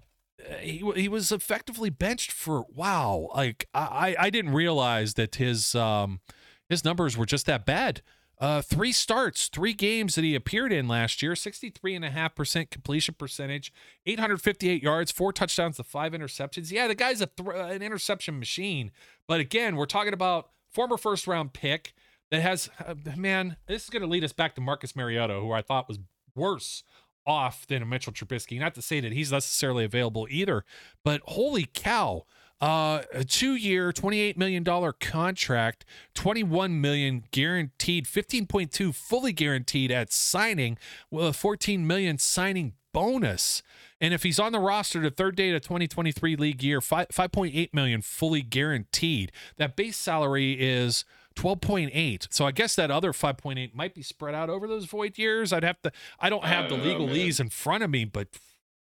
he 0.61 0.83
he 0.97 1.09
was 1.09 1.33
effectively 1.33 1.91
benched 1.91 2.33
for 2.33 2.65
wow. 2.73 3.29
Like 3.35 3.69
I 3.75 4.17
I 4.19 4.31
didn't 4.31 4.53
realize 4.53 5.15
that 5.15 5.37
his 5.37 5.75
um 5.75 6.21
his 6.69 6.85
numbers 6.85 7.17
were 7.17 7.27
just 7.27 7.47
that 7.47 7.65
bad. 7.65 8.03
Uh, 8.39 8.61
three 8.61 8.93
starts, 8.93 9.49
three 9.49 9.73
games 9.73 10.15
that 10.15 10.23
he 10.25 10.35
appeared 10.35 10.71
in 10.71 10.87
last 10.87 11.23
year, 11.23 11.33
63.5% 11.33 12.71
completion 12.71 13.15
percentage, 13.17 13.73
858 14.05 14.83
yards, 14.83 15.11
four 15.11 15.33
touchdowns 15.33 15.77
to 15.77 15.85
five 15.85 16.13
interceptions. 16.13 16.71
Yeah, 16.71 16.87
the 16.87 16.95
guy's 16.95 17.23
a 17.23 17.27
th- 17.27 17.49
an 17.55 17.83
interception 17.83 18.39
machine. 18.39 18.93
But 19.27 19.41
again, 19.41 19.77
we're 19.77 19.87
talking 19.87 20.13
about 20.13 20.51
former 20.71 20.99
first 20.99 21.27
round 21.27 21.55
pick 21.55 21.95
that 22.31 22.43
has, 22.43 22.69
uh, 22.85 22.95
man, 23.17 23.57
this 23.67 23.85
is 23.85 23.91
going 23.91 24.03
to 24.03 24.09
lead 24.09 24.25
us 24.25 24.35
back 24.35 24.55
to 24.57 24.61
Marcus 24.61 24.95
Mariota, 24.95 25.35
who 25.35 25.53
I 25.53 25.63
thought 25.63 25.89
was 25.89 25.99
worse 26.35 26.83
off 27.27 27.67
than 27.67 27.83
a 27.83 27.87
Mitchell 27.87 28.13
Trubisky. 28.13 28.61
Not 28.61 28.75
to 28.75 28.83
say 28.83 29.01
that 29.01 29.13
he's 29.13 29.33
necessarily 29.33 29.85
available 29.85 30.27
either, 30.31 30.65
but 31.05 31.23
holy 31.25 31.67
cow. 31.73 32.25
Uh, 32.61 33.03
a 33.13 33.23
two-year, 33.23 33.93
$28 33.93 34.37
million 34.37 34.65
contract, 35.01 35.85
21 36.15 36.81
million 36.81 37.25
guaranteed, 37.31 38.07
15.2 38.07 38.95
fully 38.95 39.33
guaranteed 39.33 39.91
at 39.91 40.11
signing, 40.13 40.79
with 41.11 41.27
a 41.27 41.33
14 41.35 41.87
million 41.87 42.17
signing 42.17 42.73
bonus. 42.97 43.63
And 44.01 44.15
if 44.15 44.23
he's 44.23 44.39
on 44.39 44.53
the 44.53 44.59
roster 44.59 45.01
the 45.01 45.11
third 45.11 45.37
day 45.37 45.51
of 45.51 45.55
the 45.55 45.61
2023 45.61 46.37
league 46.37 46.63
year, 46.63 46.81
5, 46.81 47.09
5.8 47.09 47.75
million 47.75 48.01
fully 48.01 48.41
guaranteed. 48.41 49.33
That 49.59 49.77
base 49.77 49.99
salary 49.99 50.53
is 50.53 51.05
12.8. 51.35 52.29
So 52.31 52.47
I 52.47 52.53
guess 52.53 52.75
that 52.77 52.91
other 52.91 53.13
5.8 53.13 53.75
might 53.75 53.95
be 53.95 54.03
spread 54.03 54.35
out 54.35 54.49
over 54.49 54.67
those 54.67 54.87
void 54.87 55.19
years. 55.19 55.53
I'd 55.53 55.63
have 55.63 55.81
to 55.83 55.93
I 56.19 56.31
don't 56.31 56.45
have 56.45 56.71
the 56.71 56.77
legalese 56.77 57.39
in 57.39 57.51
front 57.51 57.85
of 57.85 57.91
me, 57.91 58.07
but 58.07 58.29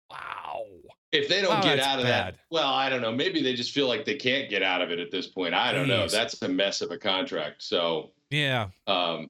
wow. 0.09 0.65
If 1.11 1.27
they 1.27 1.41
don't 1.41 1.59
oh, 1.59 1.61
get 1.61 1.79
out 1.79 1.99
of 1.99 2.05
bad. 2.05 2.35
that, 2.35 2.39
well, 2.49 2.69
I 2.69 2.89
don't 2.89 3.01
know. 3.01 3.11
Maybe 3.11 3.43
they 3.43 3.53
just 3.53 3.71
feel 3.71 3.87
like 3.87 4.05
they 4.05 4.15
can't 4.15 4.49
get 4.49 4.63
out 4.63 4.81
of 4.81 4.91
it 4.91 4.99
at 4.99 5.11
this 5.11 5.27
point. 5.27 5.53
I 5.53 5.73
don't 5.73 5.85
Jeez. 5.85 5.89
know. 5.89 6.07
That's 6.07 6.41
a 6.41 6.47
mess 6.47 6.81
of 6.81 6.91
a 6.91 6.97
contract. 6.97 7.63
So 7.63 8.11
yeah. 8.29 8.67
Um, 8.87 9.29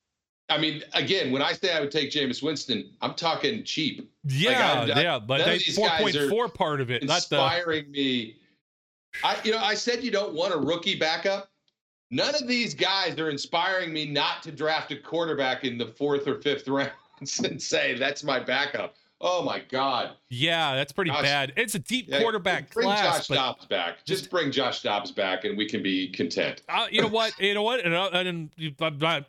I 0.52 0.58
mean, 0.58 0.84
again, 0.94 1.32
when 1.32 1.42
I 1.42 1.54
say 1.54 1.74
I 1.74 1.80
would 1.80 1.92
take 1.92 2.12
Jameis 2.12 2.44
Winston, 2.44 2.92
I'm 3.02 3.16
talking 3.16 3.64
cheap. 3.64 4.12
Yeah, 4.26 4.82
like 4.82 4.96
yeah, 4.96 5.18
but 5.18 5.46
they, 5.46 5.58
4.4 5.58 6.54
part 6.54 6.82
of 6.82 6.92
it, 6.92 7.04
inspiring 7.04 7.86
the... 7.86 7.92
me. 7.92 8.36
I, 9.24 9.38
you 9.44 9.52
know, 9.52 9.60
I 9.60 9.74
said 9.74 10.04
you 10.04 10.12
don't 10.12 10.34
want 10.34 10.54
a 10.54 10.58
rookie 10.58 10.96
backup. 10.96 11.50
None 12.12 12.36
of 12.36 12.48
these 12.48 12.74
guys 12.74 13.18
are 13.18 13.30
inspiring 13.30 13.94
me 13.94 14.06
not 14.06 14.44
to 14.44 14.52
draft 14.52 14.92
a 14.92 14.98
quarterback 14.98 15.64
in 15.64 15.78
the 15.78 15.88
fourth 15.88 16.28
or 16.28 16.42
fifth 16.42 16.68
rounds 16.68 17.40
and 17.44 17.62
say 17.62 17.98
that's 17.98 18.24
my 18.24 18.40
backup. 18.40 18.96
Oh 19.24 19.44
my 19.44 19.60
God. 19.60 20.16
Yeah, 20.30 20.76
that's 20.76 20.92
pretty 20.92 21.12
Josh, 21.12 21.22
bad. 21.22 21.54
It's 21.56 21.76
a 21.76 21.80
deep 21.80 22.08
yeah, 22.10 22.20
quarterback 22.20 22.74
bring 22.74 22.88
class. 22.88 23.28
Bring 23.28 23.38
Josh 23.38 23.46
Dobbs 23.46 23.66
back. 23.68 24.04
Just, 24.04 24.32
bring 24.32 24.52
Josh 24.52 24.82
Dobbs 24.82 25.12
back, 25.12 25.46
and 25.46 25.56
we 25.56 25.68
can 25.68 25.84
be 25.84 26.10
content. 26.10 26.64
Uh, 26.68 26.88
you 26.90 27.02
know 27.02 27.08
what? 27.08 27.40
You 27.40 27.54
know 27.54 27.62
what? 27.62 27.86
And, 27.86 27.94
uh, 27.94 28.10
and 28.14 28.50
I'm, 28.80 29.26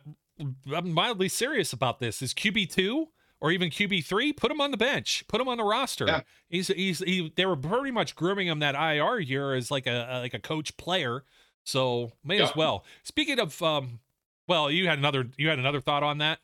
I'm 0.73 0.91
mildly 0.91 1.29
serious 1.29 1.73
about 1.73 1.99
this. 1.99 2.23
Is 2.23 2.33
QB 2.33 2.71
two 2.71 3.09
or 3.39 3.51
even 3.51 3.69
QB 3.69 4.03
three? 4.05 4.33
Put 4.33 4.51
him 4.51 4.59
on 4.59 4.71
the 4.71 4.77
bench. 4.77 5.25
Put 5.27 5.39
him 5.39 5.47
on 5.47 5.57
the 5.57 5.63
roster. 5.63 6.05
Yeah. 6.07 6.21
He's 6.49 6.67
he's 6.69 6.99
he. 6.99 7.31
They 7.35 7.45
were 7.45 7.55
pretty 7.55 7.91
much 7.91 8.15
grooming 8.15 8.47
him 8.47 8.59
that 8.59 8.73
IR 8.73 9.19
year 9.19 9.53
as 9.53 9.69
like 9.69 9.85
a, 9.85 10.07
a 10.09 10.15
like 10.21 10.33
a 10.33 10.39
coach 10.39 10.75
player. 10.77 11.23
So 11.65 12.11
may 12.23 12.39
yeah. 12.39 12.45
as 12.45 12.55
well. 12.55 12.83
Speaking 13.03 13.39
of, 13.39 13.61
um, 13.61 13.99
well, 14.47 14.71
you 14.71 14.87
had 14.87 14.97
another 14.97 15.29
you 15.37 15.49
had 15.49 15.59
another 15.59 15.81
thought 15.81 16.01
on 16.01 16.17
that 16.17 16.39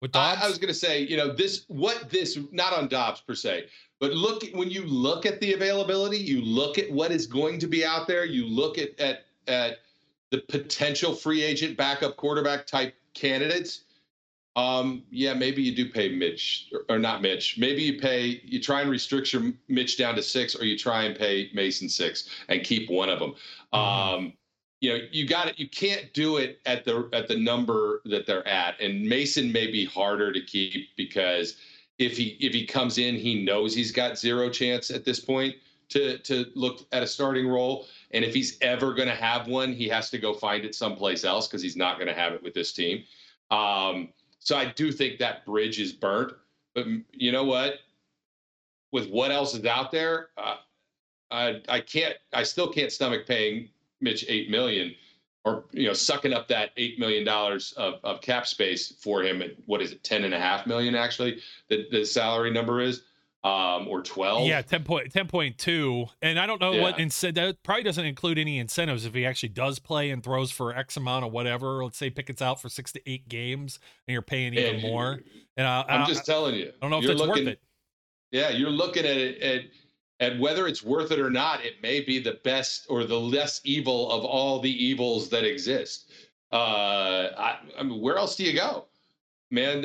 with 0.00 0.12
Dobbs. 0.12 0.40
I, 0.40 0.46
I 0.46 0.48
was 0.48 0.58
going 0.58 0.72
to 0.72 0.78
say, 0.78 1.02
you 1.02 1.16
know, 1.16 1.32
this 1.32 1.64
what 1.68 2.10
this 2.10 2.38
not 2.52 2.72
on 2.72 2.88
Dobbs 2.88 3.20
per 3.20 3.34
se, 3.34 3.66
but 3.98 4.12
look 4.12 4.44
when 4.52 4.70
you 4.70 4.84
look 4.86 5.26
at 5.26 5.40
the 5.40 5.52
availability, 5.52 6.18
you 6.18 6.40
look 6.40 6.78
at 6.78 6.90
what 6.90 7.10
is 7.10 7.26
going 7.26 7.58
to 7.60 7.66
be 7.66 7.84
out 7.84 8.06
there, 8.06 8.24
you 8.24 8.46
look 8.46 8.78
at 8.78 8.98
at 8.98 9.26
at 9.46 9.78
the 10.30 10.38
potential 10.38 11.14
free 11.14 11.42
agent 11.42 11.76
backup 11.76 12.16
quarterback 12.16 12.66
type 12.66 12.94
candidates. 13.14 13.84
Um, 14.56 15.04
yeah, 15.10 15.32
maybe 15.32 15.62
you 15.62 15.74
do 15.74 15.88
pay 15.90 16.14
Mitch 16.14 16.68
or, 16.72 16.80
or, 16.88 16.98
not 16.98 17.22
Mitch. 17.22 17.56
Maybe 17.56 17.82
you 17.82 18.00
pay, 18.00 18.40
you 18.44 18.60
try 18.60 18.80
and 18.80 18.90
restrict 18.90 19.32
your 19.32 19.52
Mitch 19.68 19.96
down 19.96 20.16
to 20.16 20.22
six, 20.22 20.56
or 20.56 20.64
you 20.64 20.76
try 20.76 21.04
and 21.04 21.16
pay 21.16 21.50
Mason 21.54 21.88
six 21.88 22.28
and 22.48 22.64
keep 22.64 22.90
one 22.90 23.08
of 23.08 23.20
them. 23.20 23.34
Mm-hmm. 23.72 24.14
Um, 24.14 24.32
you 24.80 24.90
know, 24.90 25.04
you 25.12 25.26
got 25.26 25.48
it. 25.48 25.58
You 25.58 25.68
can't 25.68 26.12
do 26.14 26.38
it 26.38 26.60
at 26.64 26.84
the 26.84 27.08
at 27.12 27.28
the 27.28 27.36
number 27.36 28.00
that 28.06 28.26
they're 28.26 28.46
at. 28.48 28.80
And 28.80 29.06
Mason 29.06 29.52
may 29.52 29.70
be 29.70 29.84
harder 29.84 30.32
to 30.32 30.40
keep 30.40 30.96
because 30.96 31.56
if 31.98 32.16
he 32.16 32.38
if 32.40 32.54
he 32.54 32.66
comes 32.66 32.96
in, 32.96 33.14
he 33.14 33.44
knows 33.44 33.74
he's 33.74 33.92
got 33.92 34.18
zero 34.18 34.48
chance 34.48 34.90
at 34.90 35.04
this 35.04 35.20
point 35.20 35.54
to 35.90 36.18
to 36.18 36.46
look 36.54 36.86
at 36.92 37.02
a 37.02 37.06
starting 37.06 37.46
role. 37.46 37.86
And 38.12 38.24
if 38.24 38.32
he's 38.32 38.56
ever 38.62 38.94
going 38.94 39.08
to 39.08 39.14
have 39.14 39.46
one, 39.46 39.72
he 39.74 39.86
has 39.88 40.08
to 40.10 40.18
go 40.18 40.32
find 40.32 40.64
it 40.64 40.74
someplace 40.74 41.24
else 41.24 41.46
because 41.46 41.62
he's 41.62 41.76
not 41.76 41.96
going 41.96 42.08
to 42.08 42.14
have 42.14 42.32
it 42.32 42.42
with 42.42 42.54
this 42.54 42.72
team. 42.72 43.04
Um, 43.50 44.08
so 44.38 44.56
I 44.56 44.64
do 44.64 44.90
think 44.92 45.18
that 45.18 45.44
bridge 45.44 45.78
is 45.78 45.92
burnt. 45.92 46.32
But 46.74 46.86
you 47.12 47.32
know 47.32 47.44
what? 47.44 47.74
With 48.92 49.10
what 49.10 49.30
else 49.30 49.54
is 49.54 49.64
out 49.66 49.92
there, 49.92 50.28
uh, 50.38 50.56
I 51.30 51.60
I 51.68 51.80
can't. 51.80 52.16
I 52.32 52.44
still 52.44 52.72
can't 52.72 52.90
stomach 52.90 53.26
paying 53.26 53.68
Mitch 54.00 54.24
eight 54.28 54.50
million, 54.50 54.94
or 55.44 55.64
you 55.72 55.86
know, 55.86 55.92
sucking 55.92 56.32
up 56.32 56.48
that 56.48 56.70
eight 56.76 56.98
million 56.98 57.24
dollars 57.24 57.72
of, 57.72 57.94
of 58.04 58.20
cap 58.20 58.46
space 58.46 58.92
for 59.00 59.22
him. 59.22 59.42
At 59.42 59.52
what 59.66 59.82
is 59.82 59.92
it, 59.92 60.04
ten 60.04 60.24
and 60.24 60.34
a 60.34 60.38
half 60.38 60.66
million 60.66 60.94
actually? 60.94 61.40
The 61.68 61.86
the 61.90 62.04
salary 62.04 62.50
number 62.50 62.80
is 62.80 63.02
um, 63.42 63.88
or 63.88 64.02
12. 64.02 64.46
Yeah, 64.46 64.60
10 64.62 64.84
point, 64.84 65.12
10.2. 65.12 66.10
And 66.20 66.38
I 66.38 66.46
don't 66.46 66.60
know 66.60 66.72
yeah. 66.72 66.82
what 66.82 66.98
incentive, 66.98 67.34
that 67.34 67.62
probably 67.62 67.84
doesn't 67.84 68.04
include 68.04 68.38
any 68.38 68.58
incentives 68.58 69.06
if 69.06 69.14
he 69.14 69.24
actually 69.24 69.50
does 69.50 69.78
play 69.78 70.10
and 70.10 70.22
throws 70.22 70.50
for 70.50 70.74
X 70.74 70.96
amount 70.96 71.24
or 71.24 71.30
whatever. 71.30 71.82
Let's 71.82 71.96
say 71.96 72.10
Pickett's 72.10 72.42
out 72.42 72.60
for 72.60 72.68
six 72.68 72.92
to 72.92 73.10
eight 73.10 73.28
games 73.28 73.78
and 74.06 74.12
you're 74.12 74.22
paying 74.22 74.54
even 74.54 74.74
and 74.74 74.82
more. 74.82 75.20
And 75.56 75.66
I, 75.66 75.84
I'm 75.88 76.02
I, 76.02 76.06
just 76.06 76.26
telling 76.26 76.54
you, 76.54 76.68
I 76.68 76.72
don't 76.82 76.90
know 76.90 76.98
if 76.98 77.08
it's 77.08 77.18
looking, 77.18 77.46
worth 77.46 77.54
it. 77.54 77.62
Yeah, 78.30 78.50
you're 78.50 78.70
looking 78.70 79.04
at 79.04 79.16
it 79.16 79.42
at, 79.42 79.62
at 80.20 80.38
whether 80.38 80.68
it's 80.68 80.82
worth 80.82 81.10
it 81.10 81.18
or 81.18 81.30
not. 81.30 81.64
It 81.64 81.82
may 81.82 82.00
be 82.00 82.18
the 82.18 82.38
best 82.44 82.86
or 82.88 83.04
the 83.04 83.18
less 83.18 83.60
evil 83.64 84.10
of 84.12 84.24
all 84.24 84.60
the 84.60 84.70
evils 84.70 85.28
that 85.30 85.44
exist. 85.44 86.10
Uh, 86.52 87.30
I, 87.36 87.58
I 87.78 87.82
mean, 87.82 88.00
where 88.00 88.16
else 88.16 88.36
do 88.36 88.44
you 88.44 88.54
go? 88.54 88.86
man, 89.50 89.84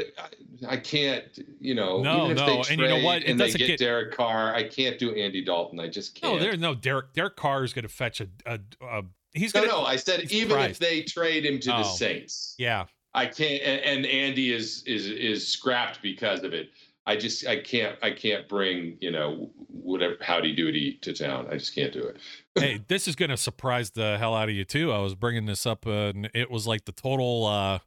I, 0.67 0.77
can't, 0.77 1.25
you 1.59 1.75
know, 1.75 2.01
no, 2.01 2.25
even 2.25 2.31
if 2.31 2.37
no. 2.37 2.45
they 2.45 2.61
trade 2.61 2.79
and 2.79 2.81
you 2.81 2.87
know 2.87 3.05
what? 3.05 3.23
It 3.23 3.29
and 3.29 3.39
they 3.39 3.51
get, 3.51 3.67
get, 3.67 3.79
Derek 3.79 4.15
Carr, 4.15 4.53
I 4.53 4.63
can't 4.63 4.99
do 4.99 5.13
Andy 5.13 5.43
Dalton. 5.43 5.79
I 5.79 5.87
just 5.87 6.15
can't. 6.15 6.35
No, 6.35 6.39
there's 6.39 6.59
no 6.59 6.75
Derek. 6.75 7.13
Derek 7.13 7.35
Carr 7.35 7.63
is 7.63 7.73
going 7.73 7.83
to 7.83 7.89
fetch 7.89 8.21
a, 8.21 8.27
a, 8.45 8.59
a 8.81 9.03
he's 9.33 9.51
gonna, 9.51 9.67
no. 9.67 9.83
I 9.83 9.95
said 9.95 10.31
even 10.31 10.59
if 10.59 10.79
they 10.79 11.01
trade 11.01 11.45
him 11.45 11.59
to 11.61 11.75
oh, 11.75 11.77
the 11.79 11.83
Saints, 11.83 12.55
yeah, 12.57 12.85
I 13.13 13.25
can't. 13.25 13.61
And, 13.63 13.81
and 13.81 14.05
Andy 14.05 14.53
is 14.53 14.83
is 14.83 15.07
is 15.07 15.47
scrapped 15.47 16.01
because 16.01 16.43
of 16.43 16.53
it. 16.53 16.69
I 17.07 17.15
just 17.15 17.45
I 17.47 17.57
can't 17.57 17.97
I 18.01 18.11
can't 18.11 18.47
bring 18.49 18.97
you 18.99 19.11
know 19.11 19.51
whatever 19.69 20.15
howdy 20.21 20.55
doody 20.55 20.97
to 21.01 21.13
town. 21.13 21.47
I 21.51 21.57
just 21.57 21.75
can't 21.75 21.93
do 21.93 22.03
it. 22.03 22.17
hey, 22.55 22.81
this 22.87 23.07
is 23.07 23.15
gonna 23.15 23.37
surprise 23.37 23.91
the 23.91 24.17
hell 24.17 24.35
out 24.35 24.49
of 24.49 24.55
you 24.55 24.65
too. 24.65 24.91
I 24.91 24.99
was 24.99 25.15
bringing 25.15 25.45
this 25.45 25.65
up, 25.65 25.85
and 25.85 26.29
it 26.33 26.49
was 26.49 26.65
like 26.65 26.85
the 26.85 26.91
total. 26.91 27.45
uh 27.45 27.79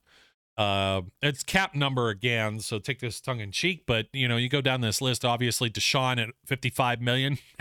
Uh, 0.58 1.02
it's 1.22 1.44
cap 1.44 1.76
number 1.76 2.08
again, 2.08 2.58
so 2.58 2.80
take 2.80 2.98
this 2.98 3.20
tongue 3.20 3.38
in 3.38 3.52
cheek. 3.52 3.84
But 3.86 4.08
you 4.12 4.26
know, 4.26 4.36
you 4.36 4.48
go 4.48 4.60
down 4.60 4.80
this 4.80 5.00
list. 5.00 5.24
Obviously, 5.24 5.70
Deshaun 5.70 6.20
at 6.20 6.30
55 6.46 7.00
million. 7.00 7.38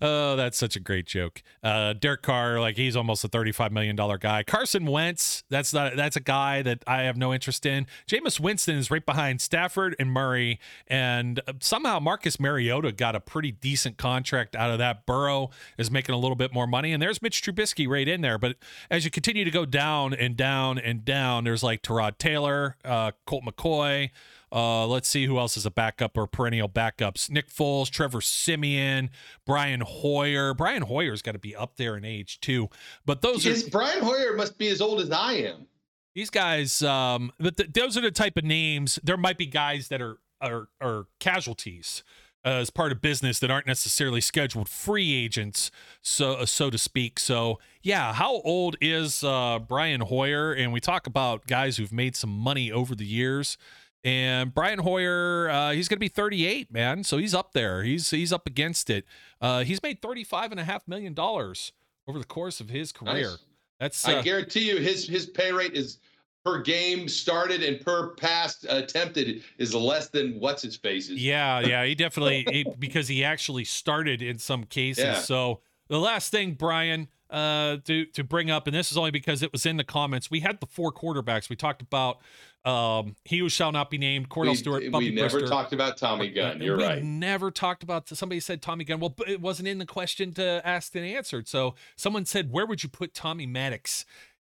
oh, 0.00 0.36
that's 0.36 0.56
such 0.56 0.74
a 0.74 0.80
great 0.80 1.04
joke. 1.06 1.42
Uh, 1.62 1.92
Derek 1.92 2.22
Carr, 2.22 2.60
like 2.60 2.76
he's 2.76 2.96
almost 2.96 3.22
a 3.24 3.28
35 3.28 3.72
million 3.72 3.94
dollar 3.94 4.16
guy. 4.16 4.42
Carson 4.42 4.86
Wentz, 4.86 5.44
that's 5.50 5.74
not 5.74 5.96
that's 5.96 6.16
a 6.16 6.20
guy 6.20 6.62
that 6.62 6.82
I 6.86 7.02
have 7.02 7.18
no 7.18 7.34
interest 7.34 7.66
in. 7.66 7.86
Jameis 8.08 8.40
Winston 8.40 8.76
is 8.78 8.90
right 8.90 9.04
behind 9.04 9.42
Stafford 9.42 9.94
and 9.98 10.10
Murray, 10.10 10.58
and 10.86 11.40
uh, 11.46 11.52
somehow 11.60 12.00
Marcus 12.00 12.40
Mariota 12.40 12.90
got 12.90 13.14
a 13.14 13.20
pretty 13.20 13.52
decent 13.52 13.98
contract 13.98 14.56
out 14.56 14.70
of 14.70 14.78
that. 14.78 15.04
Burrow 15.04 15.50
is 15.76 15.90
making 15.90 16.14
a 16.14 16.18
little 16.18 16.36
bit 16.36 16.54
more 16.54 16.66
money, 16.66 16.90
and 16.94 17.02
there's 17.02 17.20
Mitch 17.20 17.42
Trubisky 17.42 17.86
right 17.86 18.08
in 18.08 18.22
there. 18.22 18.38
But 18.38 18.56
as 18.90 19.04
you 19.04 19.10
continue 19.10 19.44
to 19.44 19.50
go 19.50 19.66
down 19.66 20.14
and 20.14 20.38
down 20.38 20.53
down 20.54 20.78
and 20.78 21.04
down. 21.04 21.44
There's 21.44 21.62
like 21.62 21.82
Tyrod 21.82 22.18
Taylor, 22.18 22.76
uh, 22.84 23.12
Colt 23.26 23.44
McCoy. 23.44 24.10
Uh, 24.52 24.86
let's 24.86 25.08
see 25.08 25.26
who 25.26 25.36
else 25.38 25.56
is 25.56 25.66
a 25.66 25.70
backup 25.70 26.16
or 26.16 26.28
perennial 26.28 26.68
backups. 26.68 27.28
Nick 27.28 27.50
Foles, 27.50 27.90
Trevor 27.90 28.20
Siemian, 28.20 29.10
Brian 29.44 29.80
Hoyer. 29.80 30.54
Brian 30.54 30.82
Hoyer's 30.82 31.22
got 31.22 31.32
to 31.32 31.40
be 31.40 31.56
up 31.56 31.76
there 31.76 31.96
in 31.96 32.04
age 32.04 32.38
too. 32.40 32.68
But 33.04 33.20
those 33.20 33.44
Is 33.44 33.66
are 33.66 33.70
Brian 33.70 34.02
Hoyer 34.02 34.36
must 34.36 34.56
be 34.56 34.68
as 34.68 34.80
old 34.80 35.00
as 35.00 35.10
I 35.10 35.32
am. 35.34 35.66
these 36.14 36.30
guys. 36.30 36.82
Um, 36.82 37.32
but 37.40 37.56
th- 37.56 37.72
those 37.72 37.96
are 37.98 38.02
the 38.02 38.12
type 38.12 38.36
of 38.36 38.44
names. 38.44 39.00
There 39.02 39.16
might 39.16 39.38
be 39.38 39.46
guys 39.46 39.88
that 39.88 40.00
are 40.00 40.18
are, 40.40 40.68
are 40.80 41.06
casualties 41.20 42.04
uh, 42.44 42.50
as 42.50 42.70
part 42.70 42.92
of 42.92 43.00
business 43.00 43.38
that 43.40 43.50
aren't 43.50 43.66
necessarily 43.66 44.20
scheduled 44.20 44.68
free 44.68 45.14
agents, 45.14 45.70
so 46.02 46.34
uh, 46.34 46.46
so 46.46 46.70
to 46.70 46.78
speak. 46.78 47.18
So 47.18 47.58
yeah, 47.82 48.12
how 48.12 48.40
old 48.42 48.76
is 48.80 49.24
uh, 49.24 49.58
Brian 49.60 50.02
Hoyer? 50.02 50.52
And 50.52 50.72
we 50.72 50.80
talk 50.80 51.06
about 51.06 51.46
guys 51.46 51.76
who've 51.76 51.92
made 51.92 52.16
some 52.16 52.30
money 52.30 52.70
over 52.70 52.94
the 52.94 53.06
years. 53.06 53.56
And 54.04 54.52
Brian 54.52 54.80
Hoyer, 54.80 55.48
uh, 55.48 55.70
he's 55.72 55.88
going 55.88 55.96
to 55.96 56.00
be 56.00 56.08
38, 56.08 56.70
man. 56.70 57.04
So 57.04 57.16
he's 57.16 57.34
up 57.34 57.52
there. 57.54 57.82
He's 57.82 58.10
he's 58.10 58.32
up 58.32 58.46
against 58.46 58.90
it. 58.90 59.06
Uh, 59.40 59.64
he's 59.64 59.82
made 59.82 60.02
35 60.02 60.50
and 60.50 60.60
a 60.60 60.64
half 60.64 60.86
million 60.86 61.14
dollars 61.14 61.72
over 62.06 62.18
the 62.18 62.26
course 62.26 62.60
of 62.60 62.68
his 62.68 62.92
career. 62.92 63.30
Nice. 63.30 63.38
That's 63.80 64.06
I 64.06 64.14
uh, 64.16 64.22
guarantee 64.22 64.68
you, 64.68 64.76
his 64.76 65.06
his 65.06 65.26
pay 65.26 65.52
rate 65.52 65.74
is 65.74 65.98
per 66.44 66.60
game 66.60 67.08
started 67.08 67.62
and 67.62 67.80
per 67.80 68.10
pass 68.14 68.64
attempted 68.68 69.42
is 69.58 69.74
less 69.74 70.08
than 70.08 70.38
what's 70.38 70.64
its 70.64 70.76
faces. 70.76 71.22
Yeah, 71.22 71.60
yeah, 71.66 71.84
he 71.84 71.94
definitely 71.94 72.46
he, 72.50 72.66
because 72.78 73.08
he 73.08 73.24
actually 73.24 73.64
started 73.64 74.22
in 74.22 74.38
some 74.38 74.64
cases. 74.64 75.04
Yeah. 75.04 75.14
So 75.14 75.60
the 75.88 75.98
last 75.98 76.30
thing, 76.30 76.52
Brian, 76.52 77.08
uh, 77.30 77.78
to 77.84 78.04
to 78.06 78.22
bring 78.22 78.50
up, 78.50 78.66
and 78.66 78.76
this 78.76 78.92
is 78.92 78.98
only 78.98 79.10
because 79.10 79.42
it 79.42 79.52
was 79.52 79.64
in 79.66 79.76
the 79.76 79.84
comments. 79.84 80.30
We 80.30 80.40
had 80.40 80.60
the 80.60 80.66
four 80.66 80.92
quarterbacks. 80.92 81.48
We 81.48 81.56
talked 81.56 81.80
about 81.80 82.18
um, 82.64 83.16
he 83.24 83.38
who 83.38 83.48
shall 83.48 83.72
not 83.72 83.90
be 83.90 83.98
named, 83.98 84.28
Cordell 84.28 84.50
we, 84.50 84.54
Stewart, 84.56 84.82
we 84.92 85.10
never 85.10 85.40
Brister. 85.40 85.48
talked 85.48 85.72
about 85.72 85.96
Tommy 85.96 86.30
Gunn. 86.30 86.60
You're 86.60 86.76
we 86.76 86.84
right. 86.84 87.02
never 87.02 87.50
talked 87.50 87.82
about 87.82 88.08
somebody 88.08 88.40
said 88.40 88.62
Tommy 88.62 88.84
Gunn. 88.84 89.00
Well, 89.00 89.14
it 89.26 89.40
wasn't 89.40 89.68
in 89.68 89.78
the 89.78 89.86
question 89.86 90.32
to 90.34 90.62
asked 90.64 90.94
and 90.94 91.04
answered. 91.04 91.48
So 91.48 91.74
someone 91.96 92.24
said, 92.24 92.52
where 92.52 92.66
would 92.66 92.82
you 92.82 92.88
put 92.88 93.14
Tommy 93.14 93.46
Maddox 93.46 94.04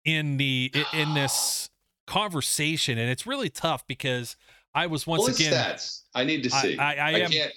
in 0.05 0.37
the 0.37 0.71
in 0.93 1.13
this 1.13 1.69
conversation? 2.05 2.97
And 2.97 3.09
it's 3.09 3.25
really 3.27 3.49
tough 3.49 3.85
because 3.87 4.35
I 4.73 4.87
was 4.87 5.05
once 5.07 5.19
Pull 5.21 5.27
his 5.27 5.39
again 5.39 5.53
stats. 5.53 6.01
I 6.13 6.23
need 6.23 6.43
to 6.43 6.55
I- 6.55 6.61
see. 6.61 6.77
I- 6.77 7.09
I 7.09 7.19
am 7.19 7.31
can't. 7.31 7.53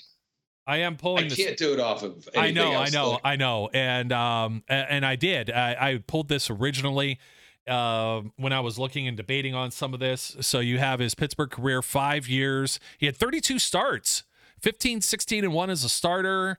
I 0.66 0.78
am 0.78 0.96
pulling 0.96 1.28
this. 1.28 1.38
can't 1.38 1.56
do 1.56 1.72
it 1.72 1.80
off 1.80 2.02
of. 2.02 2.28
I 2.36 2.50
know, 2.50 2.74
I 2.74 2.90
know, 2.90 3.12
Look, 3.12 3.20
I 3.24 3.36
know, 3.36 3.70
and 3.72 4.12
um, 4.12 4.62
and 4.68 5.04
I 5.06 5.16
did. 5.16 5.50
I, 5.50 5.92
I 5.92 5.98
pulled 6.06 6.28
this 6.28 6.50
originally 6.50 7.18
uh, 7.66 8.20
when 8.36 8.52
I 8.52 8.60
was 8.60 8.78
looking 8.78 9.08
and 9.08 9.16
debating 9.16 9.54
on 9.54 9.70
some 9.70 9.94
of 9.94 10.00
this. 10.00 10.36
So 10.42 10.60
you 10.60 10.76
have 10.76 11.00
his 11.00 11.14
Pittsburgh 11.14 11.50
career, 11.50 11.80
five 11.80 12.28
years. 12.28 12.78
He 12.98 13.06
had 13.06 13.16
32 13.16 13.58
starts, 13.58 14.24
15, 14.60 15.00
16, 15.00 15.44
and 15.44 15.54
one 15.54 15.70
as 15.70 15.84
a 15.84 15.88
starter. 15.88 16.58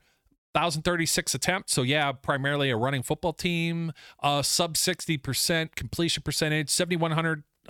1036 0.53 1.35
attempts. 1.35 1.73
So 1.73 1.83
yeah, 1.83 2.11
primarily 2.11 2.71
a 2.71 2.75
running 2.75 3.03
football 3.03 3.33
team. 3.33 3.93
Uh, 4.23 4.41
sub 4.41 4.73
60% 4.73 5.75
completion 5.75 6.23
percentage, 6.23 6.69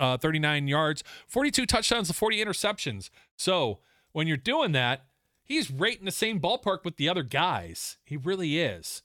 7139 0.00 0.68
yards, 0.68 1.04
42 1.26 1.66
touchdowns 1.66 2.08
to 2.08 2.14
40 2.14 2.44
interceptions. 2.44 3.10
So 3.36 3.78
when 4.12 4.26
you're 4.26 4.36
doing 4.36 4.72
that, 4.72 5.04
he's 5.42 5.70
right 5.70 5.98
in 5.98 6.04
the 6.04 6.10
same 6.10 6.40
ballpark 6.40 6.84
with 6.84 6.96
the 6.96 7.08
other 7.08 7.22
guys. 7.22 7.98
He 8.04 8.16
really 8.16 8.58
is. 8.58 9.02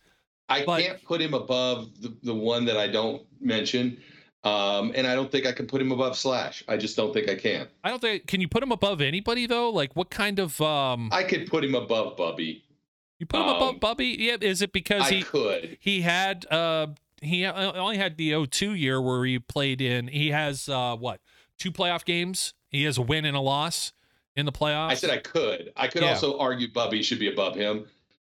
I 0.48 0.64
but- 0.64 0.82
can't 0.82 1.04
put 1.04 1.22
him 1.22 1.34
above 1.34 2.02
the, 2.02 2.16
the 2.24 2.36
one 2.36 2.66
that 2.66 2.78
I 2.78 2.88
don't 2.88 3.24
mention. 3.40 3.98
Um, 4.44 4.92
and 4.94 5.08
I 5.08 5.16
don't 5.16 5.32
think 5.32 5.48
I 5.48 5.52
can 5.52 5.66
put 5.66 5.82
him 5.82 5.92
above 5.92 6.16
Slash. 6.16 6.64
I 6.68 6.78
just 6.78 6.96
don't 6.96 7.12
think 7.12 7.28
I 7.28 7.34
can. 7.34 7.68
I 7.84 7.90
don't 7.90 8.00
think 8.00 8.28
can 8.28 8.42
you 8.42 8.48
put 8.48 8.62
him 8.62 8.72
above 8.72 9.02
anybody 9.02 9.48
though? 9.48 9.72
Like 9.72 9.96
what 9.96 10.12
kind 10.12 10.38
of 10.38 10.62
um 10.62 11.10
I 11.12 11.24
could 11.24 11.48
put 11.48 11.64
him 11.66 11.74
above 11.74 12.16
Bubby. 12.16 12.64
you 13.18 13.26
put 13.26 13.42
him 13.42 13.48
above 13.48 13.74
um, 13.74 13.80
Bubby? 13.80 14.16
Yeah, 14.20 14.38
is 14.40 14.62
it 14.62 14.72
because 14.72 15.02
I 15.02 15.16
he 15.16 15.24
could. 15.24 15.78
he 15.80 16.02
had 16.02 16.46
uh 16.52 16.88
he 17.22 17.46
only 17.46 17.98
had 17.98 18.18
the 18.18 18.46
02 18.48 18.74
year 18.74 19.02
where 19.02 19.24
he 19.26 19.40
played 19.40 19.82
in 19.82 20.08
he 20.08 20.30
has 20.32 20.68
uh 20.70 20.96
what? 20.96 21.20
Two 21.58 21.72
playoff 21.72 22.04
games. 22.06 22.54
He 22.70 22.84
has 22.84 22.98
a 22.98 23.02
win 23.02 23.24
and 23.26 23.38
a 23.38 23.40
loss 23.40 23.94
in 24.36 24.46
the 24.46 24.52
playoffs. 24.52 24.90
I 24.90 24.94
said 24.96 25.10
I 25.10 25.18
could. 25.20 25.72
I 25.78 25.88
could 25.88 26.02
Yeah. 26.04 26.10
also 26.10 26.38
argue 26.38 26.72
Bubby 26.72 27.02
should 27.02 27.20
be 27.20 27.30
above 27.32 27.56
him. 27.56 27.86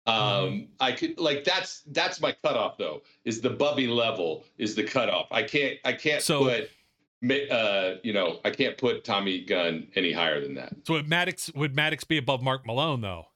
Um, 0.07 0.15
Mm-hmm. 0.17 0.65
I 0.81 0.93
could 0.93 1.19
like 1.19 1.45
that's 1.45 1.83
that's 1.89 2.21
my 2.21 2.33
cutoff 2.43 2.79
though. 2.79 3.03
Is 3.25 3.41
the 3.43 3.51
Bubby 3.51 3.87
level 3.87 4.45
is 4.57 4.75
the 4.75 4.83
cutoff. 4.85 5.27
I 5.31 5.43
can't 5.43 5.79
I 5.85 5.93
can't 5.93 6.23
So- 6.23 6.45
put 6.45 6.71
uh 7.51 7.97
you 8.03 8.15
know 8.15 8.41
I 8.47 8.51
can't 8.51 8.79
put 8.79 9.05
Tommy 9.05 9.45
Gunn 9.45 9.89
any 9.95 10.11
higher 10.11 10.41
than 10.41 10.55
that. 10.55 10.73
So 10.85 10.95
would 10.95 11.07
Maddox 11.07 11.53
would 11.55 11.77
Maddox 11.77 12.05
be 12.05 12.17
above 12.17 12.43
Mark 12.43 12.67
Malone 12.67 13.03
though? 13.03 13.27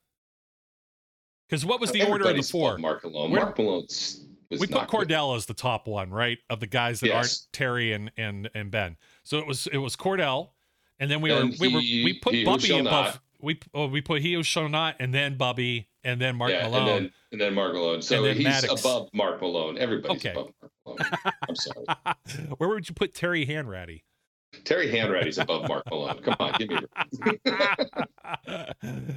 Because 1.47 1.67
what 1.67 1.81
was 1.81 1.93
the 1.93 2.09
order 2.09 2.27
of 2.31 2.37
the 2.37 2.43
four? 2.43 2.79
Mark 2.79 3.05
Malone. 3.05 3.31
Where- 3.31 3.43
Mark 3.43 3.59
Malone's 3.59 4.24
we 4.61 4.67
put 4.67 4.75
not 4.75 4.89
good. 4.91 5.09
Cordell 5.09 5.37
as 5.37 5.47
the 5.47 5.55
top 5.55 5.87
one, 5.87 6.11
right? 6.11 6.39
Of 6.51 6.61
the 6.61 6.67
guys 6.67 7.01
that 7.01 7.09
Yes. 7.09 7.15
aren't 7.17 7.53
Terry 7.53 7.93
and 7.93 8.11
and 8.17 8.49
and 8.55 8.71
Ben. 8.71 8.97
So 9.23 9.39
it 9.39 9.47
was 9.47 9.67
it 9.69 9.79
was 9.79 9.97
Cordell, 9.97 10.51
and 10.99 11.11
then 11.11 11.21
we 11.21 11.33
were 11.33 11.41
And 11.41 11.57
we 11.59 11.69
were 11.69 11.79
we 11.81 12.19
put 12.21 12.35
he 12.35 12.45
Bubby 12.45 12.71
above. 12.79 12.85
not. 12.85 13.21
We 13.41 13.61
oh, 13.75 13.87
we 13.89 14.01
put 14.01 14.23
he 14.23 14.33
who 14.35 14.43
shall 14.43 14.69
not, 14.69 14.97
and 15.01 15.13
then 15.13 15.37
Bubby, 15.37 15.89
and 16.03 16.19
then 16.21 16.37
Mark 16.37 16.51
yeah, 16.53 16.65
Malone. 16.69 16.89
and 16.89 16.89
then 17.07 17.13
and 17.33 17.41
then 17.41 17.55
Mark 17.55 17.75
Malone. 17.75 18.01
So 18.01 18.25
he's 18.25 18.43
Maddox. 18.45 18.81
above 18.81 19.11
Mark 19.13 19.41
Malone. 19.43 19.77
Everybody's 19.77 20.19
Okay. 20.25 20.31
above 20.31 20.51
Mark 20.63 20.73
Malone. 20.87 20.99
I'm 21.49 21.57
sorry. 21.57 21.87
Where 22.59 22.69
would 22.71 22.89
you 22.89 22.95
put 22.95 23.15
Terry 23.15 23.45
Hanratty? 23.47 24.03
Terry 24.65 24.89
Hanratty's 24.89 25.39
above 25.39 25.69
Mark 25.69 25.85
Malone. 25.91 26.21
Come 26.23 26.37
on, 26.39 26.55
give 26.59 26.71
me. 26.71 26.79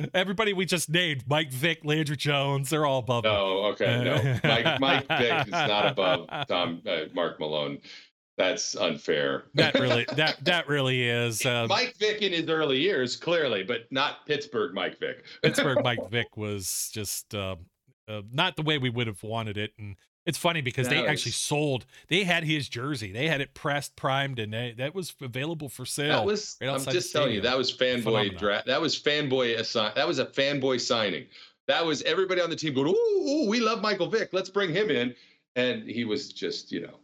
Everybody 0.13 0.53
we 0.53 0.65
just 0.65 0.89
named, 0.89 1.23
Mike 1.27 1.51
Vick, 1.51 1.79
Landry 1.83 2.17
Jones, 2.17 2.69
they're 2.69 2.85
all 2.85 2.99
above. 2.99 3.23
No, 3.23 3.65
okay, 3.67 4.03
no. 4.03 4.39
Mike 4.47 4.79
Mike 4.79 5.07
Vick 5.07 5.47
is 5.47 5.51
not 5.51 5.87
above 5.87 6.27
Tom 6.47 6.81
uh, 6.87 7.01
Mark 7.13 7.39
Malone. 7.39 7.79
That's 8.37 8.75
unfair. 8.75 9.45
That 9.55 9.73
really 9.75 10.05
that 10.15 10.43
that 10.45 10.67
really 10.67 11.03
is. 11.09 11.43
Uh, 11.43 11.65
Mike 11.67 11.95
Vick 11.97 12.21
in 12.21 12.31
his 12.31 12.47
early 12.47 12.79
years, 12.79 13.15
clearly, 13.15 13.63
but 13.63 13.91
not 13.91 14.27
Pittsburgh 14.27 14.75
Mike 14.75 14.99
Vick. 14.99 15.25
Pittsburgh 15.41 15.79
Mike 15.83 16.07
Vick 16.11 16.37
was 16.37 16.91
just 16.93 17.33
uh, 17.33 17.55
uh, 18.07 18.21
not 18.31 18.55
the 18.55 18.61
way 18.61 18.77
we 18.77 18.91
would 18.91 19.07
have 19.07 19.23
wanted 19.23 19.57
it, 19.57 19.71
and 19.79 19.95
it's 20.27 20.37
funny 20.37 20.61
because 20.61 20.89
they 20.89 21.01
That 21.01 21.07
actually 21.07 21.31
sold. 21.31 21.85
They 22.09 22.25
had 22.25 22.43
his 22.43 22.67
jersey. 22.67 23.13
They 23.13 23.27
had 23.27 23.39
it 23.39 23.53
pressed, 23.53 23.95
primed, 23.95 24.39
and 24.39 24.53
they, 24.53 24.75
that 24.77 24.93
was 24.93 25.15
available 25.21 25.69
for 25.69 25.85
sale. 25.85 26.09
That 26.09 26.25
was. 26.25 26.57
right 26.61 26.69
I'm 26.69 26.83
just 26.83 27.13
telling 27.13 27.33
you, 27.33 27.41
that 27.41 27.57
was 27.57 27.75
fanboy 27.75 28.37
draft. 28.37 28.67
That 28.67 28.81
was 28.81 28.99
fanboy 29.01 29.57
assign. 29.57 29.93
That 29.95 30.05
was 30.05 30.19
a 30.19 30.25
fanboy 30.25 30.81
signing. 30.81 31.27
That 31.67 31.85
was 31.85 32.01
everybody 32.03 32.41
on 32.41 32.49
the 32.49 32.55
team 32.57 32.73
going, 32.73 32.89
"Ooh, 32.89 33.29
ooh, 33.29 33.49
we 33.49 33.61
love 33.61 33.81
Michael 33.81 34.07
Vick. 34.07 34.29
Let's 34.33 34.49
bring 34.49 34.71
him 34.71 34.91
in." 34.91 35.15
And 35.55 35.89
he 35.89 36.03
was 36.03 36.31
just, 36.31 36.71
you 36.71 36.81
know, 36.81 36.99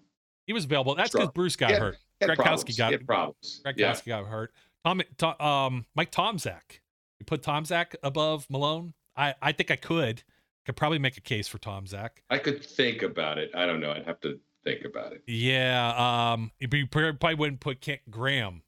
he 0.45 0.53
was 0.53 0.65
available. 0.65 0.93
That's 0.93 1.11
because 1.11 1.29
Bruce 1.29 1.55
got 1.55 1.71
had- 1.71 1.79
hurt. 1.79 1.97
he 2.19 2.27
had 2.27 2.37
Gronkowski 2.37 2.43
problems. 2.43 2.77
got- 2.77 2.91
had 2.91 3.07
problems. 3.07 3.59
Greg 3.63 3.75
yeah. 3.79 3.91
Kowski 3.91 4.07
got 4.07 4.25
hurt. 4.25 4.53
Tom, 4.85 5.01
Tom, 5.17 5.39
um, 5.39 5.85
Mike 5.95 6.11
Tomczak. 6.11 6.79
You 7.19 7.25
put 7.25 7.41
Tomczak 7.41 7.95
above 8.03 8.47
Malone. 8.49 8.93
I, 9.15 9.33
I 9.41 9.53
think 9.53 9.71
I 9.71 9.77
could. 9.77 10.23
Could 10.65 10.75
probably 10.75 10.99
make 10.99 11.17
a 11.17 11.21
case 11.21 11.47
for 11.47 11.57
Tomczak. 11.57 12.09
I 12.29 12.37
could 12.37 12.63
think 12.63 13.01
about 13.01 13.37
it. 13.37 13.51
I 13.53 13.65
don't 13.65 13.79
know. 13.79 13.91
I'd 13.91 14.05
have 14.05 14.21
to 14.21 14.39
think 14.63 14.85
about 14.85 15.11
it. 15.13 15.23
Yeah. 15.27 16.31
Um, 16.33 16.51
you 16.59 16.87
probably 16.87 17.35
wouldn't 17.35 17.59
put 17.59 17.81
Kent 17.81 18.01
Graham 18.09 18.61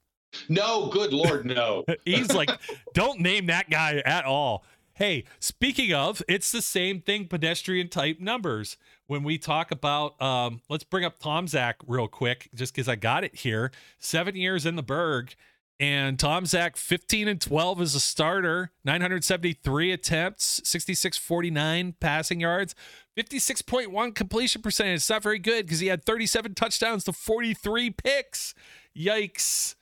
No, 0.50 0.88
good 0.88 1.14
lord, 1.14 1.46
no. 1.46 1.86
He's 2.06 2.34
like, 2.34 2.50
don't 2.94 3.20
name 3.20 3.48
that 3.48 3.70
guy 3.70 4.02
at 4.06 4.26
all. 4.26 4.64
Hey, 4.94 5.26
speaking 5.40 5.94
of, 5.94 6.22
it's 6.28 6.52
the 6.52 6.62
same 6.62 7.02
thing, 7.02 7.28
pedestrian 7.28 7.90
type 7.90 8.20
numbers. 8.20 8.78
When 9.08 9.24
we 9.24 9.38
talk 9.38 9.72
about, 9.72 10.20
um, 10.22 10.62
let's 10.70 10.86
bring 10.86 11.04
up 11.04 11.20
Tomczak 11.20 11.76
real 11.86 12.08
quick, 12.08 12.50
just 12.56 12.74
because 12.74 12.88
I 12.88 12.96
got 12.96 13.24
it 13.24 13.36
here. 13.36 13.72
Seven 14.00 14.36
years 14.36 14.66
in 14.66 14.78
the 14.78 14.84
Burgh, 14.84 15.36
And 15.80 16.18
Tomczak, 16.18 16.78
15 16.78 17.28
and 17.28 17.42
12 17.42 17.82
as 17.82 17.96
a 17.96 18.00
starter, 18.00 18.72
973 18.86 19.92
attempts, 19.92 20.62
66 20.64 21.18
49 21.18 21.96
passing 22.00 22.40
yards, 22.40 22.76
56.1 23.18 24.16
completion 24.16 24.62
percentage. 24.62 24.98
It's 24.98 25.10
not 25.10 25.24
very 25.24 25.40
good 25.40 25.66
because 25.66 25.82
he 25.82 25.88
had 25.88 26.06
37 26.06 26.56
touchdowns 26.56 27.04
to 27.06 27.14
43 27.14 27.90
picks. 27.92 28.54
Yikes. 28.96 29.76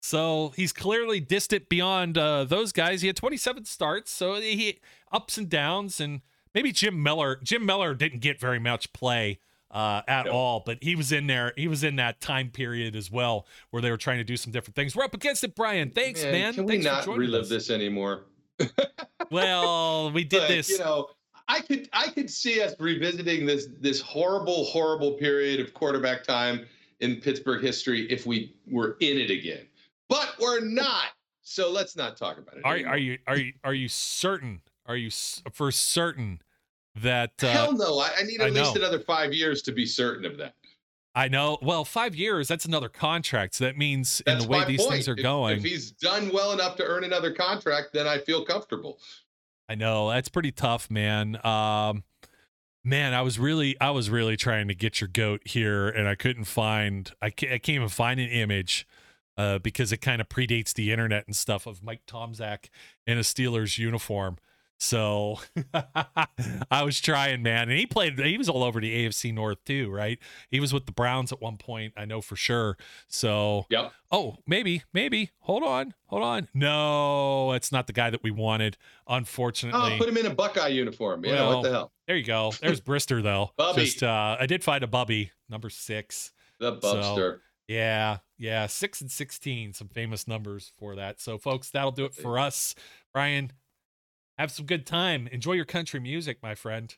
So 0.00 0.52
he's 0.56 0.72
clearly 0.72 1.18
distant 1.18 1.68
beyond 1.68 2.16
uh, 2.16 2.44
those 2.44 2.72
guys. 2.72 3.02
He 3.02 3.08
had 3.08 3.16
27 3.16 3.64
starts, 3.64 4.10
so 4.10 4.40
he 4.40 4.78
ups 5.12 5.36
and 5.36 5.48
downs. 5.48 6.00
And 6.00 6.20
maybe 6.54 6.70
Jim 6.70 7.02
Miller. 7.02 7.38
Jim 7.42 7.66
Miller 7.66 7.94
didn't 7.94 8.20
get 8.20 8.40
very 8.40 8.60
much 8.60 8.92
play 8.92 9.40
uh, 9.70 10.02
at 10.08 10.26
all, 10.26 10.62
but 10.64 10.78
he 10.82 10.96
was 10.96 11.12
in 11.12 11.26
there. 11.26 11.52
He 11.56 11.68
was 11.68 11.84
in 11.84 11.96
that 11.96 12.20
time 12.20 12.50
period 12.50 12.96
as 12.96 13.10
well 13.10 13.46
where 13.70 13.80
they 13.80 13.90
were 13.90 13.96
trying 13.96 14.18
to 14.18 14.24
do 14.24 14.36
some 14.36 14.52
different 14.52 14.74
things. 14.74 14.96
We're 14.96 15.04
up 15.04 15.14
against 15.14 15.44
it, 15.44 15.54
Brian. 15.54 15.90
Thanks, 15.90 16.22
man. 16.22 16.32
man. 16.32 16.54
Can 16.54 16.66
Thanks 16.68 16.84
we 16.84 16.90
not 16.90 17.06
relive 17.06 17.42
us. 17.42 17.48
this 17.48 17.70
anymore? 17.70 18.24
well, 19.30 20.10
we 20.10 20.24
did 20.24 20.48
this. 20.48 20.68
You 20.68 20.78
know, 20.78 21.08
I 21.48 21.60
could 21.60 21.88
I 21.92 22.08
could 22.08 22.30
see 22.30 22.60
us 22.60 22.74
revisiting 22.78 23.46
this 23.46 23.68
this 23.80 24.00
horrible, 24.00 24.64
horrible 24.64 25.12
period 25.12 25.60
of 25.60 25.72
quarterback 25.72 26.24
time 26.24 26.66
in 27.00 27.16
Pittsburgh 27.16 27.62
history 27.62 28.02
if 28.10 28.26
we 28.26 28.54
were 28.70 28.96
in 29.00 29.18
it 29.18 29.30
again. 29.30 29.66
But 30.08 30.34
we're 30.40 30.60
not. 30.60 31.06
So 31.42 31.70
let's 31.70 31.96
not 31.96 32.16
talk 32.16 32.38
about 32.38 32.56
it. 32.56 32.64
Are, 32.64 32.92
are 32.92 32.98
you 32.98 33.18
are 33.26 33.36
you 33.36 33.52
are 33.64 33.74
you 33.74 33.88
certain? 33.88 34.60
Are 34.86 34.96
you 34.96 35.10
for 35.52 35.70
certain 35.70 36.40
that 36.96 37.32
uh, 37.42 37.48
hell 37.48 37.72
no 37.72 37.98
I, 37.98 38.10
I 38.18 38.22
need 38.22 38.40
at 38.40 38.48
I 38.48 38.50
least 38.50 38.76
another 38.76 38.98
five 38.98 39.32
years 39.32 39.62
to 39.62 39.72
be 39.72 39.86
certain 39.86 40.24
of 40.24 40.36
that. 40.38 40.54
I 41.14 41.28
know. 41.28 41.58
Well 41.62 41.84
five 41.84 42.14
years 42.14 42.48
that's 42.48 42.64
another 42.64 42.88
contract 42.88 43.54
so 43.54 43.64
that 43.64 43.76
means 43.76 44.22
that's 44.26 44.44
in 44.44 44.50
the 44.50 44.56
way 44.56 44.64
these 44.64 44.80
point. 44.80 44.92
things 44.92 45.08
are 45.08 45.16
if, 45.16 45.22
going 45.22 45.58
if 45.58 45.64
he's 45.64 45.90
done 45.92 46.30
well 46.32 46.52
enough 46.52 46.76
to 46.76 46.84
earn 46.84 47.04
another 47.04 47.32
contract 47.32 47.88
then 47.92 48.06
i 48.06 48.18
feel 48.18 48.44
comfortable. 48.44 48.98
I 49.68 49.76
know 49.76 50.10
that's 50.10 50.28
pretty 50.28 50.52
tough 50.52 50.90
man. 50.90 51.38
Um 51.44 52.04
man 52.82 53.12
i 53.12 53.20
was 53.20 53.38
really 53.38 53.78
i 53.80 53.90
was 53.90 54.08
really 54.08 54.36
trying 54.36 54.68
to 54.68 54.74
get 54.74 55.00
your 55.00 55.08
goat 55.08 55.42
here 55.44 55.88
and 55.88 56.08
i 56.08 56.14
couldn't 56.14 56.44
find 56.44 57.12
i 57.20 57.28
can't, 57.28 57.52
I 57.52 57.58
can't 57.58 57.76
even 57.76 57.88
find 57.88 58.18
an 58.18 58.30
image 58.30 58.86
uh, 59.36 59.58
because 59.58 59.92
it 59.92 59.98
kind 59.98 60.20
of 60.20 60.28
predates 60.28 60.72
the 60.74 60.90
internet 60.90 61.26
and 61.26 61.36
stuff 61.36 61.66
of 61.66 61.82
mike 61.82 62.06
tomczak 62.06 62.70
in 63.06 63.18
a 63.18 63.20
steelers 63.20 63.78
uniform 63.78 64.38
so 64.82 65.38
I 66.70 66.82
was 66.82 67.00
trying, 67.00 67.42
man. 67.42 67.68
And 67.68 67.78
he 67.78 67.86
played, 67.86 68.18
he 68.18 68.38
was 68.38 68.48
all 68.48 68.64
over 68.64 68.80
the 68.80 69.06
AFC 69.06 69.32
North 69.32 69.62
too, 69.66 69.90
right? 69.90 70.18
He 70.50 70.58
was 70.58 70.72
with 70.72 70.86
the 70.86 70.92
Browns 70.92 71.32
at 71.32 71.40
one 71.40 71.58
point, 71.58 71.92
I 71.98 72.06
know 72.06 72.22
for 72.22 72.34
sure. 72.34 72.78
So, 73.06 73.66
yep. 73.68 73.92
Oh, 74.10 74.38
maybe, 74.46 74.82
maybe. 74.94 75.32
Hold 75.40 75.64
on, 75.64 75.92
hold 76.06 76.22
on. 76.22 76.48
No, 76.54 77.52
it's 77.52 77.70
not 77.70 77.86
the 77.86 77.92
guy 77.92 78.08
that 78.08 78.22
we 78.22 78.30
wanted, 78.30 78.78
unfortunately. 79.06 79.92
Oh, 79.94 79.98
put 79.98 80.08
him 80.08 80.16
in 80.16 80.24
a 80.24 80.34
Buckeye 80.34 80.68
uniform. 80.68 81.26
Yeah, 81.26 81.34
well, 81.34 81.56
what 81.56 81.62
the 81.62 81.70
hell? 81.70 81.92
There 82.06 82.16
you 82.16 82.24
go. 82.24 82.52
There's 82.62 82.80
Brister, 82.80 83.22
though. 83.22 83.50
Bubby. 83.58 83.84
Just, 83.84 84.02
uh, 84.02 84.38
I 84.40 84.46
did 84.46 84.64
find 84.64 84.82
a 84.82 84.86
Bubby, 84.88 85.30
number 85.50 85.68
six. 85.68 86.32
The 86.58 86.72
Bubster. 86.76 87.34
So, 87.34 87.36
yeah, 87.68 88.18
yeah. 88.38 88.66
Six 88.66 89.02
and 89.02 89.10
16, 89.10 89.74
some 89.74 89.88
famous 89.88 90.26
numbers 90.26 90.72
for 90.78 90.96
that. 90.96 91.20
So, 91.20 91.36
folks, 91.36 91.70
that'll 91.70 91.92
do 91.92 92.06
it 92.06 92.14
for 92.14 92.38
us. 92.38 92.74
Brian, 93.12 93.52
have 94.40 94.50
some 94.50 94.66
good 94.66 94.86
time. 94.86 95.28
Enjoy 95.28 95.52
your 95.52 95.66
country 95.66 96.00
music, 96.00 96.38
my 96.42 96.54
friend. 96.54 96.96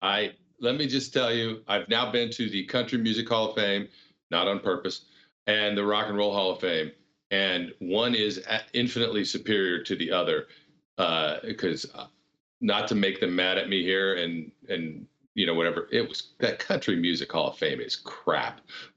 I 0.00 0.32
let 0.60 0.76
me 0.76 0.86
just 0.86 1.12
tell 1.12 1.32
you, 1.32 1.62
I've 1.68 1.88
now 1.88 2.10
been 2.10 2.30
to 2.30 2.48
the 2.48 2.64
Country 2.64 2.98
Music 2.98 3.28
Hall 3.28 3.50
of 3.50 3.54
Fame, 3.54 3.86
not 4.30 4.48
on 4.48 4.58
purpose, 4.58 5.04
and 5.46 5.76
the 5.78 5.84
Rock 5.84 6.08
and 6.08 6.16
Roll 6.16 6.32
Hall 6.32 6.50
of 6.50 6.60
Fame, 6.60 6.90
and 7.30 7.72
one 7.78 8.14
is 8.14 8.42
infinitely 8.72 9.24
superior 9.24 9.82
to 9.84 9.94
the 9.96 10.10
other. 10.10 10.46
Because 11.44 11.84
uh, 11.94 11.98
uh, 11.98 12.06
not 12.60 12.88
to 12.88 12.96
make 12.96 13.20
them 13.20 13.36
mad 13.36 13.56
at 13.58 13.68
me 13.68 13.82
here, 13.82 14.16
and 14.16 14.50
and 14.68 15.06
you 15.34 15.46
know 15.46 15.54
whatever 15.54 15.88
it 15.92 16.08
was, 16.08 16.30
that 16.40 16.58
Country 16.58 16.96
Music 16.96 17.30
Hall 17.30 17.50
of 17.50 17.58
Fame 17.58 17.80
is 17.80 17.96
crap. 17.96 18.62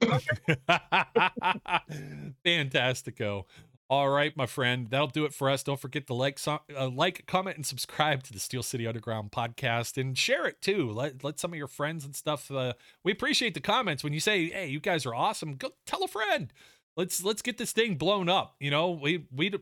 Fantastico. 2.44 3.44
All 3.92 4.08
right, 4.08 4.34
my 4.34 4.46
friend, 4.46 4.86
that'll 4.88 5.08
do 5.08 5.26
it 5.26 5.34
for 5.34 5.50
us. 5.50 5.62
Don't 5.62 5.78
forget 5.78 6.06
to 6.06 6.14
like, 6.14 6.38
uh, 6.46 6.88
like, 6.88 7.26
comment, 7.26 7.56
and 7.56 7.66
subscribe 7.66 8.22
to 8.22 8.32
the 8.32 8.38
Steel 8.38 8.62
City 8.62 8.86
Underground 8.86 9.32
podcast, 9.32 10.00
and 10.00 10.16
share 10.16 10.46
it 10.46 10.62
too. 10.62 10.90
Let 10.90 11.22
let 11.22 11.38
some 11.38 11.52
of 11.52 11.58
your 11.58 11.66
friends 11.66 12.06
and 12.06 12.16
stuff. 12.16 12.50
Uh, 12.50 12.72
we 13.04 13.12
appreciate 13.12 13.52
the 13.52 13.60
comments 13.60 14.02
when 14.02 14.14
you 14.14 14.20
say, 14.20 14.48
"Hey, 14.48 14.68
you 14.68 14.80
guys 14.80 15.04
are 15.04 15.14
awesome." 15.14 15.56
Go 15.56 15.72
tell 15.84 16.02
a 16.02 16.08
friend. 16.08 16.54
Let's 16.96 17.22
let's 17.22 17.42
get 17.42 17.58
this 17.58 17.72
thing 17.72 17.96
blown 17.96 18.30
up. 18.30 18.56
You 18.60 18.70
know, 18.70 18.92
we 18.92 19.26
we 19.30 19.52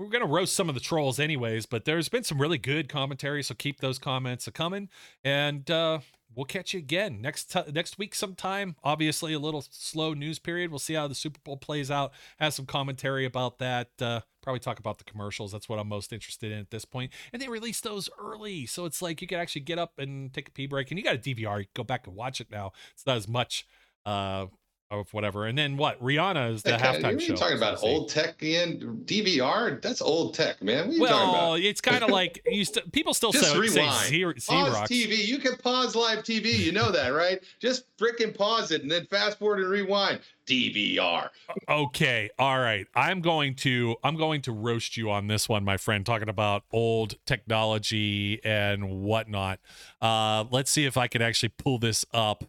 we're 0.00 0.08
gonna 0.08 0.26
roast 0.26 0.54
some 0.54 0.70
of 0.70 0.74
the 0.74 0.80
trolls 0.80 1.20
anyways, 1.20 1.66
but 1.66 1.84
there's 1.84 2.08
been 2.08 2.24
some 2.24 2.40
really 2.40 2.56
good 2.56 2.88
commentary, 2.88 3.42
so 3.42 3.54
keep 3.54 3.80
those 3.80 3.98
comments 3.98 4.46
a 4.46 4.50
coming. 4.50 4.88
And 5.22 5.70
uh, 5.70 5.98
we'll 6.34 6.46
catch 6.46 6.72
you 6.72 6.78
again 6.78 7.20
next 7.20 7.52
t- 7.52 7.70
next 7.70 7.98
week 7.98 8.14
sometime. 8.14 8.76
Obviously, 8.82 9.34
a 9.34 9.38
little 9.38 9.62
slow 9.70 10.14
news 10.14 10.38
period. 10.38 10.70
We'll 10.70 10.78
see 10.78 10.94
how 10.94 11.06
the 11.06 11.14
Super 11.14 11.38
Bowl 11.44 11.58
plays 11.58 11.90
out. 11.90 12.12
Have 12.38 12.54
some 12.54 12.64
commentary 12.64 13.26
about 13.26 13.58
that. 13.58 13.90
Uh, 14.00 14.20
probably 14.42 14.60
talk 14.60 14.78
about 14.78 14.96
the 14.96 15.04
commercials. 15.04 15.52
That's 15.52 15.68
what 15.68 15.78
I'm 15.78 15.88
most 15.88 16.14
interested 16.14 16.50
in 16.50 16.58
at 16.58 16.70
this 16.70 16.86
point. 16.86 17.12
And 17.34 17.42
they 17.42 17.48
released 17.48 17.84
those 17.84 18.08
early, 18.18 18.64
so 18.64 18.86
it's 18.86 19.02
like 19.02 19.20
you 19.20 19.28
can 19.28 19.38
actually 19.38 19.62
get 19.62 19.78
up 19.78 19.98
and 19.98 20.32
take 20.32 20.48
a 20.48 20.52
pee 20.52 20.66
break. 20.66 20.90
And 20.90 20.98
you 20.98 21.04
got 21.04 21.16
a 21.16 21.18
DVR. 21.18 21.60
You 21.60 21.66
go 21.74 21.84
back 21.84 22.06
and 22.06 22.16
watch 22.16 22.40
it 22.40 22.50
now. 22.50 22.72
It's 22.94 23.04
not 23.04 23.18
as 23.18 23.28
much 23.28 23.66
uh, 24.06 24.46
of 24.90 25.12
whatever. 25.14 25.46
And 25.46 25.56
then 25.56 25.76
what? 25.76 26.02
Rihanna 26.02 26.52
is 26.54 26.62
the 26.62 26.74
okay, 26.74 26.84
halftime 26.84 27.12
you're 27.12 27.20
show. 27.20 27.36
talking 27.36 27.56
about 27.56 27.82
old 27.82 28.08
tech 28.08 28.42
and 28.42 29.06
DVR? 29.06 29.80
That's 29.80 30.02
old 30.02 30.34
tech, 30.34 30.62
man. 30.62 30.98
well, 30.98 31.54
it's 31.54 31.80
kind 31.80 32.02
of 32.02 32.10
like 32.20 32.42
you 32.46 32.64
st- 32.64 32.90
people 32.92 33.14
still 33.14 33.32
Just 33.32 33.52
say, 33.52 33.58
rewind. 33.58 33.94
say 33.94 34.24
pause 34.24 34.74
Xerox. 34.74 34.86
TV. 34.86 35.24
You 35.26 35.38
can 35.38 35.56
pause 35.56 35.94
live 35.94 36.24
TV. 36.24 36.58
You 36.58 36.72
know 36.72 36.90
that, 36.90 37.10
right? 37.10 37.40
Just 37.60 37.84
freaking 37.96 38.36
pause 38.36 38.72
it 38.72 38.82
and 38.82 38.90
then 38.90 39.06
fast 39.06 39.38
forward 39.38 39.60
and 39.60 39.68
rewind. 39.68 40.20
DVR. 40.46 41.28
Okay, 41.68 42.28
all 42.36 42.58
right. 42.58 42.84
I'm 42.96 43.20
going 43.20 43.54
to 43.56 43.94
I'm 44.02 44.16
going 44.16 44.42
to 44.42 44.52
roast 44.52 44.96
you 44.96 45.08
on 45.10 45.28
this 45.28 45.48
one, 45.48 45.64
my 45.64 45.76
friend. 45.76 46.04
Talking 46.04 46.28
about 46.28 46.64
old 46.72 47.14
technology 47.26 48.40
and 48.44 48.90
whatnot. 49.02 49.60
Uh, 50.02 50.46
let's 50.50 50.70
see 50.72 50.84
if 50.86 50.96
I 50.96 51.06
can 51.06 51.22
actually 51.22 51.50
pull 51.50 51.78
this 51.78 52.04
up 52.12 52.42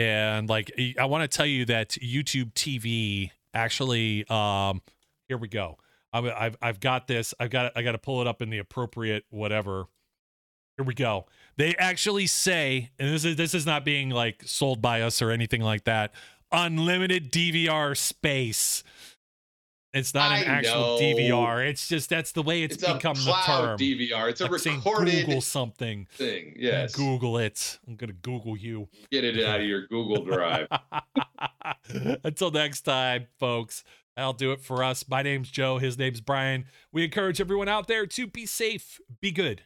and 0.00 0.48
like 0.48 0.72
i 0.98 1.04
want 1.04 1.22
to 1.22 1.36
tell 1.36 1.46
you 1.46 1.64
that 1.64 1.90
youtube 1.90 2.52
tv 2.54 3.30
actually 3.54 4.24
um 4.28 4.80
here 5.30 5.38
we 5.38 5.46
go. 5.46 5.78
I've, 6.12 6.56
I've 6.60 6.80
got 6.80 7.06
this. 7.06 7.34
I've 7.38 7.50
got 7.50 7.70
i 7.76 7.82
got 7.82 7.92
to 7.92 7.98
pull 7.98 8.20
it 8.20 8.26
up 8.26 8.42
in 8.42 8.50
the 8.50 8.58
appropriate 8.58 9.24
whatever. 9.30 9.86
Here 10.76 10.84
we 10.84 10.92
go. 10.92 11.26
They 11.56 11.76
actually 11.76 12.26
say 12.26 12.90
and 12.98 13.14
this 13.14 13.24
is 13.24 13.36
this 13.36 13.54
is 13.54 13.64
not 13.64 13.84
being 13.84 14.10
like 14.10 14.42
sold 14.44 14.82
by 14.82 15.02
us 15.02 15.22
or 15.22 15.30
anything 15.30 15.62
like 15.62 15.84
that 15.84 16.12
unlimited 16.52 17.30
dvr 17.30 17.96
space 17.96 18.82
it's 19.92 20.14
not 20.14 20.32
an 20.32 20.38
I 20.38 20.44
actual 20.44 20.98
know. 20.98 20.98
DVR. 21.00 21.68
It's 21.68 21.88
just 21.88 22.08
that's 22.10 22.32
the 22.32 22.42
way 22.42 22.62
it's, 22.62 22.76
It's 22.76 22.84
become 22.92 23.14
the 23.16 23.34
term. 23.46 23.78
DVR. 23.78 24.28
It's 24.30 24.40
a 24.40 24.44
Like 24.44 24.52
recorded 24.64 25.26
Google 25.26 25.40
something. 25.40 26.06
thing. 26.12 26.54
Yes. 26.58 26.94
Google 26.94 27.38
it. 27.38 27.78
I'm 27.88 27.96
gonna 27.96 28.12
Google 28.12 28.56
you. 28.56 28.88
Get 29.10 29.24
it 29.24 29.44
out 29.44 29.60
of 29.60 29.66
your 29.66 29.86
Google 29.88 30.24
Drive. 30.24 30.68
Until 32.24 32.50
next 32.50 32.82
time, 32.82 33.26
folks. 33.38 33.84
That'll 34.16 34.32
do 34.32 34.52
it 34.52 34.60
for 34.60 34.82
us. 34.84 35.04
My 35.08 35.22
name's 35.22 35.50
Joe. 35.50 35.78
His 35.78 35.96
name's 35.96 36.20
Brian. 36.20 36.66
We 36.92 37.04
encourage 37.04 37.40
everyone 37.40 37.68
out 37.68 37.86
there 37.86 38.06
to 38.06 38.26
be 38.26 38.44
safe, 38.44 39.00
be 39.20 39.30
good. 39.30 39.62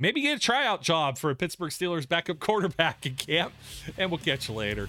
Maybe 0.00 0.20
get 0.20 0.36
a 0.36 0.40
tryout 0.40 0.82
job 0.82 1.16
for 1.16 1.30
a 1.30 1.34
Pittsburgh 1.34 1.70
Steelers 1.70 2.08
backup 2.08 2.38
quarterback 2.40 3.06
in 3.06 3.14
camp, 3.14 3.52
and 3.96 4.10
we'll 4.10 4.18
catch 4.18 4.48
you 4.48 4.54
later. 4.54 4.88